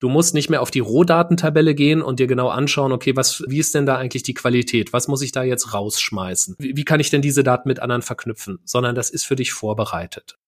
Du 0.00 0.08
musst 0.08 0.32
nicht 0.32 0.48
mehr 0.48 0.62
auf 0.62 0.70
die 0.70 0.78
Rohdatentabelle 0.78 1.74
gehen 1.74 2.02
und 2.02 2.20
dir 2.20 2.28
genau 2.28 2.48
anschauen, 2.48 2.92
okay, 2.92 3.16
was, 3.16 3.42
wie 3.48 3.58
ist 3.58 3.74
denn 3.74 3.84
da 3.84 3.96
eigentlich 3.96 4.22
die 4.22 4.34
Qualität? 4.34 4.92
Was 4.92 5.08
muss 5.08 5.22
ich 5.22 5.32
da 5.32 5.42
jetzt 5.42 5.74
rausschmeißen? 5.74 6.54
Wie, 6.58 6.76
wie 6.76 6.84
kann 6.84 7.00
ich 7.00 7.10
denn 7.10 7.22
diese 7.22 7.42
Daten 7.42 7.68
mit 7.68 7.80
anderen 7.80 8.02
verknüpfen? 8.02 8.60
Sondern 8.64 8.94
das 8.94 9.10
ist 9.10 9.24
für 9.24 9.34
dich 9.34 9.52
vorbereitet. 9.52 10.38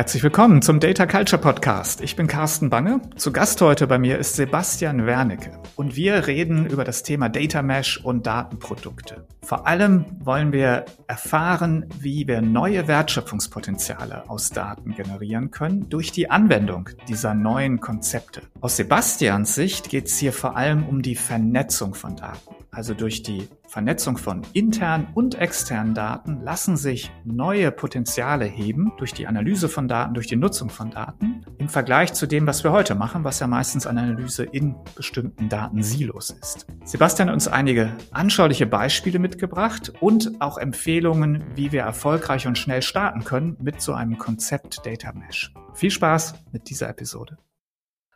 Herzlich 0.00 0.22
willkommen 0.22 0.62
zum 0.62 0.80
Data 0.80 1.04
Culture 1.04 1.42
Podcast. 1.42 2.00
Ich 2.00 2.16
bin 2.16 2.26
Carsten 2.26 2.70
Bange. 2.70 3.02
Zu 3.16 3.32
Gast 3.32 3.60
heute 3.60 3.86
bei 3.86 3.98
mir 3.98 4.16
ist 4.16 4.34
Sebastian 4.34 5.04
Wernicke 5.04 5.58
und 5.76 5.94
wir 5.94 6.26
reden 6.26 6.64
über 6.64 6.84
das 6.84 7.02
Thema 7.02 7.28
Data 7.28 7.60
Mesh 7.60 7.98
und 8.02 8.26
Datenprodukte. 8.26 9.26
Vor 9.42 9.66
allem 9.66 10.06
wollen 10.20 10.54
wir 10.54 10.86
erfahren, 11.06 11.84
wie 11.98 12.26
wir 12.26 12.40
neue 12.40 12.88
Wertschöpfungspotenziale 12.88 14.30
aus 14.30 14.48
Daten 14.48 14.94
generieren 14.94 15.50
können 15.50 15.90
durch 15.90 16.12
die 16.12 16.30
Anwendung 16.30 16.88
dieser 17.06 17.34
neuen 17.34 17.80
Konzepte. 17.80 18.40
Aus 18.62 18.78
Sebastians 18.78 19.54
Sicht 19.54 19.90
geht 19.90 20.06
es 20.06 20.16
hier 20.16 20.32
vor 20.32 20.56
allem 20.56 20.86
um 20.86 21.02
die 21.02 21.14
Vernetzung 21.14 21.92
von 21.92 22.16
Daten. 22.16 22.59
Also 22.72 22.94
durch 22.94 23.22
die 23.22 23.48
Vernetzung 23.66 24.16
von 24.16 24.42
internen 24.52 25.08
und 25.14 25.34
externen 25.34 25.92
Daten 25.92 26.40
lassen 26.42 26.76
sich 26.76 27.10
neue 27.24 27.72
Potenziale 27.72 28.44
heben 28.44 28.92
durch 28.96 29.12
die 29.12 29.26
Analyse 29.26 29.68
von 29.68 29.88
Daten, 29.88 30.14
durch 30.14 30.28
die 30.28 30.36
Nutzung 30.36 30.70
von 30.70 30.90
Daten 30.90 31.44
im 31.58 31.68
Vergleich 31.68 32.12
zu 32.12 32.26
dem, 32.26 32.46
was 32.46 32.62
wir 32.62 32.70
heute 32.70 32.94
machen, 32.94 33.24
was 33.24 33.40
ja 33.40 33.48
meistens 33.48 33.88
eine 33.88 34.02
Analyse 34.02 34.44
in 34.44 34.76
bestimmten 34.94 35.48
Datensilos 35.48 36.30
ist. 36.30 36.66
Sebastian 36.84 37.28
hat 37.28 37.34
uns 37.34 37.48
einige 37.48 37.92
anschauliche 38.12 38.66
Beispiele 38.66 39.18
mitgebracht 39.18 39.92
und 40.00 40.40
auch 40.40 40.56
Empfehlungen, 40.56 41.42
wie 41.56 41.72
wir 41.72 41.82
erfolgreich 41.82 42.46
und 42.46 42.56
schnell 42.56 42.82
starten 42.82 43.24
können 43.24 43.56
mit 43.60 43.82
so 43.82 43.94
einem 43.94 44.16
Konzept 44.16 44.86
Data 44.86 45.12
Mesh. 45.12 45.52
Viel 45.74 45.90
Spaß 45.90 46.34
mit 46.52 46.70
dieser 46.70 46.88
Episode. 46.88 47.36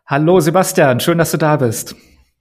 Hallo 0.06 0.38
Sebastian, 0.38 1.00
schön, 1.00 1.18
dass 1.18 1.32
du 1.32 1.38
da 1.38 1.56
bist. 1.56 1.96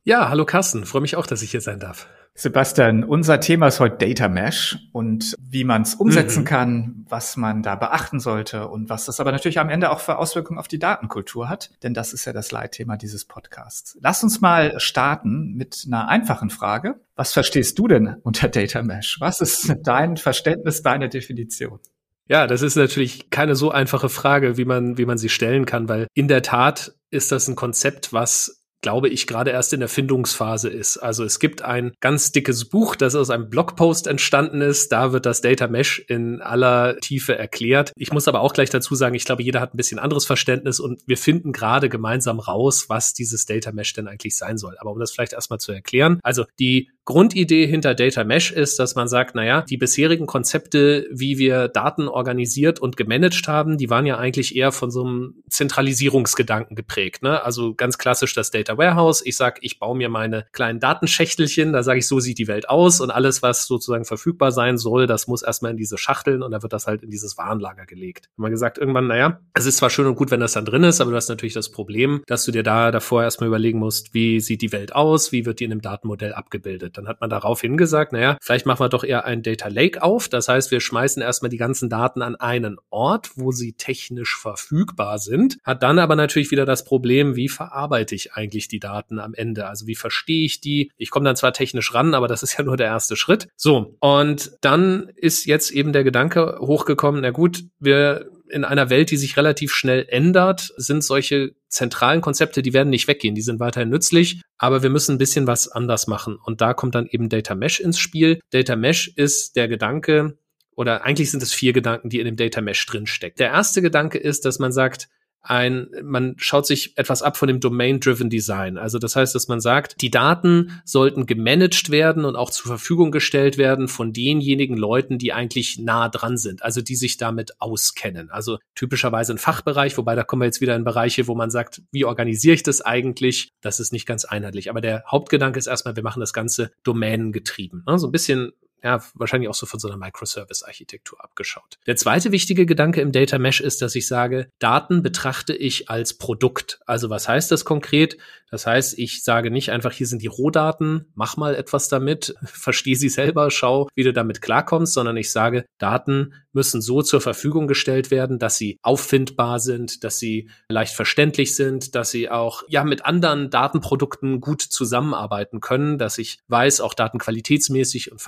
Ja, 0.06 0.28
hallo 0.28 0.44
Carsten, 0.44 0.86
freue 0.86 1.02
mich 1.02 1.16
auch, 1.16 1.26
dass 1.26 1.42
ich 1.42 1.52
hier 1.52 1.62
sein 1.62 1.80
darf. 1.80 2.10
Sebastian, 2.36 3.06
unser 3.06 3.40
Thema 3.40 3.68
ist 3.68 3.80
heute 3.80 4.06
Data 4.06 4.28
Mesh 4.28 4.78
und 4.92 5.34
wie 5.40 5.64
man 5.64 5.84
es 5.84 5.96
umsetzen 5.96 6.42
mhm. 6.42 6.46
kann, 6.46 7.06
was 7.08 7.38
man 7.38 7.64
da 7.64 7.76
beachten 7.76 8.20
sollte 8.20 8.68
und 8.68 8.90
was 8.90 9.06
das 9.06 9.22
aber 9.22 9.32
natürlich 9.32 9.60
am 9.60 9.70
Ende 9.70 9.92
auch 9.92 10.02
für 10.02 10.18
Auswirkungen 10.18 10.60
auf 10.60 10.68
die 10.68 10.80
Datenkultur 10.80 11.48
hat, 11.48 11.70
denn 11.84 11.94
das 11.94 12.12
ist 12.12 12.26
ja 12.26 12.34
das 12.34 12.52
Leitthema 12.52 12.98
dieses 12.98 13.24
Podcasts. 13.24 13.98
Lass 14.02 14.24
uns 14.24 14.42
mal 14.42 14.78
starten 14.82 15.54
mit 15.54 15.86
einer 15.88 16.10
einfachen 16.10 16.50
Frage. 16.50 17.00
Was 17.16 17.32
verstehst 17.32 17.80
du 17.80 17.88
denn 17.88 18.18
unter 18.24 18.50
Data 18.50 18.82
Mesh? 18.82 19.22
Was 19.22 19.40
ist 19.40 19.74
dein 19.84 20.18
Verständnis, 20.18 20.82
deine 20.82 21.08
Definition? 21.08 21.80
Ja, 22.28 22.48
das 22.48 22.62
ist 22.62 22.76
natürlich 22.76 23.30
keine 23.30 23.56
so 23.56 23.72
einfache 23.72 24.10
Frage, 24.10 24.58
wie 24.58 24.66
man, 24.66 24.98
wie 24.98 25.06
man 25.06 25.18
sie 25.18 25.30
stellen 25.30 25.66
kann, 25.66 25.88
weil 25.88 26.08
in 26.14 26.28
der 26.28 26.42
Tat 26.42 26.94
ist 27.10 27.32
das 27.32 27.48
ein 27.48 27.56
Konzept, 27.56 28.12
was 28.12 28.63
glaube 28.84 29.10
ich, 29.10 29.26
gerade 29.26 29.50
erst 29.50 29.74
in 29.74 29.80
der 29.80 29.90
Findungsphase 29.90 30.70
ist. 30.70 30.98
Also 30.98 31.24
es 31.24 31.40
gibt 31.40 31.64
ein 31.64 31.94
ganz 32.02 32.32
dickes 32.32 32.66
Buch, 32.66 32.96
das 32.96 33.16
aus 33.16 33.32
einem 33.32 33.50
Blogpost 33.50 34.06
entstanden 34.06 34.62
ist. 34.62 34.92
Da 34.92 35.12
wird 35.14 35.26
das 35.26 35.42
Data 35.42 35.68
Mesh 35.68 36.00
in 36.08 36.42
aller 36.42 36.98
Tiefe 36.98 37.36
erklärt. 37.36 37.94
Ich 37.96 38.12
muss 38.12 38.28
aber 38.28 38.42
auch 38.42 38.54
gleich 38.54 38.70
dazu 38.70 38.94
sagen, 38.94 39.16
ich 39.16 39.26
glaube, 39.26 39.42
jeder 39.42 39.62
hat 39.62 39.74
ein 39.74 39.78
bisschen 39.78 40.00
anderes 40.00 40.26
Verständnis 40.26 40.80
und 40.80 41.02
wir 41.08 41.18
finden 41.18 41.54
gerade 41.54 41.90
gemeinsam 41.90 42.40
raus, 42.40 42.86
was 42.90 43.14
dieses 43.14 43.46
Data 43.46 43.72
Mesh 43.72 43.94
denn 43.94 44.08
eigentlich 44.08 44.36
sein 44.36 44.58
soll. 44.58 44.76
Aber 44.80 44.92
um 44.92 45.00
das 45.00 45.12
vielleicht 45.12 45.34
erstmal 45.34 45.60
zu 45.60 45.72
erklären. 45.72 46.20
Also 46.22 46.46
die 46.60 46.90
Grundidee 47.06 47.68
hinter 47.68 47.96
Data 47.96 48.24
Mesh 48.24 48.52
ist, 48.52 48.80
dass 48.80 48.96
man 48.96 49.08
sagt, 49.08 49.36
naja, 49.36 49.62
die 49.62 49.78
bisherigen 49.78 50.26
Konzepte, 50.26 51.08
wie 51.12 51.38
wir 51.38 51.68
Daten 51.68 52.08
organisiert 52.08 52.80
und 52.80 52.96
gemanagt 52.96 53.48
haben, 53.48 53.78
die 53.78 53.90
waren 53.90 54.06
ja 54.06 54.18
eigentlich 54.18 54.56
eher 54.56 54.72
von 54.72 54.90
so 54.90 55.04
einem 55.04 55.44
Zentralisierungsgedanken 55.50 56.76
geprägt. 56.76 57.22
Ne? 57.22 57.44
Also 57.44 57.76
ganz 57.76 57.98
klassisch 57.98 58.34
das 58.34 58.52
Data 58.52 58.78
Warehouse. 58.78 59.22
Ich 59.26 59.36
sage, 59.36 59.60
ich 59.62 59.80
baue 59.80 59.98
mir 59.98 60.10
meine 60.10 60.46
kleinen 60.54 60.80
Datenschächtelchen, 60.80 61.74
da 61.74 61.84
sage 61.84 62.00
ich, 62.00 62.08
so 62.08 62.20
sieht 62.20 62.38
die 62.38 62.48
Welt 62.48 62.70
aus 62.70 63.02
und 63.02 63.12
alles, 63.12 63.42
was 63.42 63.68
sozusagen 63.68 64.06
verfügbar 64.06 64.52
sein 64.52 64.78
soll, 64.78 65.06
das 65.06 65.28
muss 65.28 65.42
erstmal 65.42 65.72
in 65.72 65.78
diese 65.78 65.98
Schachteln 65.98 66.42
und 66.42 66.52
da 66.52 66.64
wird 66.64 66.74
das 66.74 66.88
halt 66.88 67.04
in 67.04 67.10
dieses 67.10 67.38
Warenlager 67.38 67.86
gelegt. 67.86 68.30
Wir 68.38 68.50
gesagt, 68.50 68.78
irgendwann, 68.78 69.08
naja, 69.08 69.40
es 69.54 69.66
ist 69.66 69.78
zwar 69.78 69.90
schön 69.90 70.06
und 70.06 70.16
gut, 70.16 70.32
wenn 70.32 70.40
das 70.40 70.54
dann 70.54 70.66
drin 70.66 70.84
ist, 70.84 71.02
aber 71.02 71.12
du 71.12 71.18
hast 71.18 71.30
natürlich 71.30 71.54
das 71.54 71.70
Problem, 71.70 72.24
dass 72.28 72.46
du 72.46 72.52
dir 72.52 72.64
da 72.64 72.92
davor 72.92 73.24
erstmal 73.24 73.48
überlegen 73.48 73.80
musst, 73.80 74.14
wie 74.14 74.40
sieht 74.40 74.62
die 74.62 74.72
Welt 74.72 74.96
aus, 74.96 75.32
wie 75.32 75.46
wird 75.46 75.60
die 75.60 75.66
in 75.66 75.72
einem 75.72 75.82
Datenmodell 75.82 76.34
abgebildet. 76.34 76.93
Dann 76.98 77.08
hat 77.08 77.22
man 77.22 77.30
daraufhin 77.30 77.78
gesagt, 77.78 78.14
naja, 78.14 78.38
vielleicht 78.42 78.66
machen 78.66 78.84
wir 78.84 78.90
doch 78.90 79.04
eher 79.04 79.26
ein 79.26 79.44
Data 79.44 79.68
Lake 79.68 80.02
auf. 80.02 80.30
Das 80.30 80.48
heißt, 80.48 80.72
wir 80.72 80.80
schmeißen 80.80 81.22
erstmal 81.22 81.50
die 81.50 81.58
ganzen 81.58 81.90
Daten 81.90 82.22
an 82.22 82.36
einen 82.36 82.78
Ort, 82.90 83.32
wo 83.36 83.52
sie 83.52 83.74
technisch 83.74 84.38
verfügbar 84.38 85.20
sind. 85.20 85.58
Hat 85.64 85.84
dann 85.84 86.00
aber 86.00 86.16
natürlich 86.16 86.52
wieder 86.52 86.66
das 86.66 86.84
Problem, 86.84 87.36
wie 87.36 87.50
verarbeite 87.50 88.16
ich 88.16 88.34
eigentlich 88.34 88.68
die 88.68 88.80
Daten 88.80 89.20
am 89.20 89.34
Ende? 89.34 89.68
Also 89.68 89.88
wie 89.88 89.96
verstehe 89.96 90.46
ich 90.46 90.62
die? 90.62 90.92
Ich 90.98 91.10
komme 91.10 91.26
dann 91.26 91.36
zwar 91.36 91.54
technisch 91.54 91.94
ran, 91.94 92.14
aber 92.14 92.28
das 92.28 92.44
ist 92.44 92.58
ja 92.58 92.64
nur 92.64 92.78
der 92.78 92.88
erste 92.88 93.16
Schritt. 93.16 93.48
So, 93.56 93.96
und 94.00 94.52
dann 94.62 95.10
ist 95.16 95.46
jetzt 95.46 95.72
eben 95.72 95.94
der 95.94 96.04
Gedanke 96.04 96.58
hochgekommen, 96.60 97.22
na 97.22 97.32
gut, 97.32 97.64
wir 97.80 98.30
in 98.50 98.64
einer 98.64 98.90
Welt, 98.90 99.12
die 99.12 99.18
sich 99.18 99.38
relativ 99.38 99.74
schnell 99.74 100.06
ändert, 100.10 100.74
sind 100.78 101.04
solche 101.04 101.56
zentralen 101.70 102.22
Konzepte, 102.22 102.62
die 102.62 102.74
werden 102.74 102.90
nicht 102.90 103.08
weggehen, 103.08 103.36
die 103.36 103.42
sind 103.42 103.60
weiterhin 103.60 103.90
nützlich, 103.90 104.42
aber 104.58 104.84
wir 104.84 104.90
müssen 104.90 105.16
ein 105.16 105.18
bisschen 105.18 105.48
was 105.48 105.68
anders 105.68 106.08
machen. 106.08 106.38
Und 106.44 106.62
da 106.62 106.74
kommt 106.74 106.96
dann 106.96 107.08
eben 107.08 107.30
Data 107.30 107.56
Mesh 107.56 107.80
ins 107.80 108.00
Spiel. 108.00 108.40
Data 108.52 108.76
Mesh 108.76 109.14
ist 109.16 109.56
der 109.56 109.68
Gedanke, 109.68 110.38
oder 110.76 111.04
eigentlich 111.04 111.32
sind 111.32 111.44
es 111.44 111.54
vier 111.54 111.74
Gedanken, 111.74 112.10
die 112.10 112.20
in 112.20 112.26
dem 112.26 112.36
Data 112.36 112.62
Mesh 112.62 112.86
drinstecken. 112.86 113.38
Der 113.38 113.50
erste 113.50 113.82
Gedanke 113.82 114.18
ist, 114.18 114.46
dass 114.46 114.60
man 114.60 114.72
sagt, 114.72 115.08
ein, 115.44 115.88
man 116.02 116.36
schaut 116.38 116.66
sich 116.66 116.98
etwas 116.98 117.22
ab 117.22 117.36
von 117.36 117.48
dem 117.48 117.60
Domain-Driven 117.60 118.30
Design. 118.30 118.78
Also 118.78 118.98
das 118.98 119.16
heißt, 119.16 119.36
dass 119.36 119.50
man 119.50 119.60
sagt, 119.60 120.02
die 120.02 120.10
Daten 120.10 120.82
sollten 120.86 121.26
gemanagt 121.26 121.90
werden 121.90 122.24
und 122.24 122.38
auch 122.38 122.50
zur 122.50 122.68
Verfügung 122.68 123.12
gestellt 123.12 123.58
werden 123.58 123.90
von 123.90 124.14
denjenigen 124.14 124.78
Leuten, 124.78 125.18
die 125.18 125.34
eigentlich 125.34 125.80
nah 125.80 126.08
dran 126.08 126.38
sind, 126.38 126.64
also 126.64 126.82
die 126.82 126.96
sich 126.96 127.18
damit 127.18 127.62
auskennen. 127.62 128.32
Also 128.32 128.58
typischerweise 128.74 129.34
ein 129.34 129.38
Fachbereich, 129.38 129.98
wobei 129.98 130.16
da 130.16 130.24
kommen 130.24 130.42
wir 130.42 130.46
jetzt 130.46 130.62
wieder 130.62 130.76
in 130.76 130.86
Bereiche, 130.86 131.28
wo 131.28 131.36
man 131.36 131.52
sagt, 131.52 131.82
wie 131.92 132.06
organisiere 132.06 132.56
ich 132.56 132.64
das 132.64 132.82
eigentlich? 132.82 133.52
Das 133.62 133.82
ist 133.82 133.92
nicht 133.92 134.06
ganz 134.06 134.24
einheitlich. 134.24 134.70
Aber 134.70 134.80
der 134.80 135.04
Hauptgedanke 135.12 135.60
ist 135.60 135.68
erstmal, 135.68 135.98
wir 135.98 136.04
machen 136.04 136.22
das 136.22 136.34
Ganze 136.34 136.72
domänengetrieben. 136.84 137.84
Ne? 137.86 138.00
So 138.00 138.08
ein 138.08 138.12
bisschen 138.12 138.54
ja, 138.84 139.02
wahrscheinlich 139.14 139.50
auch 139.50 139.54
so 139.54 139.66
von 139.66 139.80
so 139.80 139.88
einer 139.88 139.98
Microservice-Architektur 139.98 141.24
abgeschaut. 141.24 141.78
Der 141.88 141.96
zweite 141.96 142.32
wichtige 142.32 142.66
Gedanke 142.66 143.02
im 143.02 143.12
Data 143.12 143.40
Mesh 143.40 143.62
ist, 143.62 143.82
dass 143.82 143.96
ich 143.96 144.08
sage, 144.08 144.50
Daten 144.60 145.02
betrachte 145.02 145.56
ich 145.56 145.90
als 145.90 146.18
Produkt. 146.18 146.80
Also 146.86 147.10
was 147.10 147.30
heißt 147.30 147.52
das 147.52 147.64
konkret? 147.64 148.18
Das 148.52 148.68
heißt, 148.68 149.00
ich 149.00 149.24
sage 149.24 149.50
nicht 149.50 149.72
einfach, 149.72 149.94
hier 149.94 150.06
sind 150.06 150.22
die 150.22 150.28
Rohdaten, 150.28 151.12
mach 151.16 151.38
mal 151.38 151.56
etwas 151.56 151.88
damit, 151.88 152.36
verstehe 152.46 152.96
sie 152.96 153.10
selber, 153.10 153.50
schau, 153.50 153.88
wie 153.96 154.04
du 154.04 154.14
damit 154.14 154.42
klarkommst, 154.42 154.94
sondern 154.94 155.18
ich 155.18 155.32
sage, 155.32 155.66
Daten 155.80 156.34
müssen 156.52 156.82
so 156.82 157.02
zur 157.02 157.20
Verfügung 157.20 157.68
gestellt 157.68 158.12
werden, 158.12 158.38
dass 158.38 158.58
sie 158.58 158.78
auffindbar 158.84 159.60
sind, 159.60 160.04
dass 160.04 160.20
sie 160.20 160.50
leicht 160.70 160.94
verständlich 160.94 161.56
sind, 161.56 161.96
dass 161.96 162.12
sie 162.12 162.30
auch 162.30 162.64
ja 162.68 162.84
mit 162.84 163.06
anderen 163.06 163.50
Datenprodukten 163.50 164.40
gut 164.40 164.62
zusammenarbeiten 164.62 165.60
können, 165.60 165.98
dass 165.98 166.18
ich 166.20 166.38
weiß, 166.48 166.82
auch 166.82 166.94
datenqualitätsmäßig 166.94 168.12
und 168.12 168.22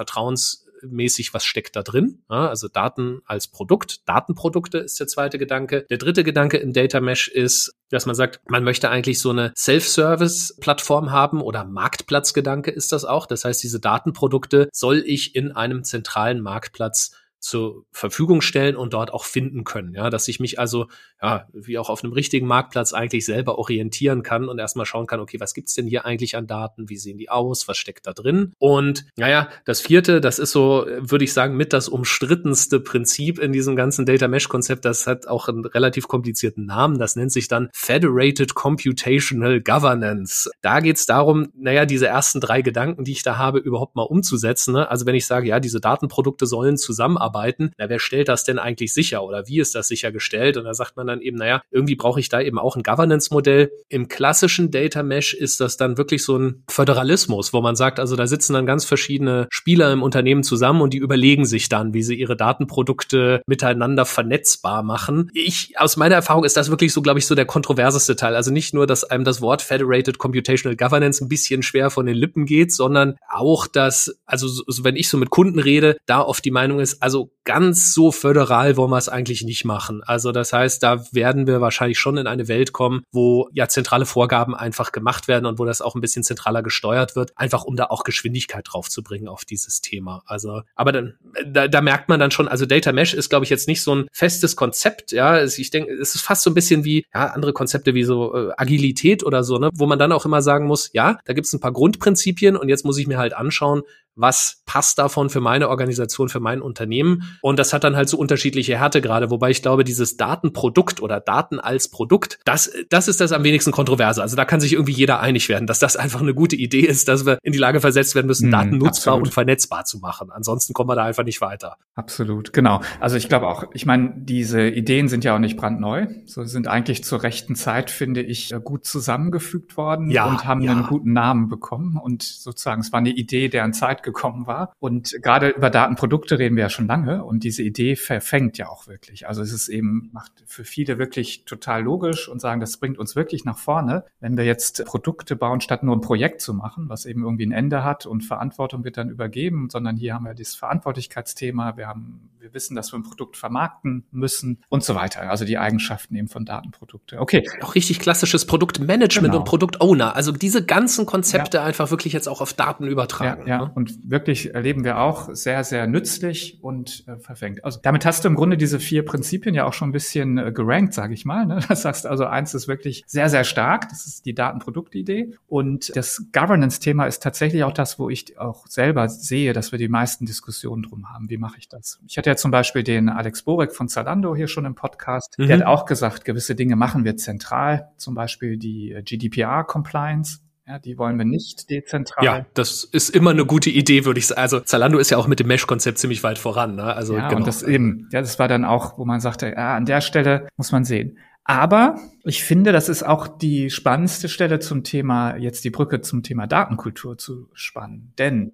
vertrauensmäßig, 0.86 1.34
was 1.34 1.46
steckt 1.46 1.76
da 1.76 1.84
drin. 1.84 2.24
Ja, 2.30 2.50
also 2.50 2.68
Daten 2.68 3.22
als 3.26 3.48
Produkt, 3.48 4.08
Datenprodukte 4.08 4.80
ist 4.80 5.00
der 5.00 5.08
zweite 5.08 5.38
Gedanke. 5.38 5.86
Der 5.90 5.98
dritte 5.98 6.24
Gedanke 6.24 6.58
im 6.58 6.74
Data 6.74 7.00
Mesh 7.02 7.28
ist, 7.28 7.74
dass 7.90 8.06
man 8.06 8.16
sagt, 8.16 8.40
man 8.48 8.64
möchte 8.64 8.90
eigentlich 8.90 9.20
so 9.20 9.30
eine 9.30 9.54
Self-Service-Plattform 9.56 11.12
haben 11.12 11.42
oder 11.42 11.66
Marktplatzgedanke 11.66 12.72
ist 12.72 12.92
das 12.92 13.06
auch. 13.06 13.26
Das 13.26 13.46
heißt, 13.46 13.62
diese 13.64 13.80
Datenprodukte 13.80 14.70
soll 14.72 15.04
ich 15.06 15.36
in 15.36 15.52
einem 15.52 15.84
zentralen 15.84 16.42
Marktplatz 16.42 17.12
zur 17.46 17.86
Verfügung 17.92 18.42
stellen 18.42 18.76
und 18.76 18.94
dort 18.94 19.14
auch 19.14 19.24
finden 19.24 19.64
können. 19.66 19.94
Ja, 19.94 20.10
dass 20.10 20.28
ich 20.28 20.40
mich 20.40 20.58
also, 20.58 20.88
ja, 21.22 21.48
wie 21.54 21.78
auch 21.78 21.92
auf 21.92 22.04
einem 22.04 22.12
richtigen 22.12 22.48
Marktplatz 22.48 22.92
eigentlich 22.92 23.24
selber 23.24 23.60
orientieren 23.60 24.24
kann 24.24 24.50
und 24.50 24.58
erstmal 24.58 24.88
schauen 24.88 25.06
kann, 25.06 25.20
okay, 25.20 25.40
was 25.40 25.54
gibt's 25.54 25.76
denn 25.76 25.86
hier 25.86 26.06
eigentlich 26.06 26.36
an 26.36 26.48
Daten? 26.48 26.90
Wie 26.90 26.98
sehen 26.98 27.20
die 27.20 27.30
aus? 27.30 27.68
Was 27.68 27.78
steckt 27.78 28.08
da 28.08 28.14
drin? 28.14 28.54
Und 28.58 29.06
naja, 29.16 29.48
das 29.64 29.80
vierte, 29.80 30.22
das 30.22 30.40
ist 30.40 30.54
so, 30.54 30.88
würde 30.88 31.24
ich 31.24 31.34
sagen, 31.34 31.56
mit 31.56 31.72
das 31.72 31.88
umstrittenste 31.88 32.80
Prinzip 32.80 33.38
in 33.38 33.54
diesem 33.54 33.76
ganzen 33.76 34.08
Data 34.08 34.28
Mesh 34.28 34.50
Konzept. 34.50 34.84
Das 34.84 35.06
hat 35.06 35.28
auch 35.28 35.48
einen 35.48 35.66
relativ 35.66 36.08
komplizierten 36.08 36.66
Namen. 36.66 36.98
Das 36.98 37.16
nennt 37.16 37.32
sich 37.32 37.48
dann 37.48 37.70
Federated 37.74 38.56
Computational 38.56 39.62
Governance. 39.62 40.50
Da 40.64 40.80
geht's 40.80 41.06
darum, 41.06 41.50
naja, 41.56 41.86
diese 41.86 42.08
ersten 42.08 42.40
drei 42.40 42.64
Gedanken, 42.64 43.04
die 43.04 43.12
ich 43.12 43.22
da 43.22 43.38
habe, 43.38 43.60
überhaupt 43.60 43.96
mal 43.96 44.02
umzusetzen. 44.02 44.74
Ne? 44.74 44.90
Also 44.90 45.06
wenn 45.06 45.14
ich 45.14 45.28
sage, 45.28 45.48
ja, 45.48 45.60
diese 45.60 45.80
Datenprodukte 45.80 46.48
sollen 46.48 46.78
zusammenarbeiten, 46.78 47.35
arbeiten. 47.36 47.72
Na, 47.78 47.90
wer 47.90 48.00
stellt 48.00 48.30
das 48.30 48.44
denn 48.44 48.60
eigentlich 48.60 48.94
sicher 48.94 49.24
oder 49.24 49.48
wie 49.48 49.60
ist 49.60 49.76
das 49.76 49.88
sichergestellt? 49.88 50.58
Und 50.58 50.66
da 50.66 50.74
sagt 50.74 50.96
man 50.96 51.08
dann 51.08 51.22
eben, 51.22 51.38
naja, 51.38 51.62
irgendwie 51.72 51.96
brauche 51.96 52.20
ich 52.20 52.30
da 52.30 52.42
eben 52.42 52.60
auch 52.60 52.76
ein 52.76 52.84
Governance-Modell. 52.84 53.72
Im 53.90 54.08
klassischen 54.08 54.72
Data 54.72 55.04
Mesh 55.04 55.34
ist 55.34 55.60
das 55.60 55.78
dann 55.78 55.98
wirklich 55.98 56.24
so 56.24 56.38
ein 56.38 56.64
Föderalismus, 56.70 57.54
wo 57.54 57.62
man 57.62 57.76
sagt, 57.76 58.00
also 58.00 58.16
da 58.16 58.28
sitzen 58.28 58.54
dann 58.54 58.66
ganz 58.66 58.86
verschiedene 58.86 59.48
Spieler 59.52 59.92
im 59.92 60.04
Unternehmen 60.04 60.44
zusammen 60.44 60.82
und 60.82 60.94
die 60.94 60.98
überlegen 60.98 61.46
sich 61.46 61.70
dann, 61.70 61.94
wie 61.94 62.04
sie 62.04 62.16
ihre 62.16 62.36
Datenprodukte 62.36 63.42
miteinander 63.46 64.06
vernetzbar 64.06 64.84
machen. 64.84 65.30
Ich, 65.34 65.74
aus 65.78 65.98
meiner 65.98 66.16
Erfahrung 66.16 66.44
ist 66.44 66.58
das 66.58 66.70
wirklich 66.70 66.94
so, 66.94 67.02
glaube 67.02 67.20
ich, 67.20 67.28
so 67.28 67.36
der 67.36 67.46
kontroverseste 67.46 68.16
Teil. 68.16 68.36
Also 68.36 68.52
nicht 68.52 68.74
nur, 68.74 68.88
dass 68.88 69.04
einem 69.04 69.24
das 69.24 69.42
Wort 69.42 69.62
Federated 69.62 70.18
Computational 70.18 70.76
Governance 70.78 71.24
ein 71.24 71.28
bisschen 71.28 71.64
schwer 71.64 71.90
von 71.90 72.06
den 72.06 72.16
Lippen 72.16 72.46
geht, 72.46 72.72
sondern 72.74 73.16
auch, 73.30 73.68
dass, 73.68 74.18
also 74.26 74.48
so, 74.48 74.84
wenn 74.84 74.96
ich 74.96 75.10
so 75.10 75.18
mit 75.18 75.30
Kunden 75.30 75.60
rede, 75.60 75.98
da 76.06 76.22
oft 76.22 76.46
die 76.46 76.52
Meinung 76.52 76.80
ist, 76.80 77.02
also 77.02 77.25
will 77.26 77.35
ganz 77.46 77.94
so 77.94 78.12
föderal 78.12 78.76
wollen 78.76 78.90
wir 78.90 78.98
es 78.98 79.08
eigentlich 79.08 79.44
nicht 79.44 79.66
machen. 79.66 80.04
Also 80.04 80.32
das 80.32 80.52
heißt, 80.52 80.82
da 80.84 81.06
werden 81.12 81.48
wir 81.48 81.62
wahrscheinlich 81.62 82.00
schon 82.00 82.18
in 82.18 82.28
eine 82.28 82.48
Welt 82.48 82.74
kommen, 82.74 83.04
wo 83.12 83.48
ja 83.54 83.68
zentrale 83.68 84.06
Vorgaben 84.06 84.56
einfach 84.56 84.92
gemacht 84.92 85.28
werden 85.28 85.46
und 85.46 85.60
wo 85.60 85.66
das 85.66 85.82
auch 85.82 85.96
ein 85.96 86.02
bisschen 86.02 86.24
zentraler 86.24 86.64
gesteuert 86.64 87.16
wird, 87.16 87.32
einfach 87.36 87.64
um 87.64 87.76
da 87.76 87.86
auch 87.86 88.04
Geschwindigkeit 88.04 88.66
drauf 88.68 88.90
zu 88.90 89.04
bringen 89.04 89.28
auf 89.28 89.46
dieses 89.46 89.82
Thema. 89.82 90.24
Also, 90.26 90.64
aber 90.76 90.92
dann, 90.92 91.14
da, 91.46 91.68
da 91.68 91.82
merkt 91.82 92.10
man 92.10 92.20
dann 92.20 92.32
schon, 92.32 92.48
also 92.48 92.66
Data 92.66 92.92
Mesh 92.92 93.14
ist, 93.14 93.30
glaube 93.30 93.46
ich, 93.46 93.52
jetzt 93.52 93.68
nicht 93.68 93.84
so 93.84 93.96
ein 93.96 94.08
festes 94.12 94.56
Konzept, 94.56 95.12
ja. 95.12 95.44
Ich 95.44 95.70
denke, 95.70 95.94
es 95.94 96.16
ist 96.16 96.22
fast 96.22 96.42
so 96.42 96.50
ein 96.50 96.56
bisschen 96.56 96.84
wie 96.84 97.06
ja, 97.14 97.28
andere 97.28 97.54
Konzepte 97.54 97.94
wie 97.94 98.04
so 98.04 98.36
äh, 98.36 98.52
Agilität 98.58 99.24
oder 99.24 99.44
so, 99.44 99.60
ne, 99.60 99.70
wo 99.74 99.86
man 99.86 100.00
dann 100.00 100.12
auch 100.12 100.26
immer 100.26 100.42
sagen 100.42 100.66
muss, 100.66 100.90
ja, 100.94 101.20
da 101.26 101.34
gibt 101.34 101.46
es 101.46 101.54
ein 101.54 101.60
paar 101.60 101.74
Grundprinzipien 101.74 102.58
und 102.58 102.70
jetzt 102.70 102.86
muss 102.86 102.98
ich 102.98 103.08
mir 103.08 103.20
halt 103.20 103.36
anschauen, 103.36 103.84
was 104.16 104.62
passt 104.66 104.98
davon 104.98 105.30
für 105.30 105.42
meine 105.42 105.70
Organisation, 105.70 106.30
für 106.30 106.40
mein 106.40 106.62
Unternehmen. 106.62 107.35
Und 107.42 107.60
das 107.60 107.74
hat 107.74 107.84
dann 107.84 107.96
halt 107.96 108.10
so 108.10 108.18
unterschiedliche 108.18 108.80
Härtegrade, 108.80 109.30
wobei 109.30 109.50
ich 109.50 109.62
glaube, 109.62 109.84
dieses 109.84 110.18
Datenprodukt 110.18 111.02
oder 111.02 111.20
Daten 111.20 111.60
als 111.60 111.90
Produkt, 111.90 112.40
das, 112.46 112.72
das 112.90 113.08
ist 113.08 113.22
das 113.22 113.32
am 113.32 113.44
wenigsten 113.44 113.72
kontroverse. 113.72 114.22
Also 114.22 114.36
da 114.36 114.46
kann 114.46 114.60
sich 114.60 114.74
irgendwie 114.74 114.94
jeder 114.94 115.20
einig 115.20 115.50
werden, 115.50 115.68
dass 115.68 115.80
das 115.80 115.96
einfach 115.96 116.22
eine 116.22 116.34
gute 116.34 116.56
Idee 116.56 116.82
ist, 116.82 117.08
dass 117.08 117.26
wir 117.26 117.38
in 117.44 117.54
die 117.54 117.60
Lage 117.60 117.82
versetzt 117.82 118.16
werden 118.16 118.28
müssen, 118.28 118.50
mm, 118.50 118.52
Daten 118.52 118.78
nutzbar 118.78 119.14
absolut. 119.14 119.28
und 119.28 119.34
vernetzbar 119.34 119.86
zu 119.86 120.00
machen. 120.00 120.32
Ansonsten 120.32 120.74
kommen 120.74 120.90
wir 120.90 120.96
da 120.96 121.04
einfach 121.04 121.24
nicht 121.24 121.42
weiter. 121.42 121.78
Absolut, 121.96 122.54
genau. 122.54 122.82
Also 123.00 123.18
ich 123.18 123.30
glaube 123.30 123.48
auch, 123.48 123.66
ich 123.74 123.86
meine, 123.86 124.14
diese 124.16 124.68
Ideen 124.68 125.08
sind 125.08 125.24
ja 125.24 125.36
auch 125.36 125.40
nicht 125.40 125.58
brandneu. 125.58 126.08
So 126.26 126.44
sind 126.44 126.68
eigentlich 126.68 127.04
zur 127.04 127.24
rechten 127.24 127.56
Zeit, 127.56 127.90
finde 127.92 128.22
ich, 128.22 128.54
gut 128.64 128.86
zusammengefügt 128.86 129.78
worden 129.78 130.10
ja, 130.12 130.26
und 130.26 130.46
haben 130.46 130.62
ja. 130.62 130.72
einen 130.72 130.88
guten 130.88 131.14
Namen 131.14 131.50
bekommen. 131.50 131.98
Und 131.98 132.24
sozusagen, 132.24 132.82
es 132.82 132.92
war 132.92 133.00
eine 133.00 133.12
Idee, 133.12 133.50
deren 133.50 133.74
Zeit 133.74 134.04
gekommen 134.04 134.48
war. 134.48 134.74
Und 134.80 135.18
gerade 135.22 135.50
über 135.50 135.70
Datenprodukte 135.70 136.40
reden 136.40 136.56
wir 136.56 136.64
ja 136.64 136.70
schon 136.70 136.88
lange 136.88 137.24
und 137.26 137.44
diese 137.44 137.64
Idee 137.64 137.96
verfängt 137.96 138.58
ja 138.58 138.70
auch 138.70 138.88
wirklich. 138.88 139.28
Also 139.28 139.42
es 139.42 139.52
ist 139.52 139.68
eben, 139.68 140.10
macht 140.14 140.32
für 140.46 140.64
viele 140.64 140.98
wirklich 140.98 141.46
total 141.46 141.84
logisch 141.84 142.30
und 142.30 142.40
sagen, 142.40 142.62
das 142.62 142.78
bringt 142.78 142.98
uns 142.98 143.16
wirklich 143.16 143.46
nach 143.46 143.58
vorne, 143.58 144.06
wenn 144.20 144.38
wir 144.38 144.46
jetzt 144.46 144.86
Produkte 144.86 145.36
bauen, 145.36 145.62
statt 145.62 145.84
nur 145.84 145.96
ein 145.96 146.02
Projekt 146.02 146.42
zu 146.42 146.54
machen, 146.54 146.90
was 146.90 147.06
eben 147.06 147.24
irgendwie 147.24 147.46
ein 147.46 147.52
Ende 147.52 147.84
hat 147.84 148.06
und 148.06 148.22
Verantwortung 148.22 148.84
wird 148.84 148.98
dann 148.98 149.10
übergeben, 149.10 149.70
sondern 149.70 149.98
hier 149.98 150.14
haben 150.14 150.26
wir 150.26 150.34
dieses 150.34 150.56
Verantwortlichkeitsthema, 150.56 151.78
wir 151.78 151.88
haben, 151.88 152.30
wir 152.40 152.54
wissen, 152.54 152.76
dass 152.76 152.92
wir 152.94 153.00
ein 153.00 153.04
Produkt 153.04 153.38
vermarkten 153.38 154.06
müssen 154.12 154.60
und 154.70 154.84
so 154.84 154.96
weiter. 154.96 155.30
Also 155.30 155.46
die 155.46 155.58
Eigenschaften 155.58 156.16
eben 156.16 156.28
von 156.28 156.46
Datenprodukte. 156.46 157.20
Okay. 157.20 157.48
Auch 157.62 157.76
richtig 157.76 158.00
klassisches 158.00 158.46
Produktmanagement 158.46 159.32
genau. 159.32 159.40
und 159.40 159.46
Produktowner. 159.46 160.16
Also 160.16 160.32
diese 160.32 160.66
ganzen 160.66 161.06
Konzepte 161.06 161.58
ja. 161.58 161.64
einfach 161.64 161.92
wirklich 161.92 162.14
jetzt 162.14 162.28
auch 162.28 162.42
auf 162.42 162.54
Daten 162.54 162.88
übertragen. 162.88 163.48
Ja, 163.48 163.60
ja. 163.60 163.66
Ne? 163.66 163.72
und 163.74 163.98
wirklich 164.10 164.54
erleben 164.54 164.84
wir 164.84 165.00
auch 165.00 165.30
sehr, 165.34 165.64
sehr 165.64 165.88
nützlich 165.88 166.60
und 166.62 167.04
äh, 167.16 167.20
verfängt. 167.20 167.64
Also 167.64 167.80
damit 167.82 168.06
hast 168.06 168.24
du 168.24 168.28
im 168.28 168.36
Grunde 168.36 168.58
diese 168.58 168.80
vier 168.80 169.04
Prinzipien 169.04 169.56
ja 169.56 169.66
auch 169.66 169.74
schon 169.74 169.90
ein 169.90 169.92
bisschen 169.92 170.38
äh, 170.38 170.52
gerankt, 170.52 170.94
sage 170.94 171.14
ich 171.14 171.26
mal. 171.26 171.46
Ne? 171.46 171.60
Das 171.76 171.84
heißt 171.84 172.06
also, 172.06 172.26
eins 172.26 172.54
ist 172.54 172.68
wirklich 172.68 173.04
sehr, 173.06 173.30
sehr 173.30 173.44
stark. 173.44 173.90
Das 173.90 174.06
ist 174.06 174.26
die 174.26 174.34
Datenproduktidee. 174.34 175.36
Und 175.48 175.96
das 175.96 176.24
Governance-Thema 176.32 177.06
ist 177.06 177.22
tatsächlich 177.22 177.64
auch 177.64 177.74
das, 177.74 178.00
wo 178.00 178.10
ich 178.10 178.40
auch 178.40 178.66
selber 178.68 179.10
sehe, 179.10 179.54
dass 179.54 179.72
wir 179.72 179.80
die 179.80 179.90
meisten 179.90 180.26
Diskussionen 180.26 180.84
drum 180.84 181.10
haben. 181.10 181.30
Wie 181.30 181.38
mache 181.38 181.58
ich 181.58 181.68
das? 181.68 182.00
Ich 182.08 182.18
hatte 182.18 182.30
ja 182.30 182.36
zum 182.36 182.52
Beispiel 182.52 182.84
den 182.84 183.10
Alex 183.10 183.44
Borek 183.44 183.74
von 183.74 183.88
Zalando 183.88 184.36
hier 184.36 184.48
schon 184.48 184.66
im 184.66 184.76
Podcast. 184.76 185.38
Mhm. 185.38 185.48
Der 185.48 185.58
hat 185.58 185.66
auch 185.66 185.86
gesagt, 185.86 186.26
gewisse 186.26 186.56
Dinge 186.56 186.76
machen 186.76 187.04
wir 187.04 187.18
zentral. 187.18 187.90
Zum 187.98 188.16
Beispiel 188.16 188.58
die 188.58 188.92
äh, 188.92 189.04
GDPR-Compliance 189.04 190.45
ja, 190.68 190.80
die 190.80 190.98
wollen 190.98 191.18
wir 191.18 191.26
nicht 191.26 191.70
dezentral. 191.70 192.26
Ja, 192.26 192.46
das 192.56 192.84
ist 192.84 193.10
immer 193.10 193.32
eine 193.32 193.46
gute 193.46 193.70
Idee, 193.70 194.06
würde 194.06 194.20
ich 194.20 194.28
sagen. 194.28 194.42
Also 194.42 194.60
Zalando 194.62 194.98
ist 194.98 195.12
ja 195.12 195.18
auch 195.18 195.28
mit 195.28 195.40
dem 195.40 195.48
Mesh-Konzept 195.48 196.00
ziemlich 196.00 196.24
weit 196.24 196.40
voran. 196.40 196.76
Ne? 196.76 196.84
Also 196.84 197.16
ja, 197.16 197.28
genau. 197.28 197.42
und 197.42 197.48
das 197.48 197.62
eben, 197.62 198.10
ja, 198.12 198.22
das 198.22 198.40
war 198.40 198.48
dann 198.48 198.66
auch, 198.66 198.98
wo 198.98 199.06
man 199.06 199.20
sagte, 199.20 199.48
ja, 199.48 199.76
an 199.76 199.86
der 199.86 200.02
Stelle 200.02 200.48
muss 200.58 200.72
man 200.72 200.84
sehen. 200.84 201.20
Aber 201.44 202.00
ich 202.24 202.44
finde, 202.44 202.72
das 202.72 202.90
ist 202.90 203.04
auch 203.04 203.28
die 203.28 203.70
spannendste 203.70 204.28
Stelle 204.28 204.60
zum 204.60 204.84
Thema, 204.84 205.36
jetzt 205.38 205.64
die 205.64 205.70
Brücke 205.70 206.02
zum 206.02 206.24
Thema 206.24 206.48
Datenkultur 206.48 207.20
zu 207.20 207.50
spannen. 207.54 208.14
Denn 208.18 208.54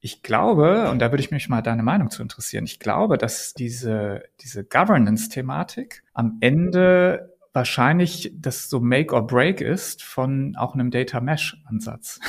ich 0.00 0.22
glaube, 0.22 0.90
und 0.90 1.00
da 1.00 1.12
würde 1.12 1.22
ich 1.22 1.30
mich 1.30 1.50
mal 1.50 1.60
deine 1.60 1.82
Meinung 1.82 2.08
zu 2.08 2.22
interessieren, 2.22 2.64
ich 2.64 2.80
glaube, 2.80 3.18
dass 3.18 3.52
diese, 3.52 4.22
diese 4.40 4.64
Governance-Thematik 4.64 6.02
am 6.14 6.38
Ende 6.40 7.36
wahrscheinlich 7.52 8.32
das 8.34 8.68
so 8.68 8.80
Make 8.80 9.14
or 9.14 9.26
Break 9.26 9.60
ist 9.60 10.02
von 10.02 10.54
auch 10.56 10.74
einem 10.74 10.90
Data 10.90 11.20
Mesh 11.20 11.56
Ansatz. 11.66 12.20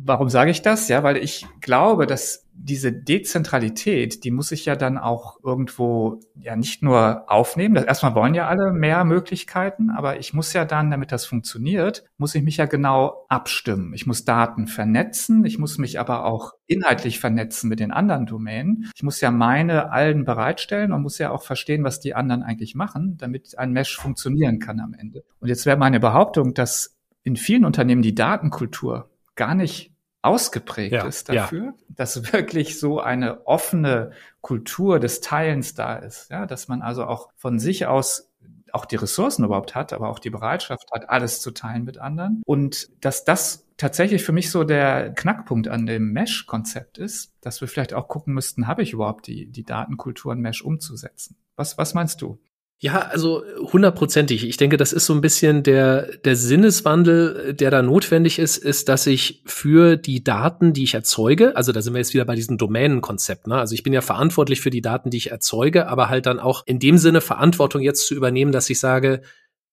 Warum 0.00 0.28
sage 0.28 0.52
ich 0.52 0.62
das? 0.62 0.88
Ja, 0.88 1.02
weil 1.02 1.16
ich 1.16 1.44
glaube, 1.60 2.06
dass 2.06 2.46
diese 2.52 2.92
Dezentralität, 2.92 4.22
die 4.22 4.30
muss 4.30 4.52
ich 4.52 4.64
ja 4.64 4.76
dann 4.76 4.96
auch 4.96 5.38
irgendwo 5.42 6.20
ja 6.36 6.54
nicht 6.54 6.82
nur 6.82 7.24
aufnehmen. 7.26 7.76
Erstmal 7.76 8.14
wollen 8.14 8.34
ja 8.34 8.46
alle 8.46 8.72
mehr 8.72 9.04
Möglichkeiten, 9.04 9.90
aber 9.90 10.18
ich 10.20 10.32
muss 10.34 10.52
ja 10.52 10.64
dann, 10.64 10.90
damit 10.90 11.10
das 11.10 11.26
funktioniert, 11.26 12.04
muss 12.16 12.34
ich 12.36 12.42
mich 12.44 12.58
ja 12.58 12.66
genau 12.66 13.26
abstimmen. 13.28 13.92
Ich 13.92 14.06
muss 14.06 14.24
Daten 14.24 14.68
vernetzen, 14.68 15.44
ich 15.44 15.58
muss 15.58 15.78
mich 15.78 15.98
aber 15.98 16.24
auch 16.24 16.52
inhaltlich 16.66 17.18
vernetzen 17.18 17.68
mit 17.68 17.80
den 17.80 17.90
anderen 17.90 18.26
Domänen. 18.26 18.90
Ich 18.94 19.02
muss 19.02 19.20
ja 19.20 19.32
meine 19.32 19.90
allen 19.90 20.24
bereitstellen 20.24 20.92
und 20.92 21.02
muss 21.02 21.18
ja 21.18 21.30
auch 21.30 21.42
verstehen, 21.42 21.82
was 21.82 21.98
die 21.98 22.14
anderen 22.14 22.44
eigentlich 22.44 22.76
machen, 22.76 23.16
damit 23.18 23.58
ein 23.58 23.72
Mesh 23.72 23.96
funktionieren 23.96 24.60
kann 24.60 24.78
am 24.78 24.94
Ende. 24.94 25.24
Und 25.40 25.48
jetzt 25.48 25.66
wäre 25.66 25.76
meine 25.76 25.98
Behauptung, 25.98 26.54
dass 26.54 26.96
in 27.24 27.36
vielen 27.36 27.64
Unternehmen 27.64 28.02
die 28.02 28.14
Datenkultur 28.14 29.10
gar 29.38 29.54
nicht 29.54 29.94
ausgeprägt 30.20 30.92
ja, 30.92 31.06
ist 31.06 31.30
dafür, 31.30 31.64
ja. 31.64 31.74
dass 31.88 32.32
wirklich 32.32 32.78
so 32.78 33.00
eine 33.00 33.46
offene 33.46 34.10
Kultur 34.42 34.98
des 34.98 35.20
Teilens 35.20 35.74
da 35.74 35.96
ist, 35.96 36.30
ja, 36.30 36.44
dass 36.44 36.68
man 36.68 36.82
also 36.82 37.06
auch 37.06 37.30
von 37.36 37.58
sich 37.58 37.86
aus 37.86 38.30
auch 38.72 38.84
die 38.84 38.96
Ressourcen 38.96 39.44
überhaupt 39.44 39.74
hat, 39.74 39.94
aber 39.94 40.10
auch 40.10 40.18
die 40.18 40.28
Bereitschaft 40.28 40.90
hat, 40.92 41.08
alles 41.08 41.40
zu 41.40 41.52
teilen 41.52 41.84
mit 41.84 41.96
anderen 41.96 42.42
und 42.44 42.90
dass 43.00 43.24
das 43.24 43.66
tatsächlich 43.78 44.24
für 44.24 44.32
mich 44.32 44.50
so 44.50 44.64
der 44.64 45.14
Knackpunkt 45.14 45.68
an 45.68 45.86
dem 45.86 46.12
Mesh-Konzept 46.12 46.98
ist, 46.98 47.32
dass 47.40 47.62
wir 47.62 47.68
vielleicht 47.68 47.94
auch 47.94 48.08
gucken 48.08 48.34
müssten, 48.34 48.66
habe 48.66 48.82
ich 48.82 48.92
überhaupt 48.92 49.26
die, 49.26 49.46
die 49.46 49.64
Datenkultur 49.64 50.32
in 50.34 50.40
Mesh 50.40 50.62
umzusetzen? 50.62 51.36
Was, 51.56 51.78
was 51.78 51.94
meinst 51.94 52.20
du? 52.20 52.38
Ja, 52.80 53.00
also 53.00 53.42
hundertprozentig. 53.72 54.46
Ich 54.46 54.56
denke, 54.56 54.76
das 54.76 54.92
ist 54.92 55.04
so 55.04 55.12
ein 55.12 55.20
bisschen 55.20 55.64
der, 55.64 56.16
der 56.18 56.36
Sinneswandel, 56.36 57.52
der 57.52 57.72
da 57.72 57.82
notwendig 57.82 58.38
ist, 58.38 58.56
ist, 58.56 58.88
dass 58.88 59.08
ich 59.08 59.42
für 59.46 59.96
die 59.96 60.22
Daten, 60.22 60.72
die 60.74 60.84
ich 60.84 60.94
erzeuge, 60.94 61.56
also 61.56 61.72
da 61.72 61.82
sind 61.82 61.94
wir 61.94 61.98
jetzt 61.98 62.14
wieder 62.14 62.24
bei 62.24 62.36
diesem 62.36 62.56
Domänenkonzept, 62.56 63.48
ne? 63.48 63.56
Also 63.56 63.74
ich 63.74 63.82
bin 63.82 63.92
ja 63.92 64.00
verantwortlich 64.00 64.60
für 64.60 64.70
die 64.70 64.80
Daten, 64.80 65.10
die 65.10 65.16
ich 65.16 65.32
erzeuge, 65.32 65.88
aber 65.88 66.08
halt 66.08 66.26
dann 66.26 66.38
auch 66.38 66.62
in 66.66 66.78
dem 66.78 66.98
Sinne 66.98 67.20
Verantwortung 67.20 67.82
jetzt 67.82 68.06
zu 68.06 68.14
übernehmen, 68.14 68.52
dass 68.52 68.70
ich 68.70 68.78
sage, 68.78 69.22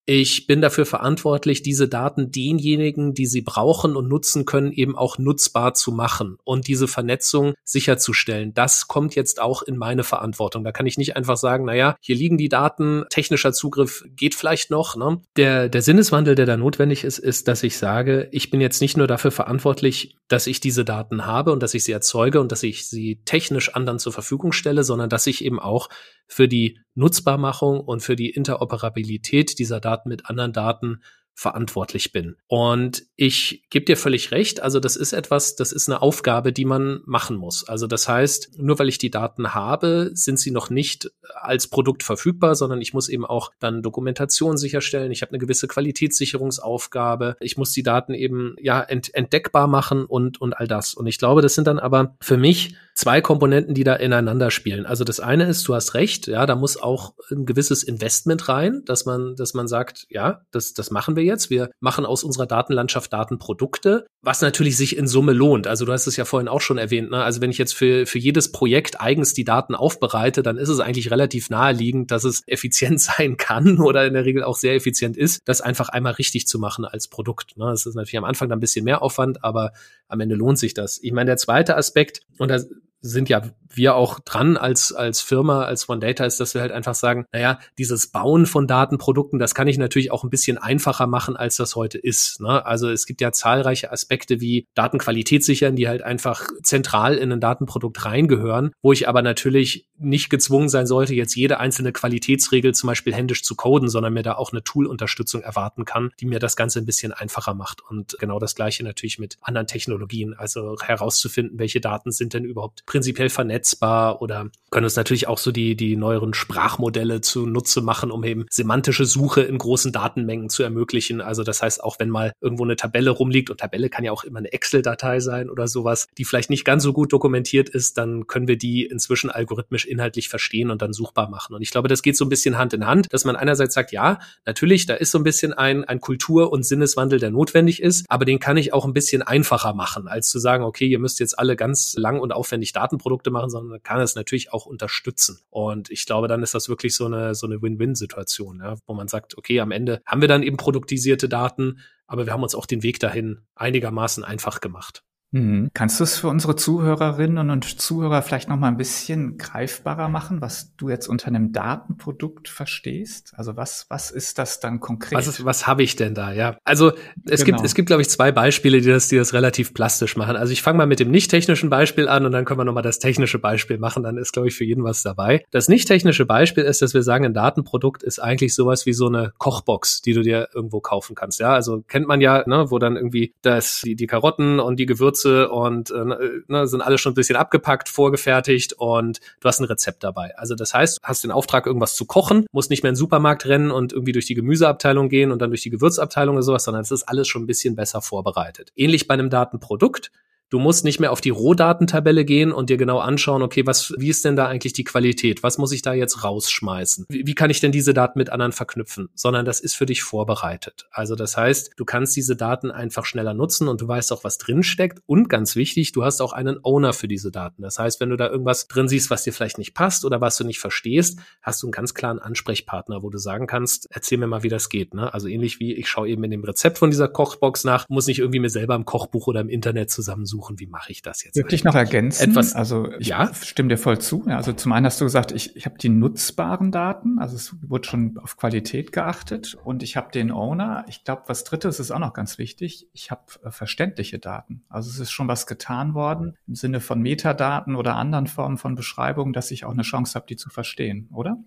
ich 0.08 0.46
bin 0.46 0.60
dafür 0.60 0.86
verantwortlich, 0.86 1.62
diese 1.62 1.88
Daten 1.88 2.30
denjenigen, 2.30 3.12
die 3.12 3.26
sie 3.26 3.42
brauchen 3.42 3.96
und 3.96 4.08
nutzen 4.08 4.44
können, 4.44 4.70
eben 4.70 4.96
auch 4.96 5.18
nutzbar 5.18 5.74
zu 5.74 5.90
machen 5.90 6.38
und 6.44 6.68
diese 6.68 6.86
Vernetzung 6.86 7.54
sicherzustellen. 7.64 8.54
Das 8.54 8.86
kommt 8.86 9.16
jetzt 9.16 9.42
auch 9.42 9.62
in 9.62 9.76
meine 9.76 10.04
Verantwortung. 10.04 10.62
Da 10.62 10.70
kann 10.70 10.86
ich 10.86 10.96
nicht 10.96 11.16
einfach 11.16 11.36
sagen, 11.36 11.64
naja, 11.64 11.96
hier 12.00 12.14
liegen 12.14 12.38
die 12.38 12.48
Daten, 12.48 13.04
technischer 13.10 13.52
Zugriff 13.52 14.04
geht 14.14 14.36
vielleicht 14.36 14.70
noch. 14.70 14.94
Ne? 14.94 15.20
Der, 15.36 15.68
der 15.68 15.82
Sinneswandel, 15.82 16.36
der 16.36 16.46
da 16.46 16.56
notwendig 16.56 17.02
ist, 17.02 17.18
ist, 17.18 17.48
dass 17.48 17.64
ich 17.64 17.76
sage, 17.76 18.28
ich 18.30 18.50
bin 18.50 18.60
jetzt 18.60 18.80
nicht 18.80 18.96
nur 18.96 19.08
dafür 19.08 19.32
verantwortlich, 19.32 20.16
dass 20.28 20.46
ich 20.46 20.60
diese 20.60 20.84
Daten 20.84 21.26
habe 21.26 21.50
und 21.50 21.62
dass 21.64 21.74
ich 21.74 21.82
sie 21.82 21.92
erzeuge 21.92 22.40
und 22.40 22.52
dass 22.52 22.62
ich 22.62 22.86
sie 22.88 23.22
technisch 23.24 23.74
anderen 23.74 23.98
zur 23.98 24.12
Verfügung 24.12 24.52
stelle, 24.52 24.84
sondern 24.84 25.08
dass 25.08 25.26
ich 25.26 25.44
eben 25.44 25.58
auch 25.58 25.88
für 26.28 26.48
die 26.48 26.78
Nutzbarmachung 26.94 27.80
und 27.80 28.00
für 28.00 28.16
die 28.16 28.30
Interoperabilität 28.30 29.58
dieser 29.58 29.80
Daten 29.80 29.95
mit 30.04 30.26
anderen 30.28 30.52
Daten 30.52 31.00
verantwortlich 31.36 32.12
bin. 32.12 32.36
Und 32.48 33.04
ich 33.14 33.64
gebe 33.68 33.84
dir 33.84 33.98
völlig 33.98 34.30
recht, 34.30 34.62
also 34.62 34.80
das 34.80 34.96
ist 34.96 35.12
etwas, 35.12 35.54
das 35.54 35.70
ist 35.70 35.86
eine 35.86 36.00
Aufgabe, 36.00 36.50
die 36.50 36.64
man 36.64 37.02
machen 37.04 37.36
muss. 37.36 37.68
Also 37.68 37.86
das 37.86 38.08
heißt, 38.08 38.58
nur 38.58 38.78
weil 38.78 38.88
ich 38.88 38.96
die 38.96 39.10
Daten 39.10 39.54
habe, 39.54 40.10
sind 40.14 40.40
sie 40.40 40.50
noch 40.50 40.70
nicht 40.70 41.12
als 41.34 41.68
Produkt 41.68 42.02
verfügbar, 42.02 42.54
sondern 42.54 42.80
ich 42.80 42.94
muss 42.94 43.10
eben 43.10 43.26
auch 43.26 43.52
dann 43.60 43.82
Dokumentation 43.82 44.56
sicherstellen. 44.56 45.12
Ich 45.12 45.20
habe 45.20 45.32
eine 45.32 45.38
gewisse 45.38 45.68
Qualitätssicherungsaufgabe. 45.68 47.36
Ich 47.40 47.58
muss 47.58 47.70
die 47.72 47.82
Daten 47.82 48.14
eben 48.14 48.56
ja 48.58 48.80
ent 48.80 49.14
entdeckbar 49.14 49.66
machen 49.66 50.06
und 50.06 50.40
und 50.40 50.56
all 50.56 50.66
das. 50.66 50.94
Und 50.94 51.06
ich 51.06 51.18
glaube, 51.18 51.42
das 51.42 51.54
sind 51.54 51.66
dann 51.66 51.78
aber 51.78 52.16
für 52.22 52.38
mich 52.38 52.74
zwei 52.94 53.20
Komponenten, 53.20 53.74
die 53.74 53.84
da 53.84 53.94
ineinander 53.94 54.50
spielen. 54.50 54.86
Also 54.86 55.04
das 55.04 55.20
eine 55.20 55.44
ist, 55.44 55.68
du 55.68 55.74
hast 55.74 55.92
recht, 55.92 56.26
ja, 56.28 56.46
da 56.46 56.56
muss 56.56 56.78
auch 56.78 57.12
ein 57.30 57.44
gewisses 57.44 57.82
Investment 57.82 58.48
rein, 58.48 58.82
dass 58.86 59.04
man, 59.04 59.36
dass 59.36 59.52
man 59.52 59.68
sagt, 59.68 60.06
ja, 60.08 60.40
das, 60.50 60.72
das 60.72 60.90
machen 60.90 61.14
wir 61.14 61.25
jetzt. 61.26 61.50
Wir 61.50 61.70
machen 61.80 62.06
aus 62.06 62.24
unserer 62.24 62.46
Datenlandschaft 62.46 63.12
Datenprodukte, 63.12 64.06
was 64.22 64.40
natürlich 64.40 64.76
sich 64.76 64.96
in 64.96 65.06
Summe 65.06 65.32
lohnt. 65.32 65.66
Also 65.66 65.84
du 65.84 65.92
hast 65.92 66.06
es 66.06 66.16
ja 66.16 66.24
vorhin 66.24 66.48
auch 66.48 66.60
schon 66.60 66.78
erwähnt, 66.78 67.10
ne? 67.10 67.22
Also 67.22 67.40
wenn 67.40 67.50
ich 67.50 67.58
jetzt 67.58 67.74
für, 67.74 68.06
für 68.06 68.18
jedes 68.18 68.52
Projekt 68.52 69.00
eigens 69.00 69.34
die 69.34 69.44
Daten 69.44 69.74
aufbereite, 69.74 70.42
dann 70.42 70.56
ist 70.56 70.68
es 70.68 70.80
eigentlich 70.80 71.10
relativ 71.10 71.50
naheliegend, 71.50 72.10
dass 72.10 72.24
es 72.24 72.42
effizient 72.46 73.00
sein 73.00 73.36
kann 73.36 73.78
oder 73.78 74.06
in 74.06 74.14
der 74.14 74.24
Regel 74.24 74.44
auch 74.44 74.56
sehr 74.56 74.74
effizient 74.74 75.16
ist, 75.16 75.40
das 75.44 75.60
einfach 75.60 75.88
einmal 75.88 76.14
richtig 76.14 76.46
zu 76.46 76.58
machen 76.58 76.84
als 76.84 77.08
Produkt. 77.08 77.56
Ne? 77.56 77.66
Das 77.66 77.86
ist 77.86 77.94
natürlich 77.94 78.18
am 78.18 78.24
Anfang 78.24 78.48
dann 78.48 78.58
ein 78.58 78.60
bisschen 78.60 78.84
mehr 78.84 79.02
Aufwand, 79.02 79.44
aber 79.44 79.72
am 80.08 80.20
Ende 80.20 80.34
lohnt 80.34 80.58
sich 80.58 80.74
das. 80.74 80.98
Ich 81.02 81.12
meine, 81.12 81.26
der 81.26 81.36
zweite 81.36 81.76
Aspekt, 81.76 82.22
und 82.38 82.50
da 82.50 82.60
sind 83.00 83.28
ja 83.28 83.42
wir 83.76 83.94
auch 83.94 84.20
dran 84.20 84.56
als, 84.56 84.92
als 84.92 85.20
Firma, 85.20 85.64
als 85.64 85.88
One 85.88 86.00
Data, 86.00 86.24
ist, 86.24 86.40
dass 86.40 86.54
wir 86.54 86.60
halt 86.60 86.72
einfach 86.72 86.94
sagen, 86.94 87.26
naja, 87.32 87.58
dieses 87.78 88.08
Bauen 88.08 88.46
von 88.46 88.66
Datenprodukten, 88.66 89.38
das 89.38 89.54
kann 89.54 89.68
ich 89.68 89.78
natürlich 89.78 90.10
auch 90.10 90.24
ein 90.24 90.30
bisschen 90.30 90.58
einfacher 90.58 91.06
machen, 91.06 91.36
als 91.36 91.56
das 91.56 91.76
heute 91.76 91.98
ist. 91.98 92.40
Ne? 92.40 92.64
Also 92.64 92.88
es 92.88 93.06
gibt 93.06 93.20
ja 93.20 93.32
zahlreiche 93.32 93.92
Aspekte 93.92 94.40
wie 94.40 94.66
Datenqualität 94.74 95.44
sichern, 95.44 95.76
die 95.76 95.88
halt 95.88 96.02
einfach 96.02 96.46
zentral 96.62 97.16
in 97.16 97.32
ein 97.32 97.40
Datenprodukt 97.40 98.04
reingehören, 98.04 98.72
wo 98.82 98.92
ich 98.92 99.08
aber 99.08 99.22
natürlich 99.22 99.86
nicht 99.98 100.30
gezwungen 100.30 100.68
sein 100.68 100.86
sollte, 100.86 101.14
jetzt 101.14 101.36
jede 101.36 101.58
einzelne 101.58 101.92
Qualitätsregel 101.92 102.74
zum 102.74 102.88
Beispiel 102.88 103.14
händisch 103.14 103.42
zu 103.42 103.56
coden, 103.56 103.88
sondern 103.88 104.12
mir 104.12 104.22
da 104.22 104.34
auch 104.34 104.52
eine 104.52 104.62
Tool-Unterstützung 104.62 105.42
erwarten 105.42 105.84
kann, 105.84 106.10
die 106.20 106.26
mir 106.26 106.38
das 106.38 106.56
Ganze 106.56 106.80
ein 106.80 106.86
bisschen 106.86 107.12
einfacher 107.12 107.54
macht. 107.54 107.82
Und 107.82 108.16
genau 108.18 108.38
das 108.38 108.54
Gleiche 108.54 108.84
natürlich 108.84 109.18
mit 109.18 109.38
anderen 109.40 109.66
Technologien, 109.66 110.34
also 110.34 110.76
herauszufinden, 110.80 111.58
welche 111.58 111.80
Daten 111.80 112.10
sind 112.10 112.34
denn 112.34 112.44
überhaupt 112.44 112.85
prinzipiell 112.86 113.28
vernetzbar 113.28 114.22
oder 114.22 114.48
können 114.70 114.84
uns 114.84 114.96
natürlich 114.96 115.28
auch 115.28 115.38
so 115.38 115.52
die, 115.52 115.76
die 115.76 115.96
neueren 115.96 116.34
Sprachmodelle 116.34 117.20
zunutze 117.20 117.82
machen, 117.82 118.10
um 118.10 118.24
eben 118.24 118.46
semantische 118.50 119.04
Suche 119.04 119.42
in 119.42 119.58
großen 119.58 119.92
Datenmengen 119.92 120.50
zu 120.50 120.62
ermöglichen. 120.62 121.20
Also 121.20 121.42
das 121.44 121.62
heißt, 121.62 121.82
auch 121.82 121.98
wenn 121.98 122.10
mal 122.10 122.32
irgendwo 122.40 122.64
eine 122.64 122.76
Tabelle 122.76 123.10
rumliegt 123.10 123.50
und 123.50 123.58
Tabelle 123.58 123.88
kann 123.88 124.04
ja 124.04 124.12
auch 124.12 124.24
immer 124.24 124.38
eine 124.38 124.52
Excel-Datei 124.52 125.20
sein 125.20 125.50
oder 125.50 125.68
sowas, 125.68 126.06
die 126.18 126.24
vielleicht 126.24 126.50
nicht 126.50 126.64
ganz 126.64 126.82
so 126.82 126.92
gut 126.92 127.12
dokumentiert 127.12 127.68
ist, 127.68 127.98
dann 127.98 128.26
können 128.26 128.48
wir 128.48 128.58
die 128.58 128.84
inzwischen 128.84 129.30
algorithmisch 129.30 129.84
inhaltlich 129.84 130.28
verstehen 130.28 130.70
und 130.70 130.82
dann 130.82 130.92
suchbar 130.92 131.30
machen. 131.30 131.54
Und 131.54 131.62
ich 131.62 131.70
glaube, 131.70 131.88
das 131.88 132.02
geht 132.02 132.16
so 132.16 132.24
ein 132.24 132.28
bisschen 132.28 132.58
Hand 132.58 132.72
in 132.72 132.86
Hand, 132.86 133.06
dass 133.10 133.24
man 133.24 133.36
einerseits 133.36 133.74
sagt, 133.74 133.92
ja, 133.92 134.20
natürlich, 134.44 134.86
da 134.86 134.94
ist 134.94 135.10
so 135.10 135.18
ein 135.18 135.24
bisschen 135.24 135.52
ein, 135.52 135.84
ein 135.84 136.00
Kultur- 136.00 136.52
und 136.52 136.64
Sinneswandel, 136.64 137.18
der 137.18 137.30
notwendig 137.30 137.82
ist, 137.82 138.04
aber 138.08 138.24
den 138.24 138.40
kann 138.40 138.56
ich 138.56 138.72
auch 138.72 138.84
ein 138.84 138.92
bisschen 138.92 139.22
einfacher 139.22 139.74
machen, 139.74 140.06
als 140.06 140.28
zu 140.28 140.38
sagen, 140.38 140.64
okay, 140.64 140.86
ihr 140.86 140.98
müsst 140.98 141.18
jetzt 141.20 141.38
alle 141.38 141.56
ganz 141.56 141.94
lang 141.96 142.20
und 142.20 142.32
aufwendig 142.32 142.72
Datenprodukte 142.76 143.30
machen, 143.30 143.50
sondern 143.50 143.82
kann 143.82 144.00
es 144.00 144.14
natürlich 144.14 144.52
auch 144.52 144.66
unterstützen. 144.66 145.40
Und 145.50 145.90
ich 145.90 146.06
glaube, 146.06 146.28
dann 146.28 146.42
ist 146.42 146.54
das 146.54 146.68
wirklich 146.68 146.94
so 146.94 147.06
eine, 147.06 147.34
so 147.34 147.46
eine 147.46 147.60
Win-Win-Situation, 147.62 148.60
ja, 148.60 148.76
wo 148.86 148.94
man 148.94 149.08
sagt, 149.08 149.36
okay, 149.36 149.60
am 149.60 149.70
Ende 149.70 150.02
haben 150.06 150.20
wir 150.20 150.28
dann 150.28 150.42
eben 150.42 150.56
produktisierte 150.56 151.28
Daten, 151.28 151.80
aber 152.06 152.26
wir 152.26 152.32
haben 152.32 152.42
uns 152.42 152.54
auch 152.54 152.66
den 152.66 152.82
Weg 152.82 153.00
dahin 153.00 153.40
einigermaßen 153.54 154.24
einfach 154.24 154.60
gemacht. 154.60 155.02
Mhm. 155.36 155.70
Kannst 155.74 156.00
du 156.00 156.04
es 156.04 156.16
für 156.16 156.28
unsere 156.28 156.56
Zuhörerinnen 156.56 157.50
und 157.50 157.78
Zuhörer 157.78 158.22
vielleicht 158.22 158.48
noch 158.48 158.56
mal 158.56 158.68
ein 158.68 158.78
bisschen 158.78 159.36
greifbarer 159.36 160.08
machen, 160.08 160.40
was 160.40 160.74
du 160.76 160.88
jetzt 160.88 161.08
unter 161.08 161.26
einem 161.26 161.52
Datenprodukt 161.52 162.48
verstehst? 162.48 163.34
Also 163.36 163.54
was, 163.54 163.84
was 163.90 164.10
ist 164.10 164.38
das 164.38 164.60
dann 164.60 164.80
konkret? 164.80 165.18
Was, 165.18 165.44
was 165.44 165.66
habe 165.66 165.82
ich 165.82 165.94
denn 165.94 166.14
da? 166.14 166.32
Ja, 166.32 166.56
also 166.64 166.92
es 167.28 167.44
genau. 167.44 167.58
gibt, 167.58 167.66
es 167.66 167.74
gibt, 167.74 167.88
glaube 167.88 168.00
ich, 168.00 168.08
zwei 168.08 168.32
Beispiele, 168.32 168.80
die 168.80 168.88
das, 168.88 169.08
die 169.08 169.16
das 169.16 169.34
relativ 169.34 169.74
plastisch 169.74 170.16
machen. 170.16 170.36
Also 170.36 170.54
ich 170.54 170.62
fange 170.62 170.78
mal 170.78 170.86
mit 170.86 171.00
dem 171.00 171.10
nicht 171.10 171.30
technischen 171.30 171.68
Beispiel 171.68 172.08
an 172.08 172.24
und 172.24 172.32
dann 172.32 172.46
können 172.46 172.60
wir 172.60 172.64
noch 172.64 172.72
mal 172.72 172.80
das 172.80 172.98
technische 172.98 173.38
Beispiel 173.38 173.76
machen. 173.76 174.04
Dann 174.04 174.16
ist, 174.16 174.32
glaube 174.32 174.48
ich, 174.48 174.54
für 174.54 174.64
jeden 174.64 174.84
was 174.84 175.02
dabei. 175.02 175.44
Das 175.50 175.68
nicht 175.68 175.86
technische 175.86 176.24
Beispiel 176.24 176.64
ist, 176.64 176.80
dass 176.80 176.94
wir 176.94 177.02
sagen, 177.02 177.26
ein 177.26 177.34
Datenprodukt 177.34 178.02
ist 178.02 178.20
eigentlich 178.20 178.54
sowas 178.54 178.86
wie 178.86 178.94
so 178.94 179.08
eine 179.08 179.34
Kochbox, 179.36 180.00
die 180.00 180.14
du 180.14 180.22
dir 180.22 180.48
irgendwo 180.54 180.80
kaufen 180.80 181.14
kannst. 181.14 181.40
Ja, 181.40 181.52
also 181.52 181.82
kennt 181.86 182.08
man 182.08 182.22
ja, 182.22 182.42
ne, 182.46 182.70
wo 182.70 182.78
dann 182.78 182.96
irgendwie 182.96 183.34
das, 183.42 183.82
die, 183.84 183.96
die 183.96 184.06
Karotten 184.06 184.60
und 184.60 184.80
die 184.80 184.86
Gewürze 184.86 185.25
Gewürze 185.26 185.48
und 185.48 185.90
äh, 185.90 186.42
ne, 186.48 186.66
sind 186.66 186.80
alle 186.80 186.98
schon 186.98 187.12
ein 187.12 187.14
bisschen 187.14 187.36
abgepackt, 187.36 187.88
vorgefertigt 187.88 188.74
und 188.74 189.20
du 189.40 189.48
hast 189.48 189.60
ein 189.60 189.64
Rezept 189.64 190.04
dabei. 190.04 190.36
Also 190.36 190.54
das 190.54 190.74
heißt, 190.74 190.98
du 190.98 191.02
hast 191.02 191.24
den 191.24 191.30
Auftrag, 191.30 191.66
irgendwas 191.66 191.96
zu 191.96 192.06
kochen, 192.06 192.46
musst 192.52 192.70
nicht 192.70 192.82
mehr 192.82 192.90
in 192.90 192.94
den 192.94 192.98
Supermarkt 192.98 193.46
rennen 193.46 193.70
und 193.70 193.92
irgendwie 193.92 194.12
durch 194.12 194.26
die 194.26 194.34
Gemüseabteilung 194.34 195.08
gehen 195.08 195.32
und 195.32 195.40
dann 195.40 195.50
durch 195.50 195.62
die 195.62 195.70
Gewürzabteilung 195.70 196.36
oder 196.36 196.42
sowas, 196.42 196.64
sondern 196.64 196.82
es 196.82 196.90
ist 196.90 197.04
alles 197.04 197.28
schon 197.28 197.42
ein 197.42 197.46
bisschen 197.46 197.76
besser 197.76 198.02
vorbereitet. 198.02 198.72
Ähnlich 198.76 199.06
bei 199.06 199.14
einem 199.14 199.30
Datenprodukt. 199.30 200.10
Du 200.48 200.60
musst 200.60 200.84
nicht 200.84 201.00
mehr 201.00 201.10
auf 201.10 201.20
die 201.20 201.30
Rohdatentabelle 201.30 202.24
gehen 202.24 202.52
und 202.52 202.70
dir 202.70 202.76
genau 202.76 203.00
anschauen, 203.00 203.42
okay, 203.42 203.66
was, 203.66 203.92
wie 203.98 204.10
ist 204.10 204.24
denn 204.24 204.36
da 204.36 204.46
eigentlich 204.46 204.72
die 204.72 204.84
Qualität? 204.84 205.42
Was 205.42 205.58
muss 205.58 205.72
ich 205.72 205.82
da 205.82 205.92
jetzt 205.92 206.22
rausschmeißen? 206.22 207.06
Wie, 207.08 207.26
wie 207.26 207.34
kann 207.34 207.50
ich 207.50 207.58
denn 207.58 207.72
diese 207.72 207.94
Daten 207.94 208.16
mit 208.16 208.30
anderen 208.30 208.52
verknüpfen? 208.52 209.08
Sondern 209.16 209.44
das 209.44 209.58
ist 209.58 209.74
für 209.74 209.86
dich 209.86 210.04
vorbereitet. 210.04 210.86
Also 210.92 211.16
das 211.16 211.36
heißt, 211.36 211.72
du 211.76 211.84
kannst 211.84 212.14
diese 212.14 212.36
Daten 212.36 212.70
einfach 212.70 213.06
schneller 213.06 213.34
nutzen 213.34 213.66
und 213.66 213.80
du 213.80 213.88
weißt 213.88 214.12
auch, 214.12 214.22
was 214.22 214.38
drin 214.38 214.62
steckt. 214.62 215.00
Und 215.06 215.28
ganz 215.28 215.56
wichtig, 215.56 215.90
du 215.90 216.04
hast 216.04 216.20
auch 216.20 216.32
einen 216.32 216.60
Owner 216.62 216.92
für 216.92 217.08
diese 217.08 217.32
Daten. 217.32 217.62
Das 217.62 217.80
heißt, 217.80 217.98
wenn 218.00 218.10
du 218.10 218.16
da 218.16 218.28
irgendwas 218.28 218.68
drin 218.68 218.86
siehst, 218.86 219.10
was 219.10 219.24
dir 219.24 219.32
vielleicht 219.32 219.58
nicht 219.58 219.74
passt 219.74 220.04
oder 220.04 220.20
was 220.20 220.36
du 220.36 220.44
nicht 220.44 220.60
verstehst, 220.60 221.18
hast 221.42 221.64
du 221.64 221.66
einen 221.66 221.72
ganz 221.72 221.92
klaren 221.92 222.20
Ansprechpartner, 222.20 223.02
wo 223.02 223.10
du 223.10 223.18
sagen 223.18 223.48
kannst, 223.48 223.88
erzähl 223.90 224.18
mir 224.18 224.28
mal, 224.28 224.44
wie 224.44 224.48
das 224.48 224.68
geht. 224.68 224.94
Ne? 224.94 225.12
Also 225.12 225.26
ähnlich 225.26 225.58
wie 225.58 225.74
ich 225.74 225.88
schaue 225.88 226.08
eben 226.08 226.22
in 226.22 226.30
dem 226.30 226.44
Rezept 226.44 226.78
von 226.78 226.90
dieser 226.90 227.08
Kochbox 227.08 227.64
nach, 227.64 227.88
muss 227.88 228.06
nicht 228.06 228.20
irgendwie 228.20 228.38
mir 228.38 228.50
selber 228.50 228.76
im 228.76 228.84
Kochbuch 228.84 229.26
oder 229.26 229.40
im 229.40 229.48
Internet 229.48 229.90
zusammensuchen 229.90 230.35
suchen, 230.36 230.58
wie 230.58 230.66
mache 230.66 230.92
ich 230.92 231.02
das 231.02 231.24
jetzt? 231.24 231.36
Wirklich 231.36 231.64
noch 231.64 231.74
ergänzen? 231.74 232.30
Etwas, 232.30 232.54
also 232.54 232.92
ich 232.98 233.08
ja? 233.08 233.32
stimme 233.34 233.70
dir 233.70 233.78
voll 233.78 233.98
zu. 233.98 234.24
Also 234.26 234.52
zum 234.52 234.72
einen 234.72 234.86
hast 234.86 235.00
du 235.00 235.04
gesagt, 235.04 235.32
ich, 235.32 235.56
ich 235.56 235.66
habe 235.66 235.78
die 235.78 235.88
nutzbaren 235.88 236.70
Daten, 236.70 237.18
also 237.18 237.36
es 237.36 237.54
wurde 237.62 237.88
schon 237.88 238.18
auf 238.18 238.36
Qualität 238.36 238.92
geachtet 238.92 239.56
und 239.64 239.82
ich 239.82 239.96
habe 239.96 240.12
den 240.12 240.30
Owner. 240.30 240.84
Ich 240.88 241.04
glaube, 241.04 241.22
was 241.26 241.44
drittes 241.44 241.80
ist 241.80 241.90
auch 241.90 241.98
noch 241.98 242.12
ganz 242.12 242.38
wichtig. 242.38 242.88
Ich 242.92 243.10
habe 243.10 243.22
äh, 243.44 243.50
verständliche 243.50 244.18
Daten. 244.18 244.62
Also 244.68 244.90
es 244.90 244.98
ist 244.98 245.10
schon 245.10 245.28
was 245.28 245.46
getan 245.46 245.94
worden 245.94 246.36
im 246.46 246.54
Sinne 246.54 246.80
von 246.80 247.00
Metadaten 247.00 247.74
oder 247.74 247.96
anderen 247.96 248.26
Formen 248.26 248.58
von 248.58 248.74
Beschreibungen, 248.74 249.32
dass 249.32 249.50
ich 249.50 249.64
auch 249.64 249.72
eine 249.72 249.82
Chance 249.82 250.14
habe, 250.14 250.26
die 250.26 250.36
zu 250.36 250.50
verstehen, 250.50 251.08
oder? 251.12 251.38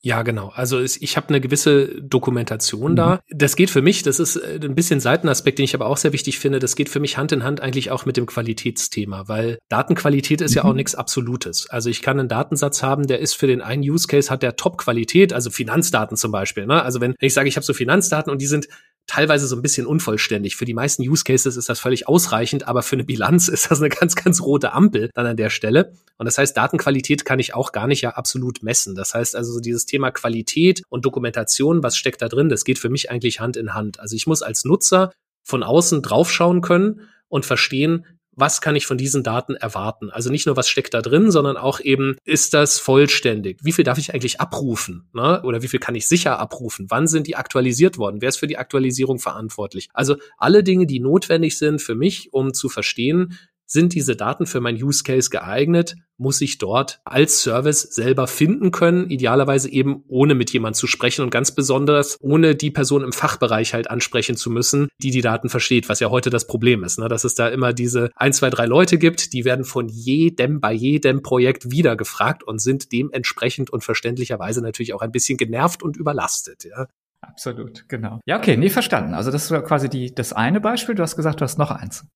Ja, 0.00 0.22
genau. 0.22 0.52
Also 0.54 0.78
es, 0.78 0.96
ich 1.02 1.16
habe 1.16 1.28
eine 1.30 1.40
gewisse 1.40 1.88
Dokumentation 2.00 2.92
mhm. 2.92 2.96
da. 2.96 3.20
Das 3.30 3.56
geht 3.56 3.68
für 3.68 3.82
mich, 3.82 4.04
das 4.04 4.20
ist 4.20 4.36
äh, 4.36 4.60
ein 4.62 4.76
bisschen 4.76 5.00
Seitenaspekt, 5.00 5.58
den 5.58 5.64
ich 5.64 5.74
aber 5.74 5.86
auch 5.86 5.96
sehr 5.96 6.12
wichtig 6.12 6.38
finde, 6.38 6.60
das 6.60 6.76
geht 6.76 6.88
für 6.88 7.00
mich 7.00 7.16
Hand 7.16 7.32
in 7.32 7.42
Hand 7.42 7.60
eigentlich 7.60 7.90
auch 7.90 8.06
mit 8.06 8.16
dem 8.16 8.26
Qualitätsthema, 8.26 9.26
weil 9.26 9.58
Datenqualität 9.68 10.40
ist 10.40 10.52
mhm. 10.52 10.56
ja 10.56 10.64
auch 10.64 10.70
mhm. 10.70 10.76
nichts 10.76 10.94
Absolutes. 10.94 11.68
Also 11.70 11.90
ich 11.90 12.02
kann 12.02 12.18
einen 12.20 12.28
Datensatz 12.28 12.82
haben, 12.82 13.06
der 13.06 13.18
ist 13.18 13.34
für 13.34 13.48
den 13.48 13.60
einen 13.60 13.82
Use 13.82 14.06
Case, 14.06 14.30
hat 14.30 14.42
der 14.42 14.56
Top-Qualität, 14.56 15.32
also 15.32 15.50
Finanzdaten 15.50 16.16
zum 16.16 16.30
Beispiel. 16.30 16.66
Ne? 16.66 16.82
Also 16.82 17.00
wenn, 17.00 17.14
wenn 17.18 17.26
ich 17.26 17.34
sage, 17.34 17.48
ich 17.48 17.56
habe 17.56 17.64
so 17.64 17.74
Finanzdaten 17.74 18.30
und 18.30 18.40
die 18.40 18.46
sind 18.46 18.68
teilweise 19.08 19.46
so 19.46 19.56
ein 19.56 19.62
bisschen 19.62 19.86
unvollständig. 19.86 20.54
Für 20.54 20.66
die 20.66 20.74
meisten 20.74 21.02
Use 21.02 21.24
Cases 21.24 21.56
ist 21.56 21.68
das 21.68 21.80
völlig 21.80 22.06
ausreichend, 22.06 22.68
aber 22.68 22.82
für 22.82 22.94
eine 22.94 23.04
Bilanz 23.04 23.48
ist 23.48 23.70
das 23.70 23.80
eine 23.80 23.88
ganz, 23.88 24.14
ganz 24.14 24.40
rote 24.40 24.72
Ampel 24.72 25.10
dann 25.14 25.26
an 25.26 25.36
der 25.36 25.50
Stelle. 25.50 25.92
Und 26.18 26.26
das 26.26 26.38
heißt, 26.38 26.56
Datenqualität 26.56 27.24
kann 27.24 27.40
ich 27.40 27.54
auch 27.54 27.72
gar 27.72 27.88
nicht 27.88 28.02
ja 28.02 28.10
absolut 28.10 28.62
messen. 28.62 28.94
Das 28.94 29.14
heißt 29.14 29.34
also, 29.34 29.58
dieses 29.60 29.86
Thema 29.88 30.10
Qualität 30.10 30.82
und 30.88 31.04
Dokumentation, 31.04 31.82
was 31.82 31.96
steckt 31.96 32.22
da 32.22 32.28
drin, 32.28 32.48
das 32.48 32.64
geht 32.64 32.78
für 32.78 32.88
mich 32.88 33.10
eigentlich 33.10 33.40
Hand 33.40 33.56
in 33.56 33.74
Hand. 33.74 33.98
Also 34.00 34.14
ich 34.14 34.26
muss 34.26 34.42
als 34.42 34.64
Nutzer 34.64 35.12
von 35.42 35.62
außen 35.62 36.02
draufschauen 36.02 36.60
können 36.60 37.08
und 37.28 37.44
verstehen, 37.44 38.06
was 38.38 38.60
kann 38.60 38.76
ich 38.76 38.86
von 38.86 38.96
diesen 38.96 39.24
Daten 39.24 39.56
erwarten? 39.56 40.10
Also 40.10 40.30
nicht 40.30 40.46
nur, 40.46 40.56
was 40.56 40.68
steckt 40.68 40.94
da 40.94 41.02
drin, 41.02 41.32
sondern 41.32 41.56
auch 41.56 41.80
eben, 41.80 42.16
ist 42.24 42.54
das 42.54 42.78
vollständig? 42.78 43.58
Wie 43.64 43.72
viel 43.72 43.82
darf 43.82 43.98
ich 43.98 44.14
eigentlich 44.14 44.40
abrufen? 44.40 45.08
Ne? 45.12 45.42
Oder 45.42 45.62
wie 45.62 45.68
viel 45.68 45.80
kann 45.80 45.96
ich 45.96 46.06
sicher 46.06 46.38
abrufen? 46.38 46.86
Wann 46.88 47.08
sind 47.08 47.26
die 47.26 47.34
aktualisiert 47.34 47.98
worden? 47.98 48.20
Wer 48.20 48.28
ist 48.28 48.36
für 48.36 48.46
die 48.46 48.56
Aktualisierung 48.56 49.18
verantwortlich? 49.18 49.88
Also 49.92 50.16
alle 50.36 50.62
Dinge, 50.62 50.86
die 50.86 51.00
notwendig 51.00 51.58
sind 51.58 51.82
für 51.82 51.96
mich, 51.96 52.32
um 52.32 52.54
zu 52.54 52.68
verstehen, 52.68 53.36
sind 53.68 53.92
diese 53.92 54.16
Daten 54.16 54.46
für 54.46 54.60
mein 54.60 54.82
Use 54.82 55.04
Case 55.04 55.28
geeignet? 55.30 55.94
Muss 56.16 56.40
ich 56.40 56.58
dort 56.58 57.00
als 57.04 57.42
Service 57.42 57.82
selber 57.82 58.26
finden 58.26 58.72
können, 58.72 59.08
idealerweise 59.08 59.70
eben 59.70 60.02
ohne 60.08 60.34
mit 60.34 60.50
jemand 60.52 60.74
zu 60.74 60.86
sprechen 60.86 61.22
und 61.22 61.30
ganz 61.30 61.54
besonders 61.54 62.18
ohne 62.20 62.56
die 62.56 62.72
Person 62.72 63.04
im 63.04 63.12
Fachbereich 63.12 63.74
halt 63.74 63.90
ansprechen 63.90 64.36
zu 64.36 64.50
müssen, 64.50 64.88
die 65.00 65.10
die 65.10 65.20
Daten 65.20 65.48
versteht, 65.48 65.88
was 65.88 66.00
ja 66.00 66.10
heute 66.10 66.30
das 66.30 66.46
Problem 66.46 66.82
ist, 66.82 66.98
ne? 66.98 67.08
dass 67.08 67.24
es 67.24 67.34
da 67.34 67.46
immer 67.48 67.72
diese 67.72 68.10
ein, 68.16 68.32
zwei, 68.32 68.50
drei 68.50 68.66
Leute 68.66 68.98
gibt, 68.98 69.32
die 69.32 69.44
werden 69.44 69.64
von 69.64 69.88
jedem, 69.88 70.60
bei 70.60 70.72
jedem 70.72 71.22
Projekt 71.22 71.70
wieder 71.70 71.94
gefragt 71.94 72.42
und 72.42 72.60
sind 72.60 72.90
dementsprechend 72.90 73.70
und 73.70 73.84
verständlicherweise 73.84 74.62
natürlich 74.62 74.94
auch 74.94 75.02
ein 75.02 75.12
bisschen 75.12 75.36
genervt 75.36 75.82
und 75.82 75.96
überlastet. 75.96 76.64
Ja? 76.64 76.88
Absolut, 77.20 77.88
genau. 77.88 78.20
Ja, 78.26 78.38
okay, 78.38 78.56
nee, 78.56 78.70
verstanden. 78.70 79.14
Also 79.14 79.30
das 79.30 79.50
war 79.50 79.62
quasi 79.62 79.88
die, 79.88 80.14
das 80.14 80.32
eine 80.32 80.60
Beispiel. 80.60 80.94
Du 80.94 81.02
hast 81.02 81.16
gesagt, 81.16 81.40
du 81.40 81.44
hast 81.44 81.58
noch 81.58 81.70
eins. 81.70 82.06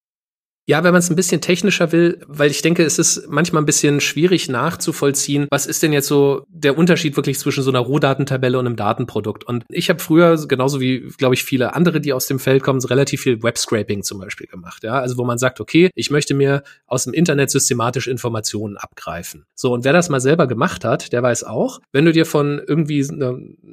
Ja, 0.66 0.84
wenn 0.84 0.92
man 0.92 1.00
es 1.00 1.10
ein 1.10 1.16
bisschen 1.16 1.40
technischer 1.40 1.90
will, 1.90 2.20
weil 2.28 2.50
ich 2.50 2.62
denke, 2.62 2.84
es 2.84 2.98
ist 2.98 3.26
manchmal 3.28 3.62
ein 3.62 3.66
bisschen 3.66 4.00
schwierig 4.00 4.48
nachzuvollziehen, 4.48 5.48
was 5.50 5.66
ist 5.66 5.82
denn 5.82 5.92
jetzt 5.92 6.06
so 6.06 6.44
der 6.48 6.78
Unterschied 6.78 7.16
wirklich 7.16 7.38
zwischen 7.40 7.64
so 7.64 7.70
einer 7.70 7.80
Rohdatentabelle 7.80 8.58
und 8.58 8.66
einem 8.66 8.76
Datenprodukt. 8.76 9.42
Und 9.42 9.64
ich 9.68 9.90
habe 9.90 9.98
früher, 9.98 10.36
genauso 10.46 10.80
wie, 10.80 11.08
glaube 11.18 11.34
ich, 11.34 11.42
viele 11.42 11.74
andere, 11.74 12.00
die 12.00 12.12
aus 12.12 12.26
dem 12.26 12.38
Feld 12.38 12.62
kommen, 12.62 12.80
relativ 12.80 13.22
viel 13.22 13.42
Webscraping 13.42 14.04
zum 14.04 14.20
Beispiel 14.20 14.46
gemacht. 14.46 14.84
Ja, 14.84 15.00
also 15.00 15.16
wo 15.18 15.24
man 15.24 15.36
sagt, 15.36 15.60
okay, 15.60 15.90
ich 15.96 16.12
möchte 16.12 16.34
mir 16.34 16.62
aus 16.86 17.04
dem 17.04 17.12
Internet 17.12 17.50
systematisch 17.50 18.06
Informationen 18.06 18.76
abgreifen. 18.76 19.46
So, 19.56 19.72
und 19.72 19.84
wer 19.84 19.92
das 19.92 20.10
mal 20.10 20.20
selber 20.20 20.46
gemacht 20.46 20.84
hat, 20.84 21.12
der 21.12 21.24
weiß 21.24 21.42
auch, 21.42 21.80
wenn 21.90 22.04
du 22.04 22.12
dir 22.12 22.24
von 22.24 22.60
irgendwie 22.64 23.04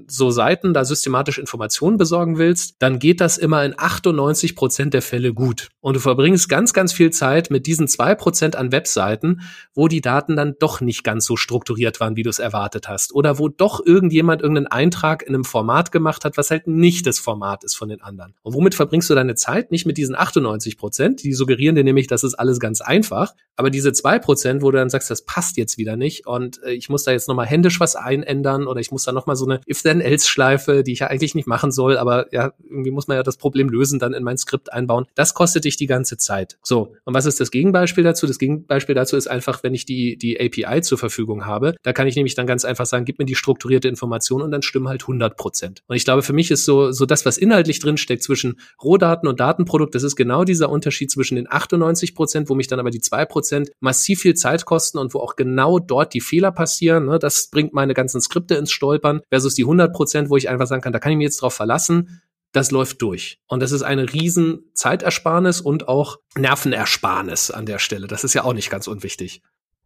so 0.07 0.31
Seiten 0.31 0.73
da 0.73 0.85
systematisch 0.85 1.37
Informationen 1.37 1.97
besorgen 1.97 2.39
willst, 2.39 2.77
dann 2.79 2.97
geht 2.97 3.21
das 3.21 3.37
immer 3.37 3.63
in 3.63 3.75
98 3.77 4.55
Prozent 4.55 4.95
der 4.95 5.03
Fälle 5.03 5.35
gut. 5.35 5.69
Und 5.81 5.95
du 5.95 5.99
verbringst 5.99 6.49
ganz, 6.49 6.73
ganz 6.73 6.78
viel 6.87 7.11
Zeit 7.11 7.51
mit 7.51 7.67
diesen 7.67 7.87
zwei 7.87 8.15
Prozent 8.15 8.55
an 8.55 8.71
Webseiten, 8.71 9.41
wo 9.73 9.87
die 9.87 10.01
Daten 10.01 10.35
dann 10.35 10.55
doch 10.59 10.81
nicht 10.81 11.03
ganz 11.03 11.25
so 11.25 11.35
strukturiert 11.35 11.99
waren, 11.99 12.15
wie 12.15 12.23
du 12.23 12.29
es 12.29 12.39
erwartet 12.39 12.87
hast. 12.87 13.13
Oder 13.13 13.37
wo 13.37 13.49
doch 13.49 13.85
irgendjemand 13.85 14.41
irgendeinen 14.41 14.67
Eintrag 14.67 15.23
in 15.23 15.35
einem 15.35 15.43
Format 15.43 15.91
gemacht 15.91 16.25
hat, 16.25 16.37
was 16.37 16.51
halt 16.51 16.67
nicht 16.67 17.05
das 17.05 17.19
Format 17.19 17.63
ist 17.63 17.75
von 17.75 17.89
den 17.89 18.01
anderen. 18.01 18.33
Und 18.41 18.53
womit 18.53 18.75
verbringst 18.75 19.09
du 19.09 19.15
deine 19.15 19.35
Zeit? 19.35 19.71
Nicht 19.71 19.85
mit 19.85 19.97
diesen 19.97 20.15
98 20.15 20.77
Prozent, 20.77 21.23
die 21.23 21.33
suggerieren 21.33 21.75
dir 21.75 21.83
nämlich, 21.83 22.07
das 22.07 22.23
ist 22.23 22.35
alles 22.35 22.59
ganz 22.59 22.81
einfach. 22.81 23.33
Aber 23.55 23.69
diese 23.69 23.91
zwei 23.91 24.19
Prozent, 24.19 24.61
wo 24.61 24.71
du 24.71 24.77
dann 24.77 24.89
sagst, 24.89 25.11
das 25.11 25.23
passt 25.23 25.57
jetzt 25.57 25.77
wieder 25.77 25.97
nicht 25.97 26.25
und 26.25 26.63
äh, 26.63 26.71
ich 26.71 26.87
muss 26.87 27.03
da 27.03 27.11
jetzt 27.11 27.27
nochmal 27.27 27.45
händisch 27.45 27.79
was 27.79 27.95
einändern 27.95 28.67
oder 28.67 28.79
ich 28.79 28.91
muss 28.91 29.03
da 29.03 29.11
nochmal 29.11 29.35
so 29.35 29.45
eine 29.45 29.59
If-Then-Else-Schleife, 29.69 30.83
die 30.83 30.93
ich 30.93 30.99
ja 30.99 31.07
eigentlich 31.07 31.35
nicht 31.35 31.47
machen 31.47 31.71
soll, 31.71 31.97
aber 31.97 32.33
ja, 32.33 32.53
irgendwie 32.63 32.91
muss 32.91 33.07
man 33.07 33.17
ja 33.17 33.23
das 33.23 33.37
Problem 33.37 33.69
lösen, 33.69 33.99
dann 33.99 34.13
in 34.13 34.23
mein 34.23 34.37
Skript 34.37 34.71
einbauen. 34.71 35.05
Das 35.15 35.33
kostet 35.33 35.65
dich 35.65 35.75
die 35.75 35.87
ganze 35.87 36.17
Zeit. 36.17 36.57
So, 36.69 36.93
und 37.03 37.15
was 37.15 37.25
ist 37.25 37.39
das 37.39 37.49
Gegenbeispiel 37.49 38.03
dazu? 38.03 38.27
Das 38.27 38.37
Gegenbeispiel 38.37 38.93
dazu 38.93 39.17
ist 39.17 39.25
einfach, 39.25 39.63
wenn 39.63 39.73
ich 39.73 39.85
die, 39.85 40.17
die 40.19 40.39
API 40.39 40.83
zur 40.83 40.99
Verfügung 40.99 41.47
habe, 41.47 41.73
da 41.81 41.93
kann 41.93 42.05
ich 42.05 42.15
nämlich 42.15 42.35
dann 42.35 42.45
ganz 42.45 42.63
einfach 42.63 42.85
sagen, 42.85 43.05
gib 43.05 43.17
mir 43.17 43.25
die 43.25 43.33
strukturierte 43.33 43.87
Information 43.87 44.43
und 44.43 44.51
dann 44.51 44.61
stimmen 44.61 44.87
halt 44.87 45.01
100 45.01 45.35
Prozent. 45.35 45.81
Und 45.87 45.95
ich 45.95 46.05
glaube, 46.05 46.21
für 46.21 46.31
mich 46.31 46.51
ist 46.51 46.65
so, 46.65 46.91
so 46.91 47.07
das, 47.07 47.25
was 47.25 47.39
inhaltlich 47.39 47.79
drinsteckt 47.79 48.21
zwischen 48.21 48.59
Rohdaten 48.83 49.27
und 49.27 49.39
Datenprodukt, 49.39 49.95
das 49.95 50.03
ist 50.03 50.15
genau 50.15 50.43
dieser 50.43 50.69
Unterschied 50.69 51.09
zwischen 51.09 51.37
den 51.37 51.51
98 51.51 52.13
Prozent, 52.13 52.49
wo 52.51 52.53
mich 52.53 52.67
dann 52.67 52.79
aber 52.79 52.91
die 52.91 53.01
zwei 53.01 53.25
Prozent 53.25 53.71
massiv 53.79 54.19
viel 54.19 54.35
Zeit 54.35 54.65
kosten 54.65 54.99
und 54.99 55.15
wo 55.15 55.21
auch 55.21 55.35
genau 55.35 55.79
dort 55.79 56.13
die 56.13 56.21
Fehler 56.21 56.51
passieren. 56.51 57.07
Ne? 57.07 57.17
Das 57.17 57.49
bringt 57.49 57.73
meine 57.73 57.95
ganzen 57.95 58.21
Skripte 58.21 58.53
ins 58.53 58.71
Stolpern 58.71 59.21
versus 59.31 59.55
die 59.55 59.63
100 59.63 59.91
Prozent, 59.91 60.29
wo 60.29 60.37
ich 60.37 60.49
einfach 60.49 60.67
sagen 60.67 60.83
kann, 60.83 60.93
da 60.93 60.99
kann 60.99 61.11
ich 61.11 61.17
mir 61.17 61.23
jetzt 61.23 61.41
drauf 61.41 61.55
verlassen 61.55 62.21
das 62.51 62.71
läuft 62.71 63.01
durch. 63.01 63.39
Und 63.47 63.61
das 63.61 63.71
ist 63.71 63.83
eine 63.83 64.11
riesen 64.11 64.69
Zeitersparnis 64.73 65.61
und 65.61 65.87
auch 65.87 66.17
Nervenersparnis 66.35 67.51
an 67.51 67.65
der 67.65 67.79
Stelle. 67.79 68.07
Das 68.07 68.23
ist 68.23 68.33
ja 68.33 68.43
auch 68.43 68.53
nicht 68.53 68.69
ganz 68.69 68.87
unwichtig. 68.87 69.41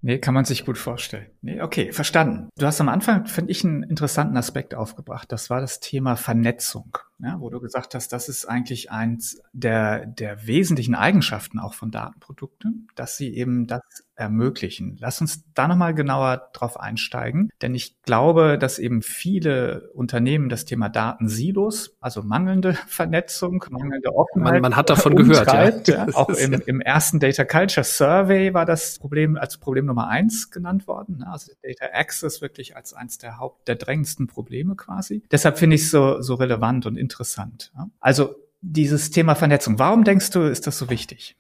Nee, 0.06 0.20
kann 0.20 0.34
man 0.34 0.44
sich 0.44 0.66
gut 0.66 0.78
vorstellen. 0.78 1.28
Nee, 1.42 1.62
okay, 1.62 1.94
verstanden. 1.94 2.50
Du 2.58 2.66
hast 2.66 2.82
am 2.82 2.90
Anfang, 2.90 3.26
finde 3.26 3.52
ich, 3.52 3.64
einen 3.64 3.84
interessanten 3.84 4.36
Aspekt 4.36 4.76
aufgebracht. 4.76 5.32
Das 5.32 5.50
war 5.50 5.62
das 5.62 5.80
Thema 5.80 6.18
Vernetzung 6.18 6.98
ja, 7.20 7.40
wo 7.40 7.50
du 7.50 7.60
gesagt 7.60 7.96
hast, 7.96 8.12
das 8.12 8.28
ist 8.28 8.46
eigentlich 8.46 8.92
eins 8.92 9.42
der, 9.54 10.06
der 10.06 10.46
wesentlichen 10.48 10.96
Eigenschaften 10.96 11.60
auch 11.60 11.74
von 11.74 11.92
Datenprodukten, 11.92 12.88
dass 12.96 13.18
sie 13.18 13.36
eben 13.36 13.68
das 13.68 13.82
ermöglichen. 14.16 14.98
Lass 15.00 15.22
uns 15.22 15.44
da 15.54 15.68
nochmal 15.68 15.94
genauer 15.94 16.50
drauf 16.54 16.80
einsteigen, 16.80 17.50
denn 17.62 17.74
ich 17.74 18.02
glaube, 18.04 18.58
dass 18.60 18.78
eben 18.78 19.02
viele 19.02 19.90
Unternehmen 19.94 20.50
das 20.50 20.66
Thema 20.66 20.90
Datensilos, 20.90 21.96
also 22.00 22.22
mangelnde 22.22 22.74
Vernetzung, 22.88 23.66
mangelnde 23.70 24.14
Offenheit, 24.14 24.54
man, 24.54 24.62
man 24.62 24.76
hat 24.76 24.90
davon 24.90 25.16
gehört. 25.16 25.88
Ja. 25.88 26.08
ja. 26.08 26.08
Auch 26.14 26.30
im, 26.30 26.54
im 26.66 26.82
ersten 26.82 27.20
Data 27.20 27.44
Culture 27.44 27.84
Survey 27.84 28.54
war 28.54 28.66
das 28.66 29.00
Problem 29.00 29.38
als 29.38 29.58
Problem 29.58 29.86
Nummer 29.86 30.08
eins 30.08 30.52
genannt 30.52 30.88
worden, 30.88 31.18
ne? 31.20 31.28
also 31.32 31.52
Data 31.64 31.86
Access 31.94 32.42
wirklich 32.42 32.76
als 32.76 32.94
eins 32.94 33.18
der 33.18 33.40
Haupt, 33.40 33.68
der 33.68 33.76
drängendsten 33.76 34.28
Probleme 34.28 34.76
quasi. 34.76 35.24
Deshalb 35.32 35.58
finde 35.58 35.76
ich 35.76 35.84
es 35.84 35.92
so, 35.92 36.22
so 36.22 36.36
relevant 36.36 36.86
und 36.86 36.98
interessant. 37.04 37.72
Also 38.00 38.36
dieses 38.62 39.12
Thema 39.12 39.36
Vernetzung, 39.36 39.78
warum 39.78 40.04
denkst 40.04 40.32
du, 40.32 40.42
ist 40.42 40.66
das 40.68 40.78
so 40.78 40.90
wichtig? 40.90 41.36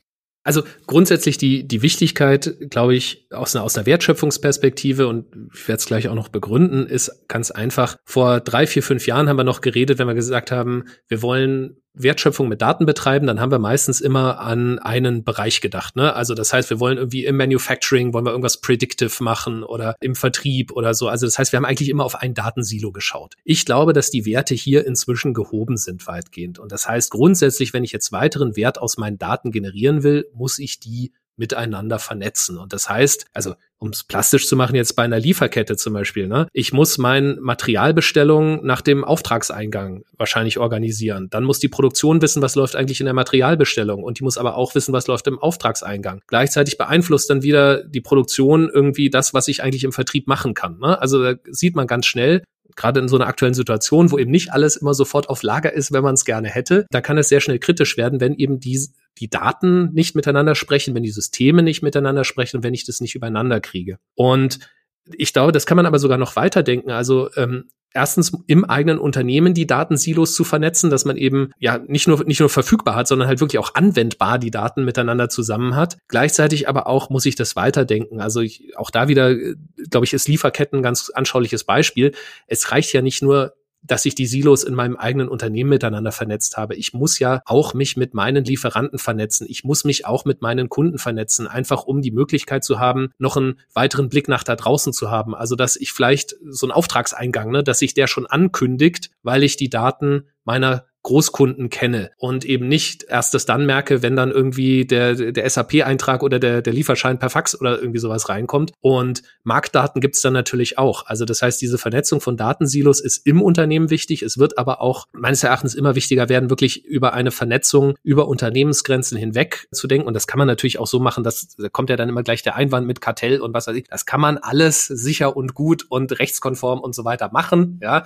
Also 0.46 0.64
grundsätzlich 0.88 1.38
die, 1.38 1.66
die 1.66 1.82
Wichtigkeit, 1.82 2.58
glaube 2.70 2.96
ich, 2.96 3.28
aus 3.32 3.56
einer, 3.56 3.64
aus 3.64 3.78
einer 3.78 3.86
Wertschöpfungsperspektive, 3.86 5.08
und 5.08 5.26
ich 5.54 5.68
werde 5.70 5.80
es 5.80 5.86
gleich 5.86 6.10
auch 6.10 6.16
noch 6.16 6.28
begründen, 6.28 6.86
ist 6.86 7.30
ganz 7.30 7.50
einfach. 7.50 7.96
Vor 8.04 8.42
drei, 8.42 8.68
vier, 8.68 8.84
fünf 8.84 9.08
Jahren 9.08 9.30
haben 9.30 9.38
wir 9.38 9.46
noch 9.46 9.62
geredet, 9.62 10.00
wenn 10.00 10.08
wir 10.08 10.16
gesagt 10.16 10.52
haben, 10.52 10.84
wir 11.08 11.22
wollen 11.22 11.78
Wertschöpfung 11.96 12.48
mit 12.48 12.62
Daten 12.62 12.86
betreiben, 12.86 13.28
dann 13.28 13.40
haben 13.40 13.52
wir 13.52 13.60
meistens 13.60 14.02
immer 14.02 14.40
an 14.40 14.80
einen 14.80 15.24
Bereich 15.24 15.62
gedacht. 15.62 15.96
Ne? 15.96 16.14
Also 16.14 16.34
das 16.34 16.52
heißt, 16.52 16.70
wir 16.70 16.80
wollen 16.80 16.98
irgendwie 16.98 17.26
im 17.26 17.38
Manufacturing, 17.38 18.14
wollen 18.14 18.26
wir 18.26 18.32
irgendwas 18.32 18.62
predictive 18.62 19.24
machen 19.24 19.64
oder 19.64 19.96
im 20.02 20.16
Vertrieb 20.16 20.72
oder 20.72 20.94
so. 20.94 21.08
Also 21.08 21.28
das 21.28 21.38
heißt, 21.38 21.52
wir 21.52 21.58
haben 21.58 21.66
eigentlich 21.66 21.90
immer 21.90 22.04
auf 22.04 22.16
ein 22.16 22.34
Datensilo 22.34 22.92
geschaut. 22.92 23.36
Ich 23.44 23.66
glaube, 23.66 23.94
dass 23.94 24.10
die 24.10 24.26
Werte 24.26 24.56
hier 24.56 24.86
inzwischen 24.88 25.34
gehoben 25.34 25.78
sind 25.78 26.08
weitgehend. 26.08 26.60
Und 26.60 26.72
das 26.72 26.88
heißt 26.88 27.12
grundsätzlich, 27.12 27.74
wenn 27.74 27.84
ich 27.84 27.92
jetzt 27.92 28.12
weiteren 28.12 28.56
Wert 28.56 28.80
aus 28.80 28.98
meinen 28.98 29.18
Daten 29.18 29.52
generieren 29.52 30.04
will, 30.04 30.28
muss 30.34 30.60
ich 30.60 30.80
die 30.80 31.14
miteinander 31.36 32.00
vernetzen. 32.00 32.58
Und 32.58 32.74
das 32.74 32.90
heißt, 32.90 33.26
also 33.34 33.56
um 33.84 33.90
es 33.90 34.06
plastisch 34.06 34.48
zu 34.48 34.56
machen, 34.56 34.76
jetzt 34.78 34.96
bei 34.96 35.04
einer 35.04 35.20
Lieferkette 35.20 35.76
zum 35.76 35.92
Beispiel, 35.92 36.28
ne, 36.28 36.48
ich 36.54 36.72
muss 36.72 36.98
meine 36.98 37.36
Materialbestellung 37.42 38.66
nach 38.66 38.80
dem 38.80 39.04
Auftragseingang 39.04 40.06
wahrscheinlich 40.18 40.58
organisieren. 40.58 41.28
Dann 41.30 41.44
muss 41.44 41.60
die 41.60 41.68
Produktion 41.68 42.22
wissen, 42.22 42.42
was 42.42 42.56
läuft 42.56 42.78
eigentlich 42.78 43.02
in 43.02 43.06
der 43.06 43.14
Materialbestellung 43.14 44.02
und 44.02 44.20
die 44.20 44.24
muss 44.24 44.38
aber 44.38 44.56
auch 44.56 44.74
wissen, 44.74 44.94
was 44.94 45.08
läuft 45.08 45.28
im 45.28 45.38
Auftragseingang. 45.38 46.22
Gleichzeitig 46.28 46.78
beeinflusst 46.78 47.30
dann 47.30 47.44
wieder 47.44 47.84
die 47.84 48.00
Produktion 48.00 48.72
irgendwie 48.74 49.10
das, 49.10 49.34
was 49.34 49.50
ich 49.50 49.62
eigentlich 49.62 49.84
im 49.84 49.92
Vertrieb 49.92 50.28
machen 50.28 50.54
kann. 50.54 50.80
Ne? 50.80 51.02
Also 51.02 51.22
da 51.22 51.34
sieht 51.52 51.76
man 51.76 51.86
ganz 51.86 52.06
schnell, 52.06 52.42
gerade 52.78 53.02
in 53.02 53.10
so 53.10 53.18
einer 53.18 53.28
aktuellen 53.28 53.54
Situation, 53.54 54.12
wo 54.12 54.18
eben 54.18 54.32
nicht 54.32 54.54
alles 54.54 54.78
immer 54.78 54.94
sofort 54.94 55.30
auf 55.30 55.44
Lager 55.44 55.74
ist, 55.74 55.92
wenn 55.92 56.04
man 56.04 56.14
es 56.14 56.24
gerne 56.24 56.48
hätte, 56.48 56.86
da 56.90 57.02
kann 57.02 57.18
es 57.18 57.28
sehr 57.28 57.42
schnell 57.42 57.60
kritisch 57.60 57.98
werden, 57.98 58.22
wenn 58.22 58.36
eben 58.36 58.62
die, 58.62 58.80
die 59.20 59.30
Daten 59.30 59.94
nicht 59.94 60.16
miteinander 60.16 60.56
sprechen, 60.56 60.96
wenn 60.96 61.04
die 61.04 61.12
Systeme 61.12 61.64
nicht 61.64 61.84
miteinander 61.84 62.24
sprechen 62.24 62.58
und 62.58 62.64
wenn 62.64 62.74
ich 62.74 62.86
das 62.86 63.02
nicht 63.02 63.16
übereinander 63.16 63.60
kriege. 63.62 63.98
Und 64.16 64.60
ich 65.06 65.34
glaube, 65.34 65.52
das 65.52 65.66
kann 65.66 65.76
man 65.76 65.86
aber 65.86 66.00
sogar 66.00 66.18
noch 66.18 66.36
weiterdenken. 66.36 66.92
Also 66.92 67.30
ähm, 67.36 67.70
erstens 67.94 68.32
im 68.48 68.66
eigenen 68.66 68.98
Unternehmen 68.98 69.54
die 69.54 69.68
Datensilos 69.68 70.34
zu 70.34 70.44
vernetzen, 70.44 70.90
dass 70.90 71.06
man 71.06 71.18
eben 71.18 71.52
ja 71.60 71.80
nicht 71.88 72.08
nur 72.08 72.24
nicht 72.26 72.40
nur 72.40 72.50
verfügbar 72.50 72.96
hat, 72.96 73.08
sondern 73.08 73.28
halt 73.28 73.40
wirklich 73.40 73.60
auch 73.60 73.76
anwendbar 73.76 74.40
die 74.40 74.52
Daten 74.52 74.84
miteinander 74.84 75.30
zusammen 75.30 75.76
hat. 75.76 75.98
Gleichzeitig 76.08 76.68
aber 76.68 76.88
auch 76.88 77.10
muss 77.10 77.26
ich 77.26 77.36
das 77.36 77.56
weiterdenken. 77.56 78.20
Also 78.20 78.42
ich, 78.42 78.78
auch 78.78 78.90
da 78.90 79.08
wieder, 79.08 79.32
äh, 79.32 79.56
glaube 79.90 80.06
ich, 80.06 80.14
ist 80.14 80.28
Lieferketten 80.28 80.80
ein 80.80 80.84
ganz 80.84 81.10
anschauliches 81.14 81.64
Beispiel. 81.64 82.14
Es 82.48 82.72
reicht 82.72 82.94
ja 82.94 83.02
nicht 83.02 83.22
nur 83.22 83.54
dass 83.84 84.06
ich 84.06 84.16
die 84.16 84.26
Silos 84.26 84.64
in 84.64 84.74
meinem 84.74 84.96
eigenen 84.96 85.28
Unternehmen 85.28 85.70
miteinander 85.70 86.12
vernetzt 86.12 86.58
habe. 86.58 86.76
Ich 86.76 86.94
muss 86.94 87.20
ja 87.20 87.42
auch 87.46 87.74
mich 87.74 87.98
mit 87.98 88.14
meinen 88.14 88.46
Lieferanten 88.46 89.00
vernetzen. 89.00 89.46
Ich 89.50 89.64
muss 89.64 89.84
mich 89.84 90.06
auch 90.06 90.26
mit 90.26 90.42
meinen 90.42 90.70
Kunden 90.70 90.98
vernetzen, 90.98 91.48
einfach 91.48 91.84
um 91.84 92.02
die 92.02 92.12
Möglichkeit 92.12 92.64
zu 92.64 92.80
haben, 92.80 93.10
noch 93.18 93.38
einen 93.38 93.60
weiteren 93.74 94.10
Blick 94.10 94.28
nach 94.28 94.44
da 94.44 94.56
draußen 94.56 94.94
zu 94.94 95.12
haben. 95.12 95.36
Also, 95.36 95.56
dass 95.56 95.76
ich 95.76 95.92
vielleicht 95.92 96.36
so 96.50 96.66
einen 96.66 96.72
Auftragseingang, 96.72 97.52
ne, 97.52 97.64
dass 97.64 97.80
sich 97.80 97.94
der 97.94 98.08
schon 98.08 98.26
ankündigt, 98.26 99.12
weil 99.22 99.44
ich 99.44 99.58
die 99.58 99.70
Daten 99.70 100.28
meiner 100.46 100.86
Großkunden 101.04 101.70
kenne 101.70 102.12
und 102.18 102.46
eben 102.46 102.68
nicht 102.68 103.04
erst 103.04 103.34
das 103.34 103.46
dann 103.46 103.66
merke, 103.66 104.02
wenn 104.02 104.16
dann 104.16 104.32
irgendwie 104.32 104.86
der, 104.86 105.16
der 105.16 105.50
SAP-Eintrag 105.50 106.24
oder 106.24 106.40
der, 106.40 106.62
der 106.62 106.74
Lieferschein 106.74 107.20
per 107.20 107.30
Fax 107.30 107.60
oder 107.60 107.78
irgendwie 107.80 108.00
sowas 108.00 108.30
reinkommt. 108.30 108.72
Und 108.80 109.22
Marktdaten 109.44 110.02
gibt's 110.02 110.22
dann 110.22 110.34
natürlich 110.34 110.78
auch. 110.78 111.06
Also 111.06 111.26
das 111.26 111.42
heißt, 111.42 111.62
diese 111.62 111.78
Vernetzung 111.78 112.22
von 112.22 112.38
Datensilos 112.38 113.02
ist 113.02 113.26
im 113.28 113.42
Unternehmen 113.42 113.90
wichtig. 113.90 114.24
Es 114.24 114.38
wird 114.38 114.58
aber 114.58 114.82
auch 114.82 115.08
meines 115.12 115.44
Erachtens 115.44 115.76
immer 115.76 115.96
wichtiger 115.96 116.30
werden, 116.30 116.50
wirklich 116.50 116.86
über 116.86 117.14
eine 117.14 117.32
Vernetzung 117.32 117.96
über 118.04 118.28
Unternehmensgrenzen 118.28 119.18
hinweg 119.18 119.68
zu 119.72 119.88
denken. 119.88 120.08
Und 120.08 120.14
das 120.14 120.26
kann 120.26 120.38
man 120.38 120.48
natürlich 120.48 120.80
auch 120.80 120.88
so 120.88 121.00
machen, 121.00 121.24
dass 121.24 121.56
da 121.58 121.68
kommt 121.68 121.90
ja 121.90 121.98
dann 121.98 122.10
immer 122.10 122.24
gleich 122.24 122.44
der 122.44 122.56
Einwand 122.56 122.88
mit 122.88 123.02
Kartell 123.02 123.42
und 123.42 123.54
was 123.54 123.68
weiß 123.68 123.76
ich. 123.76 123.88
Das 123.90 124.06
kann 124.06 124.22
man 124.22 124.38
alles 124.38 124.88
sicher 124.88 125.36
und 125.36 125.54
gut 125.54 125.86
und 125.90 126.18
rechtskonform 126.20 126.80
und 126.80 126.96
so 126.96 127.04
weiter 127.04 127.30
machen. 127.34 127.80
Ja, 127.82 128.06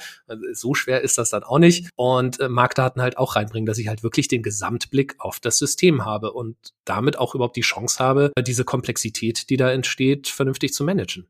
so 0.53 0.73
schwer 0.73 1.01
ist 1.01 1.17
das 1.19 1.29
dann 1.29 1.43
auch 1.43 1.59
nicht. 1.59 1.89
Und 1.95 2.39
äh, 2.39 2.49
Marktdaten 2.49 2.86
Daten 2.87 3.01
halt 3.01 3.17
auch 3.17 3.35
reinbringen, 3.35 3.65
dass 3.65 3.77
ich 3.77 3.87
halt 3.87 4.03
wirklich 4.03 4.27
den 4.27 4.43
Gesamtblick 4.43 5.15
auf 5.19 5.39
das 5.39 5.57
System 5.57 6.05
habe 6.05 6.31
und 6.31 6.55
damit 6.85 7.19
auch 7.19 7.35
überhaupt 7.35 7.57
die 7.57 7.61
Chance 7.61 8.03
habe, 8.03 8.31
diese 8.39 8.63
Komplexität, 8.63 9.49
die 9.49 9.57
da 9.57 9.71
entsteht, 9.71 10.27
vernünftig 10.27 10.73
zu 10.73 10.83
managen. 10.83 11.27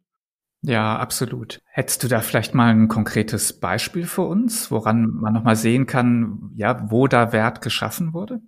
Ja, 0.62 0.98
absolut. 0.98 1.60
Hättest 1.66 2.04
du 2.04 2.08
da 2.08 2.22
vielleicht 2.22 2.54
mal 2.54 2.70
ein 2.70 2.88
konkretes 2.88 3.60
Beispiel 3.60 4.06
für 4.06 4.24
uns, 4.24 4.72
woran 4.72 5.08
man 5.08 5.34
nochmal 5.34 5.56
sehen 5.56 5.86
kann, 5.86 6.52
ja, 6.56 6.90
wo 6.90 7.08
da 7.08 7.32
Wert 7.32 7.62
geschaffen 7.62 8.14
wurde? 8.14 8.42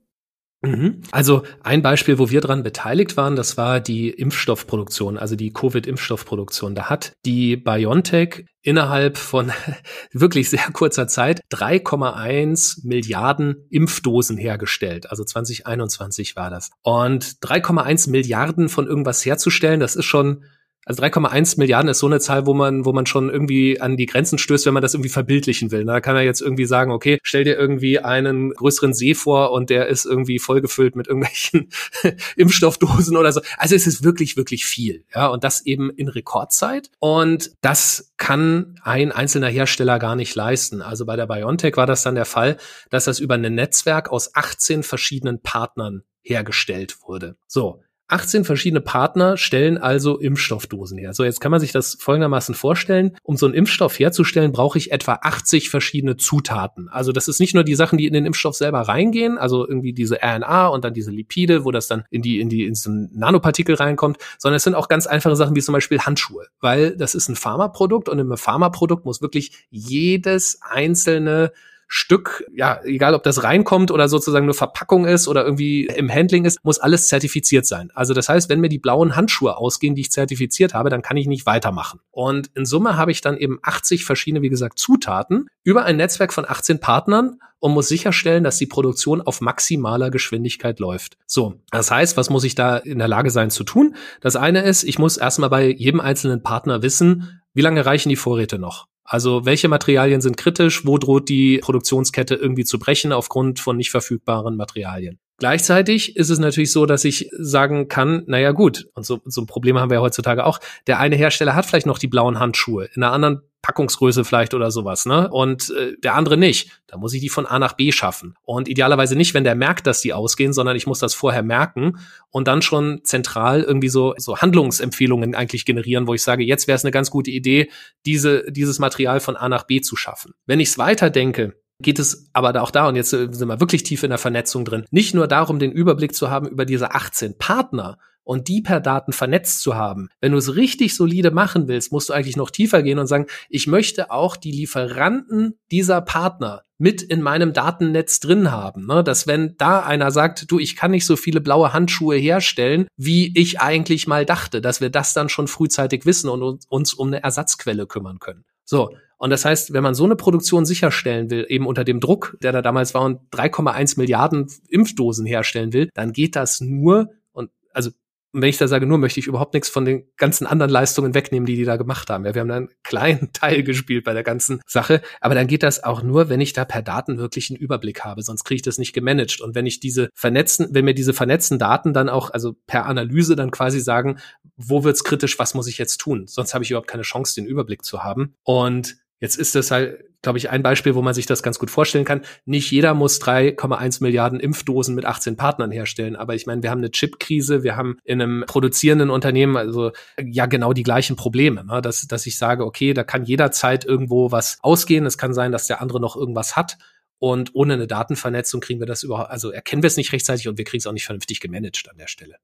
Mhm. 0.61 1.01
Also 1.11 1.43
ein 1.63 1.81
Beispiel, 1.81 2.19
wo 2.19 2.29
wir 2.29 2.41
dran 2.41 2.63
beteiligt 2.63 3.15
waren, 3.15 3.37
das 3.37 3.55
war 3.55 3.79
die 3.79 4.09
Impfstoffproduktion, 4.09 5.17
also 5.17 5.35
die 5.35 5.53
Covid-Impfstoffproduktion. 5.53 6.75
Da 6.75 6.89
hat 6.89 7.13
die 7.25 7.55
BioNTech 7.55 8.45
innerhalb 8.61 9.17
von 9.17 9.53
wirklich 10.11 10.49
sehr 10.49 10.67
kurzer 10.73 11.07
Zeit 11.07 11.41
3,1 11.51 12.85
Milliarden 12.85 13.67
Impfdosen 13.69 14.37
hergestellt. 14.37 15.09
Also 15.09 15.23
2021 15.23 16.35
war 16.35 16.49
das. 16.49 16.71
Und 16.81 17.23
3,1 17.41 18.09
Milliarden 18.09 18.67
von 18.67 18.85
irgendwas 18.85 19.25
herzustellen, 19.25 19.79
das 19.79 19.95
ist 19.95 20.05
schon 20.05 20.43
also 20.85 21.03
3,1 21.03 21.59
Milliarden 21.59 21.89
ist 21.89 21.99
so 21.99 22.07
eine 22.07 22.19
Zahl, 22.19 22.45
wo 22.45 22.53
man, 22.53 22.85
wo 22.85 22.93
man 22.93 23.05
schon 23.05 23.29
irgendwie 23.29 23.79
an 23.79 23.97
die 23.97 24.05
Grenzen 24.05 24.37
stößt, 24.37 24.65
wenn 24.65 24.73
man 24.73 24.81
das 24.81 24.93
irgendwie 24.93 25.09
verbildlichen 25.09 25.71
will. 25.71 25.85
Da 25.85 26.01
kann 26.01 26.15
er 26.15 26.23
jetzt 26.23 26.41
irgendwie 26.41 26.65
sagen, 26.65 26.91
okay, 26.91 27.19
stell 27.21 27.43
dir 27.43 27.57
irgendwie 27.57 27.99
einen 27.99 28.51
größeren 28.51 28.93
See 28.93 29.13
vor 29.13 29.51
und 29.51 29.69
der 29.69 29.87
ist 29.87 30.05
irgendwie 30.05 30.39
vollgefüllt 30.39 30.95
mit 30.95 31.07
irgendwelchen 31.07 31.69
Impfstoffdosen 32.37 33.17
oder 33.17 33.31
so. 33.31 33.41
Also 33.57 33.75
es 33.75 33.85
ist 33.85 34.03
wirklich, 34.03 34.37
wirklich 34.37 34.65
viel. 34.65 35.03
Ja, 35.13 35.27
und 35.27 35.43
das 35.43 35.65
eben 35.65 35.89
in 35.91 36.07
Rekordzeit. 36.07 36.89
Und 36.99 37.51
das 37.61 38.13
kann 38.17 38.75
ein 38.81 39.11
einzelner 39.11 39.49
Hersteller 39.49 39.99
gar 39.99 40.15
nicht 40.15 40.33
leisten. 40.33 40.81
Also 40.81 41.05
bei 41.05 41.15
der 41.15 41.27
BioNTech 41.27 41.77
war 41.77 41.85
das 41.85 42.03
dann 42.03 42.15
der 42.15 42.25
Fall, 42.25 42.57
dass 42.89 43.05
das 43.05 43.19
über 43.19 43.35
ein 43.35 43.41
Netzwerk 43.41 44.09
aus 44.09 44.33
18 44.33 44.83
verschiedenen 44.83 45.41
Partnern 45.41 46.03
hergestellt 46.21 46.97
wurde. 47.05 47.35
So, 47.47 47.81
18 48.09 48.43
verschiedene 48.43 48.81
Partner 48.81 49.37
stellen 49.37 49.77
also 49.77 50.17
Impfstoffdosen 50.17 50.97
her. 50.97 51.13
So, 51.13 51.23
jetzt 51.23 51.39
kann 51.39 51.51
man 51.51 51.59
sich 51.59 51.71
das 51.71 51.95
folgendermaßen 51.99 52.55
vorstellen. 52.55 53.15
Um 53.23 53.37
so 53.37 53.45
einen 53.45 53.55
Impfstoff 53.55 53.97
herzustellen, 53.97 54.51
brauche 54.51 54.77
ich 54.77 54.91
etwa 54.91 55.19
80 55.21 55.69
verschiedene 55.69 56.17
Zutaten. 56.17 56.89
Also 56.89 57.11
das 57.11 57.27
ist 57.27 57.39
nicht 57.39 57.53
nur 57.53 57.63
die 57.63 57.75
Sachen, 57.75 57.97
die 57.97 58.07
in 58.07 58.13
den 58.13 58.25
Impfstoff 58.25 58.55
selber 58.55 58.81
reingehen, 58.81 59.37
also 59.37 59.67
irgendwie 59.67 59.93
diese 59.93 60.19
RNA 60.23 60.67
und 60.67 60.83
dann 60.83 60.93
diese 60.93 61.11
Lipide, 61.11 61.65
wo 61.65 61.71
das 61.71 61.87
dann 61.87 62.03
in 62.09 62.21
die, 62.21 62.39
in 62.39 62.49
die, 62.49 62.65
in 62.65 62.75
so 62.75 62.89
ein 62.89 63.09
Nanopartikel 63.13 63.75
reinkommt, 63.75 64.17
sondern 64.37 64.57
es 64.57 64.63
sind 64.63 64.75
auch 64.75 64.87
ganz 64.87 65.07
einfache 65.07 65.35
Sachen 65.35 65.55
wie 65.55 65.61
zum 65.61 65.73
Beispiel 65.73 65.99
Handschuhe, 65.99 66.47
weil 66.59 66.97
das 66.97 67.15
ist 67.15 67.29
ein 67.29 67.35
Pharmaprodukt 67.35 68.09
und 68.09 68.19
im 68.19 68.35
Pharmaprodukt 68.35 69.05
muss 69.05 69.21
wirklich 69.21 69.67
jedes 69.69 70.59
einzelne 70.61 71.51
Stück, 71.91 72.45
ja, 72.53 72.79
egal 72.83 73.15
ob 73.15 73.23
das 73.23 73.43
reinkommt 73.43 73.89
oder 73.89 74.07
sozusagen 74.07 74.45
nur 74.45 74.53
Verpackung 74.53 75.05
ist 75.05 75.27
oder 75.27 75.43
irgendwie 75.43 75.87
im 75.87 76.13
Handling 76.13 76.45
ist, 76.45 76.63
muss 76.63 76.77
alles 76.77 77.07
zertifiziert 77.07 77.65
sein. 77.65 77.91
Also 77.95 78.13
das 78.13 78.29
heißt, 78.29 78.47
wenn 78.47 78.59
mir 78.59 78.69
die 78.69 78.77
blauen 78.77 79.15
Handschuhe 79.15 79.57
ausgehen, 79.57 79.95
die 79.95 80.01
ich 80.01 80.11
zertifiziert 80.11 80.75
habe, 80.75 80.91
dann 80.91 81.01
kann 81.01 81.17
ich 81.17 81.25
nicht 81.25 81.47
weitermachen. 81.47 81.99
Und 82.11 82.51
in 82.53 82.67
Summe 82.67 82.95
habe 82.95 83.11
ich 83.11 83.21
dann 83.21 83.37
eben 83.37 83.57
80 83.63 84.05
verschiedene, 84.05 84.43
wie 84.43 84.49
gesagt, 84.49 84.77
Zutaten 84.77 85.47
über 85.63 85.83
ein 85.83 85.97
Netzwerk 85.97 86.31
von 86.31 86.45
18 86.47 86.79
Partnern 86.79 87.39
und 87.57 87.73
muss 87.73 87.87
sicherstellen, 87.87 88.43
dass 88.43 88.57
die 88.57 88.67
Produktion 88.67 89.21
auf 89.21 89.41
maximaler 89.41 90.11
Geschwindigkeit 90.11 90.79
läuft. 90.79 91.17
So, 91.25 91.55
das 91.71 91.89
heißt, 91.89 92.17
was 92.17 92.29
muss 92.29 92.43
ich 92.43 92.53
da 92.53 92.77
in 92.77 92.99
der 92.99 93.07
Lage 93.07 93.31
sein 93.31 93.49
zu 93.49 93.63
tun? 93.63 93.95
Das 94.21 94.35
eine 94.35 94.61
ist, 94.61 94.83
ich 94.83 94.99
muss 94.99 95.17
erstmal 95.17 95.49
bei 95.49 95.69
jedem 95.69 95.99
einzelnen 95.99 96.43
Partner 96.43 96.81
wissen, 96.83 97.38
wie 97.59 97.61
lange 97.61 97.85
reichen 97.85 98.07
die 98.07 98.15
Vorräte 98.15 98.57
noch? 98.57 98.85
Also 99.03 99.45
welche 99.45 99.67
Materialien 99.67 100.21
sind 100.21 100.37
kritisch, 100.37 100.85
wo 100.85 100.97
droht 100.97 101.27
die 101.27 101.57
Produktionskette 101.57 102.35
irgendwie 102.35 102.63
zu 102.63 102.79
brechen 102.79 103.11
aufgrund 103.11 103.59
von 103.59 103.75
nicht 103.75 103.91
verfügbaren 103.91 104.55
Materialien. 104.55 105.19
Gleichzeitig 105.39 106.15
ist 106.15 106.29
es 106.29 106.39
natürlich 106.39 106.71
so, 106.71 106.85
dass 106.85 107.03
ich 107.03 107.29
sagen 107.37 107.89
kann, 107.89 108.23
naja 108.27 108.53
gut, 108.53 108.87
und 108.93 109.05
so, 109.05 109.19
so 109.25 109.41
ein 109.41 109.45
Problem 109.45 109.77
haben 109.77 109.89
wir 109.89 109.95
ja 109.95 110.01
heutzutage 110.01 110.45
auch, 110.45 110.59
der 110.87 110.99
eine 110.99 111.17
Hersteller 111.17 111.53
hat 111.53 111.65
vielleicht 111.65 111.85
noch 111.85 111.99
die 111.99 112.07
blauen 112.07 112.39
Handschuhe, 112.39 112.87
in 112.95 113.03
einer 113.03 113.11
anderen 113.11 113.41
Packungsgröße 113.61 114.23
vielleicht 114.23 114.53
oder 114.53 114.71
sowas, 114.71 115.05
ne? 115.05 115.29
Und 115.29 115.69
äh, 115.71 115.97
der 116.01 116.15
andere 116.15 116.37
nicht. 116.37 116.81
Da 116.87 116.97
muss 116.97 117.13
ich 117.13 117.21
die 117.21 117.29
von 117.29 117.45
A 117.45 117.59
nach 117.59 117.73
B 117.73 117.91
schaffen. 117.91 118.35
Und 118.43 118.67
idealerweise 118.67 119.15
nicht, 119.15 119.33
wenn 119.33 119.43
der 119.43 119.55
merkt, 119.55 119.85
dass 119.85 120.01
die 120.01 120.13
ausgehen, 120.13 120.53
sondern 120.53 120.75
ich 120.75 120.87
muss 120.87 120.99
das 120.99 121.13
vorher 121.13 121.43
merken 121.43 121.99
und 122.29 122.47
dann 122.47 122.61
schon 122.61 123.01
zentral 123.03 123.61
irgendwie 123.61 123.89
so, 123.89 124.13
so 124.17 124.37
Handlungsempfehlungen 124.37 125.35
eigentlich 125.35 125.65
generieren, 125.65 126.07
wo 126.07 126.13
ich 126.13 126.23
sage, 126.23 126.43
jetzt 126.43 126.67
wäre 126.67 126.77
es 126.77 126.85
eine 126.85 126.91
ganz 126.91 127.11
gute 127.11 127.31
Idee, 127.31 127.69
diese, 128.05 128.49
dieses 128.49 128.79
Material 128.79 129.19
von 129.19 129.35
A 129.35 129.49
nach 129.49 129.63
B 129.63 129.81
zu 129.81 129.95
schaffen. 129.95 130.33
Wenn 130.45 130.59
ich 130.59 130.69
es 130.69 130.77
weiterdenke, 130.77 131.55
geht 131.81 131.99
es 131.99 132.29
aber 132.33 132.61
auch 132.61 132.71
da, 132.71 132.87
und 132.87 132.95
jetzt 132.95 133.09
sind 133.09 133.47
wir 133.47 133.59
wirklich 133.59 133.83
tief 133.83 134.03
in 134.03 134.09
der 134.09 134.19
Vernetzung 134.19 134.65
drin, 134.65 134.85
nicht 134.91 135.13
nur 135.13 135.27
darum, 135.27 135.59
den 135.59 135.71
Überblick 135.71 136.13
zu 136.13 136.29
haben 136.29 136.47
über 136.47 136.65
diese 136.65 136.93
18 136.93 137.37
Partner, 137.37 137.97
und 138.29 138.47
die 138.47 138.61
per 138.61 138.79
Daten 138.79 139.11
vernetzt 139.11 139.63
zu 139.63 139.73
haben. 139.73 140.09
Wenn 140.21 140.33
du 140.33 140.37
es 140.37 140.55
richtig 140.55 140.95
solide 140.95 141.31
machen 141.31 141.67
willst, 141.67 141.91
musst 141.91 142.09
du 142.09 142.13
eigentlich 142.13 142.37
noch 142.37 142.51
tiefer 142.51 142.83
gehen 142.83 142.99
und 142.99 143.07
sagen, 143.07 143.25
ich 143.49 143.65
möchte 143.65 144.11
auch 144.11 144.35
die 144.35 144.51
Lieferanten 144.51 145.57
dieser 145.71 145.99
Partner 146.01 146.61
mit 146.77 147.01
in 147.01 147.23
meinem 147.23 147.53
Datennetz 147.53 148.19
drin 148.19 148.51
haben. 148.51 148.85
Ne? 148.85 149.03
Dass 149.03 149.25
wenn 149.25 149.55
da 149.57 149.79
einer 149.79 150.11
sagt, 150.11 150.51
du, 150.51 150.59
ich 150.59 150.75
kann 150.75 150.91
nicht 150.91 151.07
so 151.07 151.15
viele 151.15 151.41
blaue 151.41 151.73
Handschuhe 151.73 152.17
herstellen, 152.17 152.87
wie 152.95 153.31
ich 153.35 153.61
eigentlich 153.61 154.05
mal 154.05 154.27
dachte, 154.27 154.61
dass 154.61 154.79
wir 154.79 154.91
das 154.91 155.15
dann 155.15 155.29
schon 155.29 155.47
frühzeitig 155.47 156.05
wissen 156.05 156.29
und 156.29 156.65
uns 156.69 156.93
um 156.93 157.07
eine 157.07 157.23
Ersatzquelle 157.23 157.87
kümmern 157.87 158.19
können. 158.19 158.45
So. 158.63 158.91
Und 159.19 159.29
das 159.29 159.45
heißt, 159.45 159.73
wenn 159.73 159.83
man 159.83 159.93
so 159.93 160.05
eine 160.05 160.15
Produktion 160.15 160.65
sicherstellen 160.65 161.29
will, 161.29 161.45
eben 161.49 161.67
unter 161.67 161.83
dem 161.83 161.99
Druck, 161.99 162.37
der 162.41 162.53
da 162.53 162.61
damals 162.61 162.93
war 162.93 163.03
und 163.03 163.19
3,1 163.31 163.99
Milliarden 163.99 164.47
Impfdosen 164.69 165.25
herstellen 165.25 165.73
will, 165.73 165.89
dann 165.93 166.13
geht 166.13 166.35
das 166.35 166.61
nur 166.61 167.09
und 167.33 167.51
also 167.73 167.91
und 168.31 168.43
wenn 168.43 168.49
ich 168.49 168.57
da 168.57 168.67
sage, 168.67 168.85
nur 168.85 168.99
möchte 168.99 169.19
ich 169.19 169.25
überhaupt 169.25 169.55
nichts 169.55 169.69
von 169.69 169.85
den 169.85 170.03
ganzen 170.15 170.45
anderen 170.45 170.69
Leistungen 170.69 171.15
wegnehmen, 171.15 171.47
die 171.47 171.55
die 171.55 171.65
da 171.65 171.77
gemacht 171.77 172.11
haben. 172.11 172.25
Ja, 172.25 172.35
wir 172.35 172.41
haben 172.41 172.47
da 172.47 172.57
einen 172.57 172.69
kleinen 172.83 173.29
Teil 173.33 173.63
gespielt 173.63 174.03
bei 174.03 174.13
der 174.13 174.23
ganzen 174.23 174.61
Sache, 174.67 175.01
aber 175.19 175.33
dann 175.33 175.47
geht 175.47 175.63
das 175.63 175.83
auch 175.83 176.03
nur, 176.03 176.29
wenn 176.29 176.39
ich 176.39 176.53
da 176.53 176.63
per 176.63 176.83
Daten 176.83 177.17
wirklich 177.17 177.49
einen 177.49 177.57
Überblick 177.57 178.01
habe, 178.05 178.21
sonst 178.21 178.43
kriege 178.43 178.57
ich 178.57 178.61
das 178.61 178.77
nicht 178.77 178.93
gemanagt. 178.93 179.41
Und 179.41 179.55
wenn 179.55 179.65
ich 179.65 179.79
diese 179.79 180.09
vernetzen, 180.13 180.69
wenn 180.71 180.85
mir 180.85 180.93
diese 180.93 181.13
vernetzten 181.13 181.57
Daten 181.57 181.93
dann 181.93 182.07
auch, 182.07 182.29
also 182.29 182.53
per 182.67 182.85
Analyse 182.85 183.35
dann 183.35 183.49
quasi 183.49 183.79
sagen, 183.79 184.19
wo 184.55 184.83
wird's 184.83 185.03
kritisch, 185.03 185.39
was 185.39 185.55
muss 185.55 185.67
ich 185.67 185.79
jetzt 185.79 185.97
tun? 185.97 186.25
Sonst 186.27 186.53
habe 186.53 186.63
ich 186.63 186.69
überhaupt 186.69 186.89
keine 186.89 187.03
Chance, 187.03 187.33
den 187.33 187.47
Überblick 187.47 187.83
zu 187.83 188.03
haben. 188.03 188.35
Und 188.43 188.97
Jetzt 189.19 189.35
ist 189.35 189.55
das 189.55 189.71
halt, 189.71 190.03
glaube 190.21 190.37
ich, 190.37 190.49
ein 190.49 190.63
Beispiel, 190.63 190.95
wo 190.95 191.01
man 191.01 191.13
sich 191.13 191.25
das 191.25 191.43
ganz 191.43 191.59
gut 191.59 191.69
vorstellen 191.69 192.05
kann. 192.05 192.21
Nicht 192.45 192.71
jeder 192.71 192.93
muss 192.93 193.21
3,1 193.21 194.01
Milliarden 194.01 194.39
Impfdosen 194.39 194.95
mit 194.95 195.05
18 195.05 195.35
Partnern 195.35 195.71
herstellen. 195.71 196.15
Aber 196.15 196.35
ich 196.35 196.45
meine, 196.45 196.63
wir 196.63 196.71
haben 196.71 196.79
eine 196.79 196.91
Chipkrise, 196.91 197.63
wir 197.63 197.75
haben 197.75 197.97
in 198.03 198.21
einem 198.21 198.43
produzierenden 198.47 199.09
Unternehmen 199.09 199.57
also 199.57 199.91
ja 200.21 200.45
genau 200.45 200.73
die 200.73 200.83
gleichen 200.83 201.15
Probleme. 201.15 201.65
Ne? 201.65 201.81
Dass, 201.81 202.07
dass 202.07 202.25
ich 202.25 202.37
sage, 202.37 202.65
okay, 202.65 202.93
da 202.93 203.03
kann 203.03 203.25
jederzeit 203.25 203.85
irgendwo 203.85 204.31
was 204.31 204.57
ausgehen. 204.61 205.05
Es 205.05 205.17
kann 205.17 205.33
sein, 205.33 205.51
dass 205.51 205.67
der 205.67 205.81
andere 205.81 205.99
noch 205.99 206.15
irgendwas 206.15 206.55
hat. 206.55 206.77
Und 207.19 207.53
ohne 207.53 207.73
eine 207.73 207.87
Datenvernetzung 207.87 208.61
kriegen 208.61 208.79
wir 208.79 208.87
das 208.87 209.03
überhaupt, 209.03 209.29
also 209.29 209.51
erkennen 209.51 209.83
wir 209.83 209.87
es 209.87 209.97
nicht 209.97 210.13
rechtzeitig 210.13 210.47
und 210.47 210.57
wir 210.57 210.63
kriegen 210.63 210.79
es 210.79 210.87
auch 210.87 210.93
nicht 210.93 211.05
vernünftig 211.05 211.41
gemanagt 211.41 211.89
an 211.89 211.97
der 211.97 212.07
Stelle. 212.07 212.37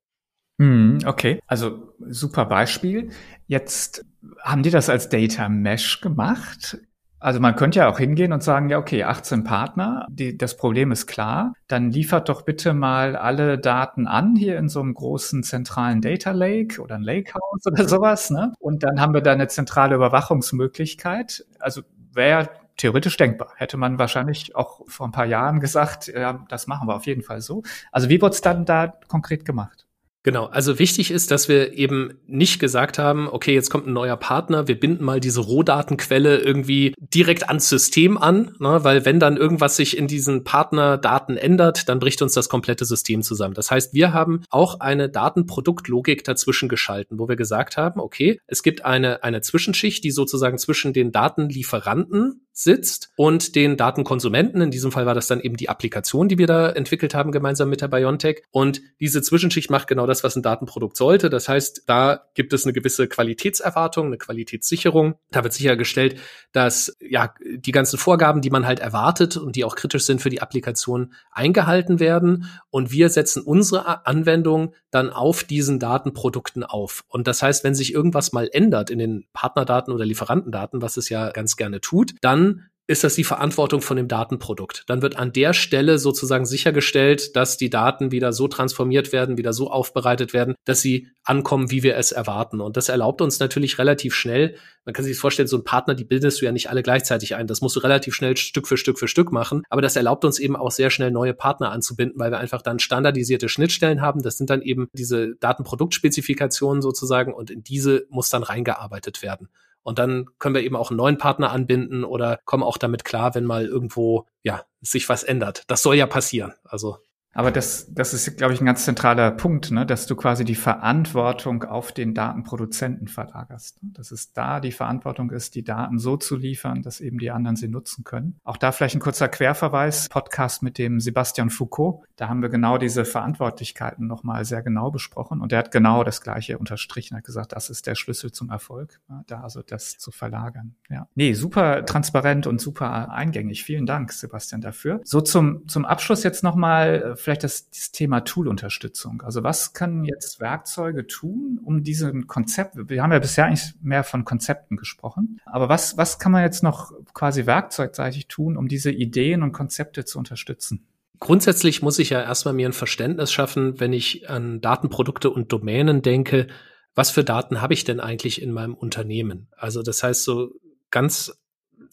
Hm, 0.60 1.00
okay, 1.06 1.40
also 1.48 1.94
super 2.00 2.46
Beispiel. 2.46 3.10
Jetzt 3.48 4.06
haben 4.42 4.64
die 4.64 4.70
das 4.72 4.90
als 4.90 5.10
Data 5.10 5.50
Mesh 5.50 6.02
gemacht. 6.02 6.78
Also 7.20 7.40
man 7.40 7.56
könnte 7.56 7.80
ja 7.80 7.90
auch 7.90 7.98
hingehen 7.98 8.32
und 8.34 8.44
sagen, 8.44 8.70
ja, 8.70 8.78
okay, 8.78 9.04
18 9.04 9.44
Partner, 9.44 10.06
die, 10.10 10.38
das 10.38 10.58
Problem 10.58 10.92
ist 10.92 11.08
klar, 11.08 11.54
dann 11.68 11.92
liefert 11.92 12.30
doch 12.30 12.44
bitte 12.44 12.74
mal 12.74 13.16
alle 13.16 13.58
Daten 13.58 14.06
an 14.06 14.36
hier 14.36 14.58
in 14.60 14.70
so 14.70 14.80
einem 14.80 14.94
großen 14.94 15.42
zentralen 15.44 16.02
Data 16.02 16.32
Lake 16.32 16.80
oder 16.82 16.96
ein 16.96 17.02
Lakehouse 17.02 17.66
oder 17.66 17.88
sowas, 17.90 18.30
ne? 18.30 18.54
Und 18.60 18.84
dann 18.84 19.02
haben 19.02 19.14
wir 19.14 19.22
da 19.22 19.32
eine 19.32 19.48
zentrale 19.48 19.96
Überwachungsmöglichkeit. 19.96 21.46
Also 21.60 21.82
wäre 22.14 22.50
theoretisch 22.78 23.18
denkbar. 23.18 23.54
Hätte 23.56 23.78
man 23.78 23.98
wahrscheinlich 23.98 24.56
auch 24.56 24.82
vor 24.88 25.08
ein 25.08 25.12
paar 25.12 25.26
Jahren 25.26 25.60
gesagt, 25.60 26.08
ja, 26.08 26.46
das 26.50 26.68
machen 26.68 26.88
wir 26.88 26.96
auf 26.96 27.06
jeden 27.08 27.24
Fall 27.24 27.42
so. 27.42 27.64
Also 27.92 28.10
wie 28.10 28.22
wurde 28.22 28.36
es 28.36 28.42
dann 28.42 28.66
da 28.66 28.94
konkret 29.08 29.46
gemacht? 29.46 29.85
Genau, 30.26 30.46
also 30.46 30.80
wichtig 30.80 31.12
ist, 31.12 31.30
dass 31.30 31.50
wir 31.50 31.74
eben 31.74 32.16
nicht 32.26 32.60
gesagt 32.60 32.98
haben, 32.98 33.30
okay, 33.30 33.54
jetzt 33.54 33.70
kommt 33.70 33.86
ein 33.86 33.94
neuer 33.94 34.18
Partner, 34.18 34.68
wir 34.68 34.80
binden 34.80 35.04
mal 35.04 35.20
diese 35.20 35.40
Rohdatenquelle 35.40 36.40
irgendwie 36.40 36.96
direkt 36.98 37.48
ans 37.48 37.70
System 37.70 38.18
an, 38.18 38.56
ne, 38.58 38.84
weil 38.84 39.06
wenn 39.06 39.20
dann 39.20 39.38
irgendwas 39.38 39.76
sich 39.76 39.96
in 39.96 40.08
diesen 40.08 40.44
Partnerdaten 40.44 41.38
ändert, 41.38 41.90
dann 41.90 42.00
bricht 42.00 42.24
uns 42.24 42.34
das 42.34 42.50
komplette 42.50 42.86
System 42.86 43.22
zusammen. 43.22 43.54
Das 43.54 43.70
heißt, 43.70 43.94
wir 43.94 44.14
haben 44.14 44.42
auch 44.50 44.80
eine 44.80 45.10
Datenproduktlogik 45.10 46.24
dazwischen 46.24 46.70
geschalten, 46.70 47.20
wo 47.20 47.30
wir 47.30 47.36
gesagt 47.36 47.78
haben, 47.78 48.00
okay, 48.00 48.40
es 48.48 48.64
gibt 48.64 48.84
eine, 48.84 49.24
eine 49.24 49.42
Zwischenschicht, 49.42 50.04
die 50.04 50.10
sozusagen 50.10 50.58
zwischen 50.58 50.92
den 50.92 51.12
Datenlieferanten 51.12 52.45
sitzt 52.56 53.10
und 53.18 53.56
den 53.56 53.76
Datenkonsumenten. 53.76 54.62
In 54.62 54.72
diesem 54.72 54.92
Fall 54.92 55.06
war 55.06 55.14
das 55.14 55.28
dann 55.28 55.42
eben 55.42 55.58
die 55.58 55.68
Applikation, 55.68 56.30
die 56.30 56.38
wir 56.38 56.48
da 56.48 56.70
entwickelt 56.70 57.14
haben, 57.14 57.32
gemeinsam 57.32 57.70
mit 57.70 57.82
der 57.82 57.90
Biontech. 57.90 58.44
Und 58.50 58.82
diese 59.00 59.22
Zwischenschicht 59.22 59.70
macht 59.70 59.88
genau 59.88 60.08
das, 60.08 60.24
was 60.24 60.38
ein 60.38 60.42
Datenprodukt 60.42 60.96
sollte. 60.96 61.30
Das 61.30 61.50
heißt, 61.50 61.84
da 61.86 62.24
gibt 62.34 62.54
es 62.54 62.64
eine 62.64 62.72
gewisse 62.72 63.08
Qualitätserwartung, 63.08 64.08
eine 64.08 64.18
Qualitätssicherung. 64.18 65.16
Da 65.32 65.44
wird 65.44 65.54
sichergestellt, 65.54 66.18
dass 66.54 66.96
ja 67.02 67.34
die 67.44 67.74
ganzen 67.74 68.00
Vorgaben, 68.00 68.42
die 68.42 68.50
man 68.50 68.66
halt 68.66 68.80
erwartet 68.80 69.36
und 69.36 69.58
die 69.58 69.66
auch 69.66 69.76
kritisch 69.76 70.06
sind 70.06 70.22
für 70.22 70.30
die 70.30 70.42
Applikation, 70.42 71.14
eingehalten 71.32 72.00
werden. 72.00 72.50
Und 72.70 72.92
wir 72.92 73.10
setzen 73.10 73.44
unsere 73.44 74.08
Anwendung 74.08 74.74
dann 74.92 75.10
auf 75.10 75.44
diesen 75.44 75.78
Datenprodukten 75.78 76.64
auf. 76.64 77.04
Und 77.10 77.28
das 77.28 77.44
heißt, 77.44 77.66
wenn 77.66 77.76
sich 77.76 77.94
irgendwas 77.94 78.32
mal 78.32 78.50
ändert 78.50 78.90
in 78.90 79.00
den 79.00 79.26
Partnerdaten 79.34 79.94
oder 79.94 80.06
Lieferantendaten, 80.06 80.82
was 80.82 80.96
es 80.96 81.10
ja 81.10 81.32
ganz 81.32 81.58
gerne 81.58 81.82
tut, 81.82 82.16
dann 82.22 82.45
ist 82.88 83.04
das 83.04 83.16
die 83.16 83.24
Verantwortung 83.24 83.82
von 83.82 83.98
dem 83.98 84.08
Datenprodukt. 84.08 84.84
Dann 84.88 85.02
wird 85.02 85.18
an 85.18 85.34
der 85.34 85.54
Stelle 85.54 85.98
sozusagen 85.98 86.46
sichergestellt, 86.46 87.36
dass 87.36 87.58
die 87.58 87.70
Daten 87.70 88.12
wieder 88.12 88.32
so 88.32 88.48
transformiert 88.48 89.12
werden, 89.12 89.38
wieder 89.38 89.54
so 89.54 89.72
aufbereitet 89.72 90.34
werden, 90.34 90.56
dass 90.66 90.82
sie 90.82 91.08
ankommen, 91.24 91.72
wie 91.72 91.84
wir 91.84 91.98
es 91.98 92.12
erwarten. 92.12 92.62
Und 92.62 92.78
das 92.78 92.90
erlaubt 92.90 93.22
uns 93.22 93.40
natürlich 93.40 93.80
relativ 93.80 94.14
schnell, 94.14 94.56
man 94.86 94.94
kann 94.94 95.04
sich 95.04 95.18
vorstellen, 95.18 95.48
so 95.48 95.58
ein 95.58 95.64
Partner, 95.64 95.96
die 95.96 96.04
bildest 96.04 96.40
du 96.40 96.46
ja 96.46 96.52
nicht 96.52 96.70
alle 96.70 96.84
gleichzeitig 96.84 97.36
ein. 97.36 97.48
Das 97.48 97.62
musst 97.62 97.76
du 97.76 97.80
relativ 97.80 98.14
schnell 98.14 98.38
Stück 98.38 98.68
für 98.68 98.78
Stück 98.78 99.00
für 99.00 99.08
Stück 99.08 99.32
machen. 99.32 99.64
Aber 99.70 99.82
das 99.82 99.96
erlaubt 99.96 100.24
uns 100.26 100.38
eben 100.38 100.56
auch 100.56 100.70
sehr 100.70 100.92
schnell 100.92 101.10
neue 101.10 101.34
Partner 101.34 101.72
anzubinden, 101.72 102.20
weil 102.20 102.32
wir 102.32 102.38
einfach 102.38 102.62
dann 102.62 102.78
standardisierte 102.78 103.50
Schnittstellen 103.50 104.02
haben. 104.02 104.22
Das 104.22 104.38
sind 104.38 104.52
dann 104.52 104.62
eben 104.62 104.88
diese 104.94 105.36
Datenproduktspezifikationen 105.38 106.84
sozusagen 106.84 107.34
und 107.34 107.50
in 107.50 107.64
diese 107.64 108.06
muss 108.10 108.30
dann 108.30 108.44
reingearbeitet 108.44 109.24
werden. 109.24 109.50
Und 109.86 110.00
dann 110.00 110.26
können 110.40 110.56
wir 110.56 110.64
eben 110.64 110.76
auch 110.76 110.90
einen 110.90 110.98
neuen 110.98 111.20
Partner 111.20 111.52
anbinden 111.52 112.04
oder 112.04 112.40
kommen 112.46 112.64
auch 112.64 112.80
damit 112.80 113.06
klar, 113.06 113.36
wenn 113.36 113.46
mal 113.46 113.68
irgendwo, 113.68 114.26
ja, 114.42 114.64
sich 114.82 115.08
was 115.10 115.22
ändert. 115.22 115.64
Das 115.68 115.84
soll 115.84 115.96
ja 115.96 116.08
passieren. 116.08 116.56
Also 116.64 116.98
aber 117.36 117.52
das, 117.52 117.94
das 117.94 118.14
ist, 118.14 118.38
glaube 118.38 118.54
ich, 118.54 118.62
ein 118.62 118.66
ganz 118.66 118.86
zentraler 118.86 119.30
Punkt, 119.30 119.70
ne? 119.70 119.86
dass 119.86 120.08
du 120.08 120.16
quasi 120.16 120.46
die 120.46 120.56
Verantwortung 120.56 121.66
auf 121.66 121.92
den 121.92 122.14
Datenproduzenten 122.14 123.10
verlagerst. 123.10 123.78
Dass 123.82 124.12
es 124.12 124.32
da 124.32 124.62
die 124.62 124.72
Verantwortung 124.72 125.32
ist, 125.32 125.54
die 125.56 125.64
Daten 125.66 126.00
so 126.00 126.16
zu 126.16 126.38
liefern, 126.38 126.82
dass 126.82 127.02
eben 127.02 127.18
die 127.18 127.32
anderen 127.32 127.58
sie 127.58 127.68
nutzen 127.68 128.06
können. 128.06 128.40
Auch 128.46 128.56
da 128.56 128.72
vielleicht 128.72 128.96
ein 128.96 129.02
kurzer 129.02 129.28
Querverweis, 129.28 130.08
Podcast 130.08 130.64
mit 130.64 130.78
dem 130.78 131.02
Sebastian 131.02 131.50
Foucault. 131.50 132.06
Da 132.16 132.30
haben 132.30 132.42
wir 132.42 132.48
genau 132.48 132.78
diese 132.78 133.04
Verantwortlichkeiten 133.04 134.08
nochmal 134.08 134.46
sehr 134.46 134.62
genau 134.62 134.90
besprochen. 134.90 135.42
Und 135.42 135.52
er 135.52 135.60
hat 135.60 135.72
genau 135.72 136.06
das 136.06 136.22
Gleiche 136.22 136.58
unterstrichen, 136.58 137.18
hat 137.18 137.26
gesagt, 137.26 137.52
das 137.52 137.70
ist 137.70 137.86
der 137.86 137.96
Schlüssel 137.96 138.32
zum 138.32 138.50
Erfolg, 138.50 139.02
ne? 139.10 139.26
da 139.28 139.42
also 139.42 139.62
das 139.62 139.98
zu 139.98 140.12
verlagern. 140.12 140.76
Ja. 140.90 141.10
Nee, 141.16 141.34
super 141.34 141.86
transparent 141.86 142.48
und 142.48 142.62
super 142.62 143.12
eingängig. 143.12 143.66
Vielen 143.66 143.86
Dank, 143.86 144.14
Sebastian, 144.14 144.62
dafür. 144.62 145.02
So 145.04 145.20
zum, 145.20 145.68
zum 145.68 145.84
Abschluss 145.84 146.24
jetzt 146.24 146.42
nochmal 146.42 147.18
vielleicht 147.26 147.44
das, 147.44 147.70
das 147.72 147.92
Thema 147.92 148.22
Tool-Unterstützung. 148.22 149.24
Also 149.24 149.44
was 149.44 149.74
können 149.74 150.06
jetzt 150.06 150.40
Werkzeuge 150.40 151.08
tun, 151.08 151.60
um 151.64 151.84
diesen 151.84 152.28
Konzept, 152.28 152.76
wir 152.76 153.02
haben 153.02 153.12
ja 153.12 153.20
bisher 153.20 153.46
eigentlich 153.46 153.74
mehr 153.82 154.04
von 154.04 154.26
Konzepten 154.26 154.78
gesprochen, 154.78 155.42
aber 155.46 155.68
was, 155.68 155.98
was 155.98 156.20
kann 156.20 156.32
man 156.32 156.44
jetzt 156.44 156.62
noch 156.62 156.92
quasi 157.14 157.48
werkzeugseitig 157.48 158.28
tun, 158.28 158.56
um 158.58 158.68
diese 158.68 158.92
Ideen 158.92 159.42
und 159.42 159.54
Konzepte 159.54 160.06
zu 160.06 160.20
unterstützen? 160.20 160.86
Grundsätzlich 161.20 161.82
muss 161.82 161.98
ich 161.98 162.12
ja 162.12 162.22
erstmal 162.22 162.54
mir 162.54 162.70
ein 162.70 162.74
Verständnis 162.74 163.32
schaffen, 163.32 163.80
wenn 163.80 163.92
ich 163.92 164.30
an 164.30 164.62
Datenprodukte 164.62 165.32
und 165.32 165.52
Domänen 165.52 166.04
denke, 166.04 166.48
was 166.94 167.10
für 167.10 167.24
Daten 167.24 167.60
habe 167.60 167.74
ich 167.74 167.84
denn 167.86 168.00
eigentlich 168.00 168.40
in 168.40 168.52
meinem 168.52 168.76
Unternehmen? 168.76 169.48
Also 169.58 169.82
das 169.82 170.04
heißt 170.04 170.24
so 170.24 170.52
ganz 170.92 171.36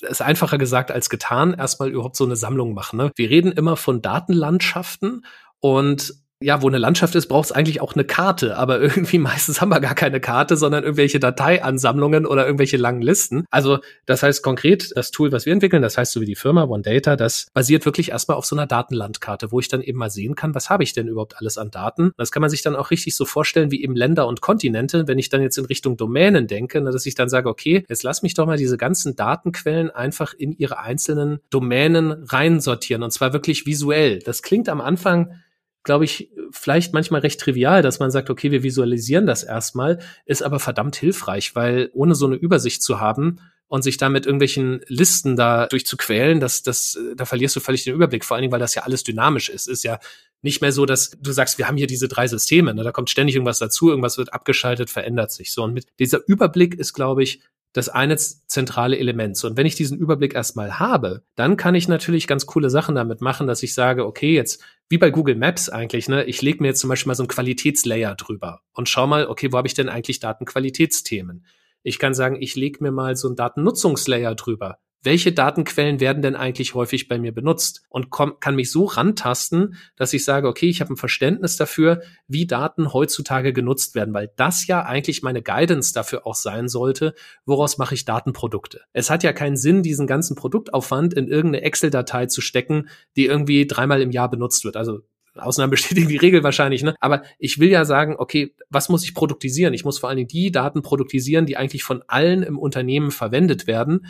ist 0.03 0.23
einfacher 0.23 0.59
gesagt 0.59 0.91
als 0.91 1.11
getan, 1.11 1.55
erstmal 1.55 1.91
überhaupt 1.91 2.17
so 2.17 2.25
eine 2.25 2.37
Sammlung 2.37 2.75
machen. 2.75 2.97
Ne? 2.99 3.13
Wir 3.17 3.31
reden 3.31 3.53
immer 3.53 3.77
von 3.77 4.03
Datenlandschaften 4.03 5.25
und 5.61 6.15
ja, 6.43 6.63
wo 6.63 6.69
eine 6.69 6.79
Landschaft 6.79 7.15
ist, 7.15 7.27
braucht 7.27 7.47
es 7.47 7.53
eigentlich 7.53 7.81
auch 7.81 7.95
eine 7.95 8.05
Karte, 8.05 8.57
aber 8.57 8.81
irgendwie 8.83 9.19
meistens 9.19 9.61
haben 9.61 9.71
wir 9.71 9.81
gar 9.81 9.95
keine 9.95 10.21
Karte, 10.21 10.57
sondern 10.57 10.85
irgendwelche 10.85 11.21
Dateiansammlungen 11.21 12.27
oder 12.27 12.45
irgendwelche 12.45 12.77
langen 12.77 13.03
Listen. 13.03 13.45
Also 13.51 13.79
das 14.07 14.23
heißt 14.23 14.43
konkret, 14.43 14.93
das 14.95 15.11
Tool, 15.11 15.33
was 15.33 15.47
wir 15.47 15.53
entwickeln, 15.53 15.83
das 15.83 15.99
heißt 15.99 16.13
so 16.13 16.21
wie 16.21 16.27
die 16.27 16.35
Firma 16.35 16.65
OneData, 16.65 17.17
das 17.17 17.47
basiert 17.53 17.85
wirklich 17.85 18.11
erstmal 18.11 18.37
auf 18.37 18.45
so 18.45 18.57
einer 18.57 18.67
Datenlandkarte, 18.67 19.53
wo 19.53 19.61
ich 19.61 19.69
dann 19.69 19.81
eben 19.81 19.99
mal 19.99 20.11
sehen 20.11 20.35
kann, 20.35 20.55
was 20.55 20.71
habe 20.71 20.83
ich 20.83 20.93
denn 20.93 21.09
überhaupt 21.09 21.37
alles 21.39 21.59
an 21.59 21.71
Daten. 21.71 22.13
Das 22.17 22.33
kann 22.33 22.41
man 22.41 22.51
sich 22.51 22.63
dann 22.63 22.77
auch 22.77 22.91
richtig 22.91 23.17
so 23.17 23.25
vorstellen 23.25 23.71
wie 23.71 23.83
eben 23.83 23.97
Länder 23.97 24.27
und 24.27 24.41
Kontinente, 24.41 25.09
wenn 25.09 25.19
ich 25.19 25.29
dann 25.29 25.43
jetzt 25.43 25.59
in 25.59 25.65
Richtung 25.65 25.97
Domänen 25.97 26.47
denke, 26.47 26.81
ne, 26.81 26.91
dass 26.91 27.07
ich 27.07 27.15
dann 27.15 27.29
sage, 27.29 27.49
okay, 27.49 27.85
jetzt 27.89 28.03
lass 28.03 28.23
mich 28.23 28.35
doch 28.35 28.47
mal 28.47 28.57
diese 28.57 28.77
ganzen 28.77 29.17
Datenquellen 29.17 29.91
einfach 29.91 30.35
in 30.35 30.53
ihre 30.53 30.79
einzelnen 30.79 31.41
Domänen 31.51 32.13
reinsortieren 32.25 33.03
und 33.03 33.13
zwar 33.13 33.33
wirklich 33.33 33.67
visuell. 33.67 34.19
Das 34.21 34.43
klingt 34.43 34.69
am 34.69 34.81
Anfang 34.81 35.43
glaube 35.85 36.05
ich, 36.05 36.31
vielleicht 36.51 36.93
manchmal 36.93 37.21
recht 37.23 37.41
trivial, 37.41 37.83
dass 37.83 37.99
man 37.99 38.11
sagt, 38.11 38.31
okay, 38.31 38.51
wir 38.51 38.63
visualisieren 38.63 39.27
das 39.27 39.43
erstmal, 39.43 39.99
ist 40.27 40.43
aber 40.43 40.61
verdammt 40.61 40.97
hilfreich, 40.97 41.55
weil 41.57 41.91
ohne 41.93 42.15
so 42.15 42.27
eine 42.27 42.37
Übersicht 42.37 42.83
zu 42.83 43.01
haben 43.01 43.41
und 43.69 43.83
sich 43.83 43.97
da 43.97 44.09
mit 44.09 44.27
irgendwelchen 44.27 44.83
Listen 44.87 45.35
da 45.35 45.67
durchzuquälen, 45.67 46.41
das, 46.41 46.63
das, 46.63 46.99
da 47.17 47.25
verlierst 47.25 47.57
du 47.57 47.61
völlig 47.61 47.85
den 47.85 47.95
Überblick, 47.95 48.25
vor 48.25 48.37
allen 48.37 48.43
Dingen, 48.43 48.53
weil 48.53 48.61
das 48.61 48.75
ja 48.75 48.83
alles 48.83 49.03
dynamisch 49.03 49.49
ist. 49.49 49.67
Ist 49.67 49.83
ja 49.83 49.99
nicht 50.43 50.61
mehr 50.61 50.73
so, 50.73 50.85
dass 50.85 51.11
du 51.11 51.33
sagst, 51.33 51.57
wir 51.57 51.69
haben 51.69 51.77
hier 51.77 51.87
diese 51.87 52.09
drei 52.09 52.27
Systeme, 52.27 52.75
ne? 52.75 52.83
da 52.83 52.93
kommt 52.93 53.09
ständig 53.09 53.35
irgendwas 53.35 53.61
dazu, 53.61 53.89
irgendwas 53.89 54.19
wird 54.19 54.35
abgeschaltet, 54.35 54.91
verändert 54.91 55.33
sich 55.33 55.53
so. 55.53 55.63
Und 55.63 55.73
mit 55.73 55.87
dieser 55.99 56.21
Überblick 56.27 56.75
ist, 56.75 56.93
glaube 56.93 57.23
ich, 57.23 57.41
das 57.73 57.89
eine 57.89 58.17
zentrale 58.17 58.99
Element. 58.99 59.43
Und 59.45 59.57
wenn 59.57 59.67
ich 59.67 59.75
diesen 59.75 59.99
Überblick 59.99 60.35
erstmal 60.35 60.79
habe, 60.79 61.23
dann 61.37 61.57
kann 61.57 61.75
ich 61.75 61.89
natürlich 61.89 62.27
ganz 62.27 62.47
coole 62.47 62.71
Sachen 62.71 62.95
damit 62.95 63.21
machen, 63.21 63.47
dass 63.47 63.63
ich 63.63 63.75
sage, 63.75 64.07
okay, 64.07 64.35
jetzt 64.35 64.63
wie 64.89 64.99
bei 64.99 65.11
Google 65.11 65.37
Maps 65.37 65.71
eigentlich, 65.71 66.09
ne, 66.09 66.25
ich 66.25 66.43
lege 66.43 66.63
mir 66.63 66.69
jetzt 66.69 66.81
zum 66.81 66.91
Beispiel 66.91 67.09
mal 67.09 67.15
so 67.15 67.23
einen 67.23 67.29
Qualitätslayer 67.29 68.15
drüber 68.15 68.61
und 68.73 68.89
schau 68.89 69.07
mal, 69.07 69.27
okay, 69.27 69.53
wo 69.53 69.57
habe 69.57 69.69
ich 69.69 69.75
denn 69.75 69.89
eigentlich 69.89 70.21
Datenqualitätsthemen? 70.21 71.47
Ich 71.83 71.99
kann 71.99 72.15
sagen, 72.15 72.37
ich 72.41 72.55
lege 72.57 72.83
mir 72.83 72.93
mal 72.93 73.17
so 73.17 73.29
einen 73.29 73.37
Datennutzungslayer 73.37 74.35
drüber 74.35 74.79
welche 75.03 75.33
Datenquellen 75.33 76.01
werden 76.01 76.23
denn 76.23 76.37
eigentlich 76.37 76.75
häufig 76.75 77.09
bei 77.09 77.19
mir 77.19 77.33
benutzt 77.33 77.83
und 77.89 78.11
komm, 78.11 78.39
kann 78.41 78.55
mich 78.55 78.71
so 78.71 78.85
rantasten, 78.85 79.77
dass 79.97 80.13
ich 80.13 80.25
sage, 80.25 80.49
okay, 80.49 80.69
ich 80.69 80.81
habe 80.81 80.93
ein 80.93 80.97
Verständnis 80.97 81.57
dafür, 81.57 82.03
wie 82.29 82.47
Daten 82.47 82.93
heutzutage 82.93 83.53
genutzt 83.53 83.95
werden, 83.95 84.15
weil 84.15 84.31
das 84.37 84.67
ja 84.67 84.85
eigentlich 84.85 85.23
meine 85.23 85.43
Guidance 85.43 85.93
dafür 85.93 86.27
auch 86.27 86.37
sein 86.37 86.69
sollte, 86.69 87.15
woraus 87.45 87.79
mache 87.79 87.95
ich 87.95 88.05
Datenprodukte. 88.05 88.83
Es 88.93 89.11
hat 89.11 89.23
ja 89.23 89.33
keinen 89.33 89.57
Sinn, 89.57 89.83
diesen 89.83 90.07
ganzen 90.07 90.37
Produktaufwand 90.37 91.15
in 91.15 91.29
irgendeine 91.29 91.65
Excel-Datei 91.65 92.27
zu 92.27 92.41
stecken, 92.41 92.89
die 93.17 93.27
irgendwie 93.27 93.67
dreimal 93.67 94.01
im 94.01 94.13
Jahr 94.13 94.31
benutzt 94.31 94.65
wird. 94.65 94.77
Also 94.77 95.01
Ausnahmen 95.35 95.71
bestätigen 95.73 96.09
die 96.09 96.17
Regel 96.17 96.43
wahrscheinlich, 96.43 96.83
ne? 96.83 96.95
Aber 97.01 97.23
ich 97.39 97.59
will 97.59 97.71
ja 97.71 97.85
sagen, 97.85 98.17
okay, 98.19 98.55
was 98.71 98.89
muss 98.89 99.05
ich 99.05 99.15
produktisieren? 99.15 99.75
Ich 99.75 99.85
muss 99.85 99.99
vor 99.99 100.09
allen 100.09 100.19
Dingen 100.19 100.29
die 100.29 100.53
Daten 100.53 100.83
produktisieren, 100.83 101.47
die 101.47 101.57
eigentlich 101.57 101.83
von 101.83 102.03
allen 102.07 102.43
im 102.43 102.59
Unternehmen 102.59 103.11
verwendet 103.11 103.67
werden 103.67 104.07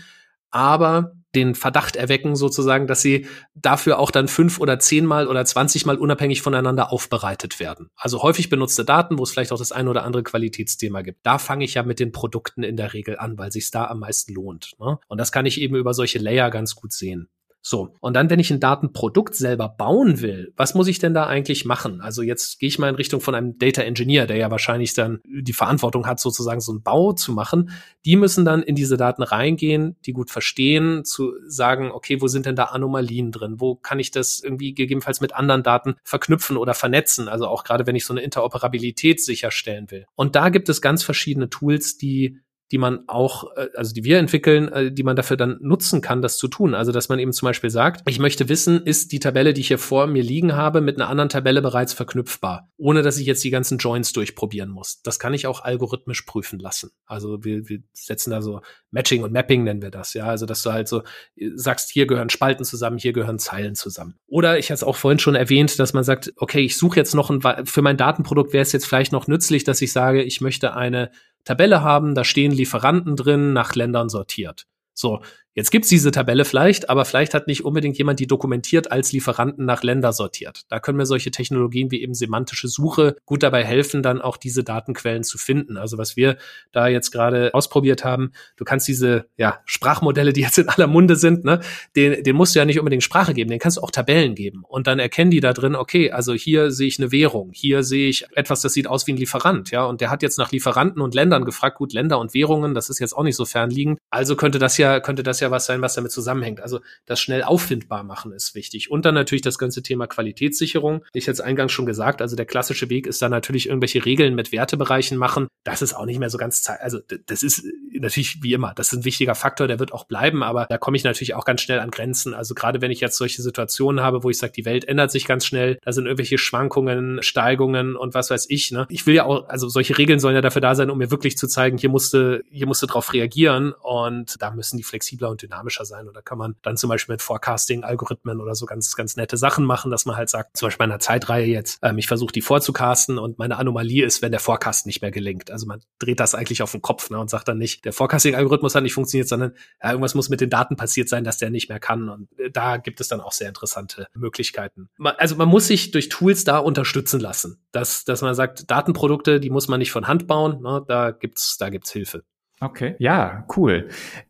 aber 0.53 1.15
den 1.35 1.55
Verdacht 1.55 1.97
erwecken 1.97 2.37
sozusagen, 2.37 2.87
dass 2.87 3.01
sie 3.01 3.27
dafür 3.55 3.99
auch 3.99 4.11
dann 4.11 4.29
fünf 4.29 4.61
oder 4.61 4.79
zehnmal 4.79 5.27
oder 5.27 5.45
zwanzigmal 5.45 5.97
unabhängig 5.97 6.43
voneinander 6.43 6.93
aufbereitet 6.93 7.59
werden. 7.59 7.89
Also 7.97 8.23
häufig 8.23 8.51
benutzte 8.51 8.85
Daten, 8.85 9.19
wo 9.19 9.23
es 9.23 9.31
vielleicht 9.31 9.53
auch 9.53 9.59
das 9.59 9.73
ein 9.73 9.89
oder 9.89 10.05
andere 10.05 10.23
Qualitätsthema 10.23 11.03
gibt. 11.03 11.21
Da 11.23 11.39
fange 11.39 11.65
ich 11.65 11.75
ja 11.75 11.83
mit 11.83 12.01
den 12.01 12.13
Produkten 12.13 12.63
in 12.63 12.77
der 12.77 12.93
Regel 12.93 13.19
an, 13.19 13.39
weil 13.39 13.51
sich 13.51 13.71
da 13.71 13.87
am 13.87 14.01
meisten 14.01 14.35
lohnt. 14.35 14.73
Ne? 14.79 14.99
Und 15.09 15.19
das 15.19 15.33
kann 15.33 15.47
ich 15.47 15.61
eben 15.61 15.75
über 15.77 15.95
solche 15.95 16.19
Layer 16.19 16.51
ganz 16.51 16.75
gut 16.75 16.93
sehen. 16.93 17.29
So, 17.65 17.95
und 18.01 18.15
dann, 18.15 18.29
wenn 18.29 18.41
ich 18.41 18.51
ein 18.51 18.59
Datenprodukt 18.59 19.37
selber 19.37 19.69
bauen 19.69 20.21
will, 20.21 20.53
was 20.57 20.75
muss 20.75 20.89
ich 20.89 20.99
denn 20.99 21.15
da 21.15 21.27
eigentlich 21.27 21.65
machen? 21.65 22.01
Also 22.01 22.23
jetzt 22.23 22.59
gehe 22.59 22.67
ich 22.67 22.81
mal 22.81 22.89
in 22.89 22.97
Richtung 22.97 23.21
von 23.21 23.37
einem 23.37 23.57
Data 23.57 23.83
Engineer, 23.83 24.27
der 24.27 24.37
ja 24.37 24.51
wahrscheinlich 24.51 24.95
dann 24.95 25.21
die 25.25 25.53
Verantwortung 25.53 26.09
hat, 26.09 26.19
sozusagen 26.19 26.61
so 26.61 26.73
einen 26.73 26.83
Bau 26.83 27.13
zu 27.13 27.33
machen. 27.33 27.71
Die 28.05 28.17
müssen 28.17 28.45
dann 28.45 28.65
in 28.65 28.75
diese 28.75 28.97
Daten 28.97 29.23
reingehen, 29.23 29.95
die 30.05 30.13
gut 30.13 30.31
verstehen, 30.31 31.05
zu 31.05 31.35
sagen, 31.47 31.93
okay, 31.93 32.21
wo 32.21 32.27
sind 32.27 32.47
denn 32.47 32.57
da 32.57 32.65
Anomalien 32.65 33.31
drin? 33.31 33.61
Wo 33.61 33.77
kann 33.77 34.01
ich 34.01 34.11
das 34.11 34.41
irgendwie 34.41 34.75
gegebenenfalls 34.75 35.21
mit 35.21 35.33
anderen 35.33 35.63
Daten 35.63 35.95
verknüpfen 36.03 36.57
oder 36.57 36.75
vernetzen? 36.75 37.29
Also 37.29 37.47
auch 37.47 37.63
gerade, 37.63 37.87
wenn 37.87 37.95
ich 37.95 38.05
so 38.05 38.13
eine 38.13 38.23
Interoperabilität 38.23 39.21
sicherstellen 39.21 39.89
will. 39.93 40.05
Und 40.17 40.35
da 40.35 40.49
gibt 40.49 40.69
es 40.69 40.83
ganz 40.83 41.05
verschiedene 41.05 41.49
Tools, 41.49 41.97
die 41.97 42.41
die 42.73 42.79
man 42.79 43.01
auch, 43.07 43.55
äh, 43.57 43.69
also 43.77 43.93
die 43.93 44.03
wir 44.03 44.19
entwickeln, 44.19 44.69
äh, 44.73 44.91
die 44.91 45.03
man 45.03 45.15
dafür 45.15 45.37
dann 45.37 45.59
nutzen 45.61 46.01
kann, 46.01 46.23
das 46.23 46.39
zu 46.39 46.49
tun. 46.49 46.75
Also 46.75 46.91
dass 46.91 47.11
man 47.11 47.19
eben 47.19 47.33
zum 47.33 47.47
Beispiel 47.47 47.71
sagt, 47.71 48.03
ich 48.09 48.19
möchte 48.19 48.49
wissen, 48.49 48.83
ist 48.85 49.13
die 49.13 49.21
Tabelle, 49.21 49.53
die 49.53 49.61
ich 49.61 49.69
hier 49.69 49.79
vor 49.79 50.07
mir 50.07 50.23
liegen 50.23 50.57
habe, 50.57 50.81
mit 50.81 50.97
einer 50.97 51.11
anderen 51.11 51.29
Tabelle 51.29 51.61
bereits 51.61 51.93
verknüpfbar, 51.93 52.71
ohne 52.79 53.03
dass 53.03 53.19
ich 53.19 53.27
jetzt 53.27 53.45
die 53.45 53.51
ganzen 53.51 53.77
Joins 53.77 54.13
durchprobieren 54.15 54.71
muss. 54.71 55.03
Das 55.03 55.19
kann 55.19 55.35
ich 55.35 55.47
auch 55.47 55.63
algorithmisch 55.63 56.23
prüfen 56.23 56.59
lassen. 56.59 56.91
Also 57.05 57.45
wir, 57.45 57.69
wir 57.69 57.81
setzen 57.93 58.31
da 58.31 58.41
so 58.41 58.63
Matching 58.91 59.23
und 59.23 59.33
Mapping 59.33 59.65
nennen 59.65 59.83
wir 59.83 59.91
das, 59.91 60.15
ja. 60.15 60.25
Also 60.25 60.47
dass 60.47 60.63
du 60.63 60.73
halt 60.73 60.89
so 60.89 61.03
äh, 61.37 61.51
sagst, 61.55 61.91
hier 61.91 62.07
gehören 62.07 62.31
Spalten 62.31 62.65
zusammen, 62.65 62.97
hier 62.97 63.13
gehören 63.13 63.39
Zeilen 63.39 63.75
zusammen. 63.75 64.15
Oder 64.27 64.59
ich 64.59 64.67
hatte 64.67 64.75
es 64.75 64.85
auch 64.85 64.97
vorhin 64.97 65.19
schon 65.19 65.35
erwähnt, 65.35 65.79
dass 65.79 65.93
man 65.93 66.05
sagt, 66.05 66.33
okay, 66.37 66.61
ich 66.61 66.79
suche 66.79 66.97
jetzt 66.97 67.15
noch 67.15 67.29
ein, 67.29 67.43
für 67.67 67.83
mein 67.83 67.99
Datenprodukt 67.99 68.55
wäre 68.55 68.63
es 68.63 68.73
jetzt 68.73 68.87
vielleicht 68.87 69.13
noch 69.13 69.27
nützlich, 69.27 69.65
dass 69.65 69.83
ich 69.83 69.93
sage, 69.93 70.23
ich 70.23 70.41
möchte 70.41 70.75
eine 70.75 71.11
Tabelle 71.45 71.83
haben, 71.83 72.15
da 72.15 72.25
stehen 72.25 72.53
Lieferanten 72.53 73.17
drin, 73.17 73.53
nach 73.53 73.75
Ländern 73.75 74.09
sortiert. 74.09 74.67
So, 74.95 75.21
Jetzt 75.55 75.71
gibt's 75.71 75.89
diese 75.89 76.11
Tabelle 76.11 76.47
vielleicht, 76.47 76.89
aber 76.89 77.05
vielleicht 77.05 77.35
hat 77.35 77.47
nicht 77.47 77.65
unbedingt 77.65 77.99
jemand 77.99 78.19
die 78.21 78.27
dokumentiert 78.27 78.91
als 78.91 79.13
Lieferanten 79.13 79.67
nach 79.67 79.83
Länder 79.83 80.15
sortiert. 80.15 80.63
Da 80.69 80.81
können 80.81 80.97
mir 80.97 81.05
solche 81.05 81.31
Technologien 81.31 81.91
wie 81.91 82.03
eben 82.03 82.15
semantische 82.15 82.69
Suche 82.69 83.17
gut 83.27 83.43
dabei 83.43 83.63
helfen, 83.63 84.03
dann 84.03 84.23
auch 84.23 84.39
diese 84.39 84.65
Datenquellen 84.65 85.25
zu 85.25 85.37
finden. 85.37 85.77
Also 85.77 85.99
was 85.99 86.17
wir 86.17 86.39
da 86.73 86.89
jetzt 86.89 87.11
gerade 87.11 87.53
ausprobiert 87.53 88.03
haben, 88.03 88.33
du 88.57 88.65
kannst 88.65 88.89
diese 88.89 89.27
ja, 89.37 89.61
Sprachmodelle, 89.67 90.33
die 90.33 90.41
jetzt 90.41 90.57
in 90.57 90.71
aller 90.71 90.87
Munde 90.87 91.17
sind, 91.17 91.45
ne, 91.45 91.61
den, 91.97 92.23
den 92.23 92.35
musst 92.35 92.55
du 92.55 92.59
ja 92.59 92.65
nicht 92.65 92.79
unbedingt 92.79 93.03
Sprache 93.03 93.35
geben, 93.35 93.51
den 93.51 93.59
kannst 93.59 93.77
du 93.77 93.83
auch 93.83 93.91
Tabellen 93.91 94.35
geben. 94.35 94.63
Und 94.67 94.87
dann 94.87 94.99
erkennen 94.99 95.31
die 95.31 95.41
da 95.41 95.53
drin, 95.53 95.75
okay, 95.75 96.13
also 96.13 96.33
hier 96.33 96.71
sehe 96.71 96.89
ich 96.89 96.99
eine 96.99 97.13
Währung, 97.13 97.51
hier 97.53 97.83
sehe 97.83 98.09
ich 98.09 98.25
etwas, 98.33 98.63
das 98.63 98.73
sieht 98.73 98.87
aus 98.87 99.07
wie 99.07 99.13
ein 99.13 99.19
Lieferant, 99.19 99.71
ja, 99.71 99.85
und 99.85 100.01
der 100.01 100.11
hat 100.11 100.23
jetzt 100.23 100.39
nach 100.39 100.51
Lieferanten 100.51 101.03
und 101.03 101.15
Ländern 101.15 101.45
gefragt, 101.45 101.77
gut, 101.77 101.93
Länder 101.93 102.19
und 102.19 102.33
Währungen, 102.33 102.73
das 102.73 102.89
ist 102.89 103.01
jetzt 103.01 103.13
auch 103.13 103.23
nicht 103.23 103.37
so 103.37 103.45
fernliegend. 103.45 103.99
Also 104.09 104.35
könnte 104.35 104.59
das 104.59 104.79
ja, 104.79 105.01
könnte 105.01 105.23
das 105.23 105.42
ja 105.43 105.51
was 105.51 105.67
sein, 105.67 105.83
was 105.83 105.95
damit 105.95 106.13
zusammenhängt. 106.13 106.61
Also 106.61 106.81
das 107.07 107.21
schnell 107.21 107.43
auffindbar 107.43 108.03
machen 108.05 108.33
ist 108.33 108.55
wichtig. 108.55 108.91
Und 108.91 109.05
dann 109.05 109.15
natürlich 109.15 109.43
das 109.43 109.59
ganze 109.59 109.83
Thema 109.83 110.07
Qualitätssicherung. 110.07 111.05
Ich 111.13 111.27
jetzt 111.27 111.41
eingangs 111.41 111.73
schon 111.73 111.87
gesagt, 111.87 112.23
also 112.23 112.37
der 112.37 112.47
klassische 112.47 112.89
Weg 112.89 113.07
ist 113.07 113.21
da 113.21 113.29
natürlich 113.29 113.69
irgendwelche 113.69 114.05
Regeln 114.05 114.35
mit 114.35 114.53
Wertebereichen 114.53 115.19
machen. 115.19 115.49
Das 115.65 115.83
ist 115.83 115.95
auch 115.95 116.07
nicht 116.07 116.19
mehr 116.19 116.31
so 116.31 116.39
ganz, 116.39 116.69
also 116.81 116.99
das 117.27 117.43
ist 117.43 117.65
natürlich 117.93 118.43
wie 118.43 118.53
immer, 118.53 118.73
das 118.75 118.93
ist 118.93 119.01
ein 119.01 119.05
wichtiger 119.05 119.35
Faktor, 119.35 119.69
der 119.69 119.79
wird 119.79 119.93
auch 119.93 120.05
bleiben, 120.05 120.43
aber 120.43 120.67
da 120.69 120.79
komme 120.79 120.97
ich 120.97 121.05
natürlich 121.05 121.35
auch 121.35 121.45
ganz 121.45 121.61
schnell 121.61 121.81
an 121.81 121.91
Grenzen. 121.91 122.35
Also 122.35 122.55
gerade 122.55 122.81
wenn 122.81 122.91
ich 122.91 123.01
jetzt 123.01 123.17
solche 123.17 123.43
Situationen 123.43 124.03
habe, 124.03 124.23
wo 124.25 124.31
ich 124.31 124.39
sage, 124.39 124.53
die 124.53 124.65
Welt 124.65 124.85
ändert 124.85 125.11
sich 125.11 125.27
ganz 125.27 125.47
schnell, 125.47 125.79
da 125.83 125.93
sind 125.93 126.07
irgendwelche 126.07 126.39
Schwankungen, 126.39 127.23
Steigungen 127.23 127.97
und 127.97 128.15
was 128.15 128.31
weiß 128.31 128.47
ich. 128.49 128.71
Ne? 128.73 128.87
Ich 128.89 129.07
will 129.07 129.15
ja 129.15 129.25
auch, 129.25 129.49
also 129.49 129.69
solche 129.69 129.97
Regeln 129.99 130.19
sollen 130.19 130.35
ja 130.35 130.41
dafür 130.41 130.61
da 130.63 130.75
sein, 130.75 130.91
um 130.91 130.99
mir 130.99 131.11
wirklich 131.11 131.37
zu 131.37 131.47
zeigen, 131.47 131.79
hier 131.79 131.91
musste, 131.91 132.43
hier 132.51 132.67
musste 132.67 132.87
drauf 132.87 133.13
reagieren 133.13 133.73
und 133.73 134.41
da 134.41 134.51
müssen 134.51 134.77
die 134.77 134.83
flexibler 134.83 135.31
und 135.33 135.43
dynamischer 135.43 135.85
sein. 135.85 136.07
Und 136.07 136.17
da 136.17 136.23
kann 136.23 136.39
man 136.39 136.57
dann 136.63 136.77
zum 136.77 136.89
Beispiel 136.89 137.15
mit 137.15 137.23
Forecasting-Algorithmen 137.23 138.41
oder 138.41 138.55
so 138.55 138.67
ganz, 138.67 138.95
ganz 138.95 139.17
nette 139.17 139.37
Sachen 139.37 139.65
machen, 139.65 139.91
dass 139.91 140.07
man 140.07 140.17
halt 140.17 140.31
sagt, 140.31 140.57
zum 140.57 140.67
Beispiel 140.67 140.87
bei 140.87 140.93
einer 140.93 140.99
Zeitreihe 141.01 141.47
jetzt, 141.47 141.79
ähm, 141.83 141.99
ich 141.99 142.07
versuche 142.07 142.33
die 142.33 142.43
vorzucasten 142.43 143.19
und 143.19 143.39
meine 143.39 143.57
Anomalie 143.57 144.05
ist, 144.05 144.23
wenn 144.23 144.31
der 144.31 144.41
Forecast 144.41 144.87
nicht 144.87 145.03
mehr 145.03 145.11
gelingt. 145.11 145.51
Also 145.51 145.67
man 145.67 145.81
dreht 145.99 146.21
das 146.21 146.35
eigentlich 146.35 146.63
auf 146.63 146.73
den 146.73 146.83
Kopf 146.83 147.11
ne, 147.11 147.19
und 147.19 147.31
sagt 147.31 147.49
dann 147.49 147.59
nicht, 147.59 147.85
der 147.85 147.93
Forecasting-Algorithmus 147.93 148.75
hat 148.75 148.83
nicht 148.83 148.95
funktioniert, 148.95 149.29
sondern 149.29 149.55
ja, 149.83 149.91
irgendwas 149.91 150.15
muss 150.15 150.29
mit 150.29 150.41
den 150.41 150.51
Daten 150.51 150.77
passiert 150.77 151.09
sein, 151.09 151.25
dass 151.25 151.39
der 151.39 151.51
nicht 151.51 151.69
mehr 151.69 151.81
kann. 151.81 152.09
Und 152.09 152.29
äh, 152.39 152.51
da 152.51 152.77
gibt 152.77 153.01
es 153.01 153.09
dann 153.09 153.21
auch 153.21 153.33
sehr 153.33 153.49
interessante 153.49 154.07
Möglichkeiten. 154.15 154.89
Also 154.99 155.37
man 155.37 155.49
muss 155.49 155.67
sich 155.67 155.91
durch 155.91 156.09
Tools 156.09 156.45
da 156.45 156.59
unterstützen 156.59 157.21
lassen, 157.21 157.65
dass, 157.73 158.05
dass 158.05 158.23
man 158.23 158.35
sagt, 158.35 158.71
Datenprodukte, 158.71 159.41
die 159.41 159.51
muss 159.51 159.69
man 159.69 159.79
nicht 159.79 159.93
von 159.93 160.09
Hand 160.09 160.27
bauen, 160.27 160.63
ne, 160.63 160.85
da 160.87 161.11
gibt's, 161.11 161.57
da 161.59 161.71
gibt's 161.71 161.91
Hilfe. 161.91 162.25
Okay, 162.63 162.95
ja, 163.01 163.45
cool. 163.57 163.89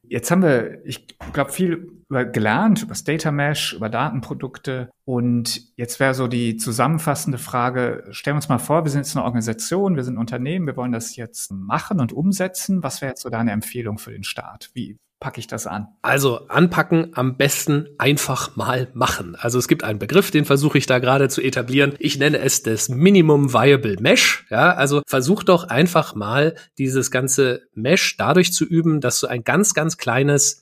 Jetzt 0.09 0.31
haben 0.31 0.43
wir, 0.43 0.81
ich 0.87 1.07
glaube, 1.35 1.53
viel 1.53 2.03
über 2.09 2.25
gelernt, 2.25 2.81
über 2.81 2.91
das 2.91 3.05
Data 3.05 3.31
Mesh, 3.31 3.75
über 3.75 3.91
Datenprodukte. 3.91 4.91
Und 5.05 5.77
jetzt 5.77 6.01
wäre 6.01 6.15
so 6.15 6.29
die 6.29 6.57
zusammenfassende 6.57 7.37
Frage, 7.37 8.05
stellen 8.11 8.35
wir 8.35 8.39
uns 8.39 8.49
mal 8.49 8.59
vor, 8.59 8.85
wir 8.85 8.91
sind 8.91 9.01
jetzt 9.01 9.15
eine 9.15 9.25
Organisation, 9.25 9.97
wir 9.97 10.05
sind 10.05 10.15
ein 10.15 10.19
Unternehmen, 10.19 10.67
wir 10.67 10.79
wollen 10.79 10.93
das 10.93 11.15
jetzt 11.17 11.53
machen 11.53 12.01
und 12.01 12.15
umsetzen. 12.15 12.83
Was 12.83 13.03
wäre 13.03 13.11
jetzt 13.11 13.21
so 13.21 13.29
deine 13.29 13.53
Empfehlung 13.53 13.99
für 13.99 14.13
den 14.13 14.25
Start? 14.25 14.71
Wie, 14.73 14.97
packe 15.23 15.39
ich 15.39 15.47
das 15.47 15.69
an? 15.69 15.87
Also 16.03 16.49
anpacken 16.49 17.13
am 17.15 17.37
besten 17.37 17.87
einfach 17.97 18.57
mal 18.57 18.89
machen. 18.93 19.37
Also 19.39 19.57
es 19.57 19.69
gibt 19.69 19.85
einen 19.85 20.01
Begriff, 20.01 20.33
den 20.33 20.45
versuche 20.45 20.79
ich 20.79 20.87
da 20.87 20.99
gerade 20.99 21.29
zu 21.29 21.41
etablieren. 21.41 21.95
Ich 22.01 22.19
nenne 22.19 22.39
es 22.39 22.65
das 22.65 22.89
Minimum 22.89 23.55
Viable 23.55 23.97
Mesh. 24.01 24.45
Ja, 24.51 24.75
also 24.75 25.01
versuch 25.07 25.45
doch 25.45 25.69
einfach 25.69 26.17
mal 26.17 26.57
dieses 26.77 27.13
ganze 27.13 27.63
Mesh 27.73 28.17
dadurch 28.17 28.53
zu 28.53 28.65
üben, 28.65 29.01
dass 29.01 29.21
du 29.21 29.29
ein 29.29 29.45
ganz, 29.45 29.75
ganz 29.75 29.97
kleines 29.97 30.62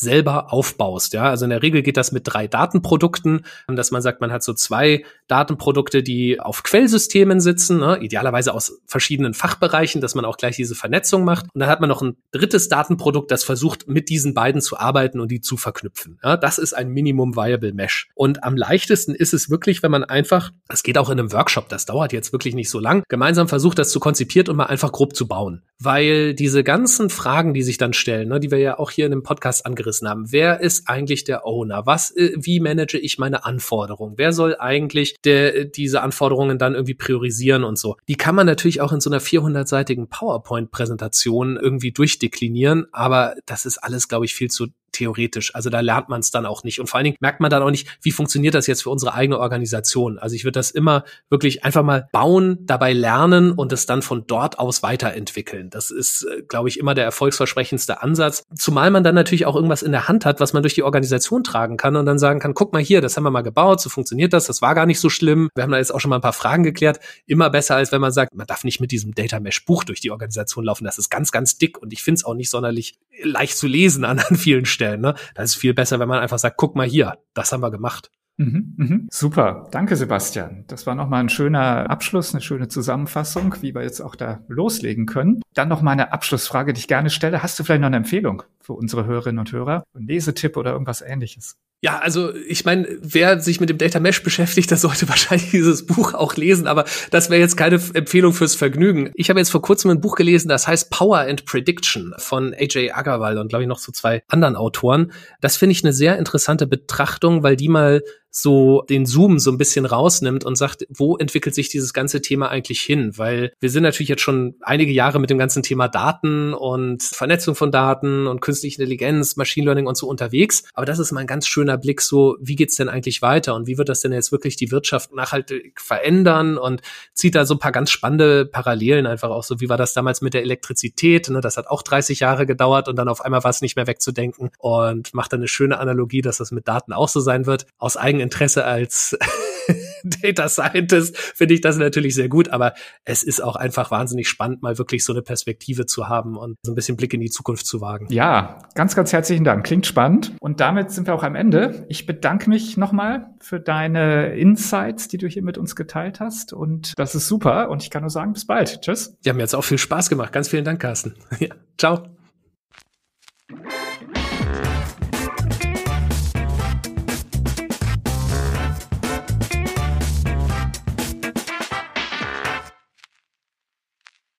selber 0.00 0.52
aufbaust. 0.52 1.12
Ja, 1.12 1.24
also 1.24 1.44
in 1.44 1.50
der 1.50 1.62
Regel 1.62 1.82
geht 1.82 1.98
das 1.98 2.10
mit 2.10 2.22
drei 2.24 2.46
Datenprodukten, 2.46 3.44
dass 3.68 3.90
man 3.90 4.00
sagt, 4.00 4.20
man 4.22 4.32
hat 4.32 4.42
so 4.42 4.54
zwei 4.54 5.04
Datenprodukte, 5.28 6.02
die 6.02 6.40
auf 6.40 6.62
Quellsystemen 6.62 7.40
sitzen, 7.40 7.78
ne? 7.78 7.98
idealerweise 8.00 8.54
aus 8.54 8.80
verschiedenen 8.86 9.34
Fachbereichen, 9.34 10.00
dass 10.00 10.14
man 10.14 10.24
auch 10.24 10.38
gleich 10.38 10.56
diese 10.56 10.74
Vernetzung 10.74 11.24
macht. 11.24 11.46
Und 11.52 11.60
dann 11.60 11.68
hat 11.68 11.80
man 11.80 11.88
noch 11.88 12.00
ein 12.00 12.16
drittes 12.32 12.68
Datenprodukt, 12.68 13.30
das 13.30 13.44
versucht, 13.44 13.88
mit 13.88 14.08
diesen 14.08 14.32
beiden 14.32 14.62
zu 14.62 14.78
arbeiten 14.78 15.20
und 15.20 15.30
die 15.30 15.42
zu 15.42 15.58
verknüpfen. 15.58 16.18
Ja, 16.24 16.38
das 16.38 16.58
ist 16.58 16.72
ein 16.72 16.88
Minimum 16.88 17.36
Viable 17.36 17.74
Mesh. 17.74 18.08
Und 18.14 18.42
am 18.42 18.56
leichtesten 18.56 19.14
ist 19.14 19.34
es 19.34 19.50
wirklich, 19.50 19.82
wenn 19.82 19.90
man 19.90 20.04
einfach, 20.04 20.50
es 20.68 20.82
geht 20.82 20.96
auch 20.96 21.10
in 21.10 21.18
einem 21.18 21.32
Workshop, 21.32 21.68
das 21.68 21.84
dauert 21.84 22.14
jetzt 22.14 22.32
wirklich 22.32 22.54
nicht 22.54 22.70
so 22.70 22.80
lang, 22.80 23.02
gemeinsam 23.08 23.48
versucht, 23.48 23.78
das 23.78 23.90
zu 23.90 24.00
konzipiert 24.00 24.48
und 24.48 24.56
mal 24.56 24.66
einfach 24.66 24.92
grob 24.92 25.14
zu 25.14 25.28
bauen. 25.28 25.62
Weil 25.78 26.34
diese 26.34 26.64
ganzen 26.64 27.10
Fragen, 27.10 27.52
die 27.52 27.62
sich 27.62 27.76
dann 27.76 27.92
stellen, 27.92 28.28
ne, 28.28 28.40
die 28.40 28.50
wir 28.50 28.58
ja 28.58 28.78
auch 28.78 28.90
hier 28.90 29.04
in 29.04 29.10
dem 29.10 29.22
Podcast 29.22 29.66
angerissen 29.66 29.89
angerissen 29.90 30.08
haben. 30.08 30.32
Wer 30.32 30.60
ist 30.60 30.88
eigentlich 30.88 31.24
der 31.24 31.46
Owner? 31.46 31.86
Was, 31.86 32.10
äh, 32.16 32.32
wie 32.36 32.60
manage 32.60 32.98
ich 32.98 33.18
meine 33.18 33.44
Anforderungen? 33.44 34.14
Wer 34.16 34.32
soll 34.32 34.56
eigentlich 34.58 35.16
der, 35.24 35.56
äh, 35.56 35.70
diese 35.70 36.02
Anforderungen 36.02 36.58
dann 36.58 36.74
irgendwie 36.74 36.94
priorisieren 36.94 37.64
und 37.64 37.78
so? 37.78 37.96
Die 38.08 38.16
kann 38.16 38.34
man 38.34 38.46
natürlich 38.46 38.80
auch 38.80 38.92
in 38.92 39.00
so 39.00 39.10
einer 39.10 39.20
400-seitigen 39.20 40.08
PowerPoint-Präsentation 40.08 41.56
irgendwie 41.56 41.92
durchdeklinieren, 41.92 42.86
aber 42.92 43.34
das 43.46 43.66
ist 43.66 43.78
alles, 43.78 44.08
glaube 44.08 44.24
ich, 44.24 44.34
viel 44.34 44.48
zu 44.48 44.68
theoretisch. 44.92 45.54
Also 45.54 45.70
da 45.70 45.80
lernt 45.80 46.08
man 46.08 46.20
es 46.20 46.30
dann 46.30 46.46
auch 46.46 46.64
nicht. 46.64 46.80
Und 46.80 46.88
vor 46.88 46.98
allen 46.98 47.04
Dingen 47.04 47.16
merkt 47.20 47.40
man 47.40 47.50
dann 47.50 47.62
auch 47.62 47.70
nicht, 47.70 47.88
wie 48.02 48.12
funktioniert 48.12 48.54
das 48.54 48.66
jetzt 48.66 48.82
für 48.82 48.90
unsere 48.90 49.14
eigene 49.14 49.38
Organisation. 49.38 50.18
Also 50.18 50.36
ich 50.36 50.44
würde 50.44 50.58
das 50.58 50.70
immer 50.70 51.04
wirklich 51.28 51.64
einfach 51.64 51.82
mal 51.82 52.08
bauen, 52.12 52.58
dabei 52.66 52.92
lernen 52.92 53.52
und 53.52 53.72
es 53.72 53.86
dann 53.86 54.02
von 54.02 54.26
dort 54.26 54.58
aus 54.58 54.82
weiterentwickeln. 54.82 55.70
Das 55.70 55.90
ist, 55.90 56.24
äh, 56.24 56.42
glaube 56.42 56.68
ich, 56.68 56.78
immer 56.78 56.94
der 56.94 57.04
erfolgsversprechendste 57.04 58.02
Ansatz. 58.02 58.44
Zumal 58.56 58.90
man 58.90 59.04
dann 59.04 59.14
natürlich 59.14 59.46
auch 59.46 59.54
irgendwas 59.54 59.82
in 59.82 59.92
der 59.92 60.08
Hand 60.08 60.24
hat, 60.24 60.40
was 60.40 60.52
man 60.52 60.62
durch 60.62 60.74
die 60.74 60.82
Organisation 60.82 61.44
tragen 61.44 61.76
kann 61.76 61.96
und 61.96 62.06
dann 62.06 62.18
sagen 62.18 62.40
kann, 62.40 62.54
guck 62.54 62.72
mal 62.72 62.82
hier, 62.82 63.00
das 63.00 63.16
haben 63.16 63.24
wir 63.24 63.30
mal 63.30 63.42
gebaut, 63.42 63.80
so 63.80 63.88
funktioniert 63.88 64.32
das, 64.32 64.46
das 64.46 64.62
war 64.62 64.74
gar 64.74 64.86
nicht 64.86 65.00
so 65.00 65.08
schlimm. 65.08 65.48
Wir 65.54 65.62
haben 65.62 65.70
da 65.70 65.78
jetzt 65.78 65.94
auch 65.94 66.00
schon 66.00 66.10
mal 66.10 66.16
ein 66.16 66.22
paar 66.22 66.32
Fragen 66.32 66.62
geklärt. 66.62 67.00
Immer 67.26 67.50
besser, 67.50 67.76
als 67.76 67.92
wenn 67.92 68.00
man 68.00 68.12
sagt, 68.12 68.34
man 68.34 68.46
darf 68.46 68.64
nicht 68.64 68.80
mit 68.80 68.90
diesem 68.90 69.14
Data 69.14 69.40
Mesh 69.40 69.64
Buch 69.64 69.84
durch 69.84 70.00
die 70.00 70.10
Organisation 70.10 70.64
laufen. 70.64 70.84
Das 70.84 70.98
ist 70.98 71.10
ganz, 71.10 71.32
ganz 71.32 71.58
dick 71.58 71.78
und 71.78 71.92
ich 71.92 72.02
finde 72.02 72.16
es 72.16 72.24
auch 72.24 72.34
nicht 72.34 72.50
sonderlich 72.50 72.98
leicht 73.22 73.56
zu 73.56 73.66
lesen 73.66 74.04
an, 74.04 74.18
an 74.18 74.36
vielen 74.36 74.66
Stellen 74.66 74.79
stellen. 74.80 75.02
Ne? 75.02 75.14
Das 75.34 75.50
ist 75.50 75.56
viel 75.56 75.74
besser, 75.74 76.00
wenn 76.00 76.08
man 76.08 76.20
einfach 76.20 76.38
sagt, 76.38 76.56
guck 76.56 76.74
mal 76.74 76.86
hier, 76.86 77.18
das 77.34 77.52
haben 77.52 77.62
wir 77.62 77.70
gemacht. 77.70 78.10
Mhm, 78.38 78.74
mhm. 78.78 79.08
Super, 79.10 79.68
danke 79.70 79.96
Sebastian. 79.96 80.64
Das 80.66 80.86
war 80.86 80.94
nochmal 80.94 81.20
ein 81.20 81.28
schöner 81.28 81.90
Abschluss, 81.90 82.32
eine 82.32 82.40
schöne 82.40 82.68
Zusammenfassung, 82.68 83.54
wie 83.60 83.74
wir 83.74 83.82
jetzt 83.82 84.00
auch 84.00 84.14
da 84.14 84.40
loslegen 84.48 85.04
können. 85.04 85.42
Dann 85.52 85.68
noch 85.68 85.82
mal 85.82 85.92
eine 85.92 86.14
Abschlussfrage, 86.14 86.72
die 86.72 86.80
ich 86.80 86.88
gerne 86.88 87.10
stelle. 87.10 87.42
Hast 87.42 87.58
du 87.58 87.64
vielleicht 87.64 87.82
noch 87.82 87.88
eine 87.88 87.98
Empfehlung 87.98 88.42
für 88.70 88.74
unsere 88.74 89.04
Hörerinnen 89.04 89.40
und 89.40 89.50
Hörer? 89.50 89.82
Ein 89.96 90.06
Lesetipp 90.06 90.56
oder 90.56 90.72
irgendwas 90.72 91.02
ähnliches? 91.02 91.56
Ja, 91.82 91.98
also 91.98 92.32
ich 92.34 92.66
meine, 92.66 92.86
wer 93.00 93.40
sich 93.40 93.58
mit 93.58 93.70
dem 93.70 93.78
Data 93.78 93.98
Mesh 94.00 94.22
beschäftigt, 94.22 94.70
der 94.70 94.76
sollte 94.76 95.08
wahrscheinlich 95.08 95.50
dieses 95.50 95.86
Buch 95.86 96.14
auch 96.14 96.36
lesen, 96.36 96.68
aber 96.68 96.84
das 97.10 97.30
wäre 97.30 97.40
jetzt 97.40 97.56
keine 97.56 97.80
Empfehlung 97.94 98.32
fürs 98.32 98.54
Vergnügen. 98.54 99.10
Ich 99.14 99.28
habe 99.28 99.40
jetzt 99.40 99.50
vor 99.50 99.62
kurzem 99.62 99.90
ein 99.90 100.00
Buch 100.00 100.14
gelesen, 100.14 100.48
das 100.48 100.68
heißt 100.68 100.90
Power 100.90 101.20
and 101.20 101.46
Prediction 101.46 102.14
von 102.18 102.54
AJ 102.54 102.92
Agarwal 102.92 103.38
und 103.38 103.48
glaube 103.48 103.64
ich 103.64 103.68
noch 103.68 103.78
so 103.78 103.90
zwei 103.90 104.22
anderen 104.28 104.54
Autoren. 104.56 105.10
Das 105.40 105.56
finde 105.56 105.72
ich 105.72 105.82
eine 105.82 105.94
sehr 105.94 106.18
interessante 106.18 106.66
Betrachtung, 106.66 107.42
weil 107.42 107.56
die 107.56 107.68
mal 107.68 108.02
so 108.30 108.82
den 108.88 109.06
Zoom 109.06 109.38
so 109.38 109.50
ein 109.50 109.58
bisschen 109.58 109.84
rausnimmt 109.84 110.44
und 110.44 110.56
sagt, 110.56 110.86
wo 110.88 111.16
entwickelt 111.16 111.54
sich 111.54 111.68
dieses 111.68 111.92
ganze 111.92 112.22
Thema 112.22 112.48
eigentlich 112.48 112.80
hin? 112.80 113.12
Weil 113.16 113.52
wir 113.58 113.70
sind 113.70 113.82
natürlich 113.82 114.08
jetzt 114.08 114.22
schon 114.22 114.54
einige 114.60 114.92
Jahre 114.92 115.18
mit 115.18 115.30
dem 115.30 115.38
ganzen 115.38 115.62
Thema 115.62 115.88
Daten 115.88 116.54
und 116.54 117.02
Vernetzung 117.02 117.54
von 117.54 117.72
Daten 117.72 118.26
und 118.26 118.40
künstliche 118.60 118.82
Intelligenz, 118.82 119.36
Machine 119.36 119.64
Learning 119.64 119.86
und 119.86 119.96
so 119.96 120.06
unterwegs. 120.06 120.64
Aber 120.74 120.84
das 120.84 120.98
ist 120.98 121.12
mal 121.12 121.20
ein 121.20 121.26
ganz 121.26 121.46
schöner 121.46 121.78
Blick 121.78 122.00
so, 122.00 122.36
wie 122.40 122.56
geht's 122.56 122.76
denn 122.76 122.88
eigentlich 122.88 123.22
weiter 123.22 123.54
und 123.54 123.66
wie 123.66 123.78
wird 123.78 123.88
das 123.88 124.00
denn 124.00 124.12
jetzt 124.12 124.32
wirklich 124.32 124.56
die 124.56 124.70
Wirtschaft 124.70 125.12
nachhaltig 125.14 125.80
verändern 125.80 126.58
und 126.58 126.82
zieht 127.14 127.34
da 127.34 127.46
so 127.46 127.54
ein 127.54 127.58
paar 127.58 127.72
ganz 127.72 127.90
spannende 127.90 128.44
Parallelen 128.46 129.06
einfach 129.06 129.30
auch 129.30 129.44
so, 129.44 129.60
wie 129.60 129.68
war 129.68 129.76
das 129.76 129.94
damals 129.94 130.20
mit 130.20 130.34
der 130.34 130.42
Elektrizität, 130.42 131.28
ne? 131.30 131.40
das 131.40 131.56
hat 131.56 131.68
auch 131.68 131.82
30 131.82 132.20
Jahre 132.20 132.46
gedauert 132.46 132.88
und 132.88 132.96
dann 132.96 133.08
auf 133.08 133.22
einmal 133.22 133.42
war 133.44 133.50
es 133.50 133.62
nicht 133.62 133.76
mehr 133.76 133.86
wegzudenken 133.86 134.50
und 134.58 135.14
macht 135.14 135.32
dann 135.32 135.40
eine 135.40 135.48
schöne 135.48 135.78
Analogie, 135.78 136.20
dass 136.20 136.38
das 136.38 136.50
mit 136.50 136.68
Daten 136.68 136.92
auch 136.92 137.08
so 137.08 137.20
sein 137.20 137.46
wird. 137.46 137.66
Aus 137.78 137.96
Eigeninteresse 137.96 138.64
als 138.64 139.16
Data 140.04 140.48
Scientist 140.48 141.16
finde 141.16 141.54
ich 141.54 141.60
das 141.60 141.76
natürlich 141.76 142.14
sehr 142.14 142.28
gut, 142.28 142.48
aber 142.48 142.74
es 143.04 143.22
ist 143.22 143.42
auch 143.42 143.56
einfach 143.56 143.90
wahnsinnig 143.90 144.28
spannend, 144.28 144.62
mal 144.62 144.78
wirklich 144.78 145.04
so 145.04 145.12
eine 145.12 145.22
Perspektive 145.22 145.86
zu 145.86 146.08
haben 146.08 146.36
und 146.36 146.56
so 146.62 146.72
ein 146.72 146.74
bisschen 146.74 146.96
Blick 146.96 147.14
in 147.14 147.20
die 147.20 147.30
Zukunft 147.30 147.66
zu 147.66 147.80
wagen. 147.80 148.06
Ja, 148.10 148.49
ja, 148.50 148.58
ganz, 148.74 148.96
ganz 148.96 149.12
herzlichen 149.12 149.44
Dank. 149.44 149.64
Klingt 149.64 149.86
spannend. 149.86 150.32
Und 150.40 150.60
damit 150.60 150.90
sind 150.90 151.06
wir 151.06 151.14
auch 151.14 151.22
am 151.22 151.36
Ende. 151.36 151.86
Ich 151.88 152.06
bedanke 152.06 152.50
mich 152.50 152.76
nochmal 152.76 153.30
für 153.38 153.60
deine 153.60 154.34
Insights, 154.34 155.06
die 155.06 155.18
du 155.18 155.28
hier 155.28 155.42
mit 155.42 155.56
uns 155.56 155.76
geteilt 155.76 156.18
hast. 156.18 156.52
Und 156.52 156.94
das 156.98 157.14
ist 157.14 157.28
super. 157.28 157.70
Und 157.70 157.82
ich 157.82 157.90
kann 157.90 158.02
nur 158.02 158.10
sagen, 158.10 158.32
bis 158.32 158.46
bald. 158.46 158.80
Tschüss. 158.82 159.16
Ja, 159.24 159.34
mir 159.34 159.42
jetzt 159.42 159.54
auch 159.54 159.64
viel 159.64 159.78
Spaß 159.78 160.08
gemacht. 160.08 160.32
Ganz 160.32 160.48
vielen 160.48 160.64
Dank, 160.64 160.80
Carsten. 160.80 161.14
Ja, 161.38 161.54
ciao. 161.78 162.02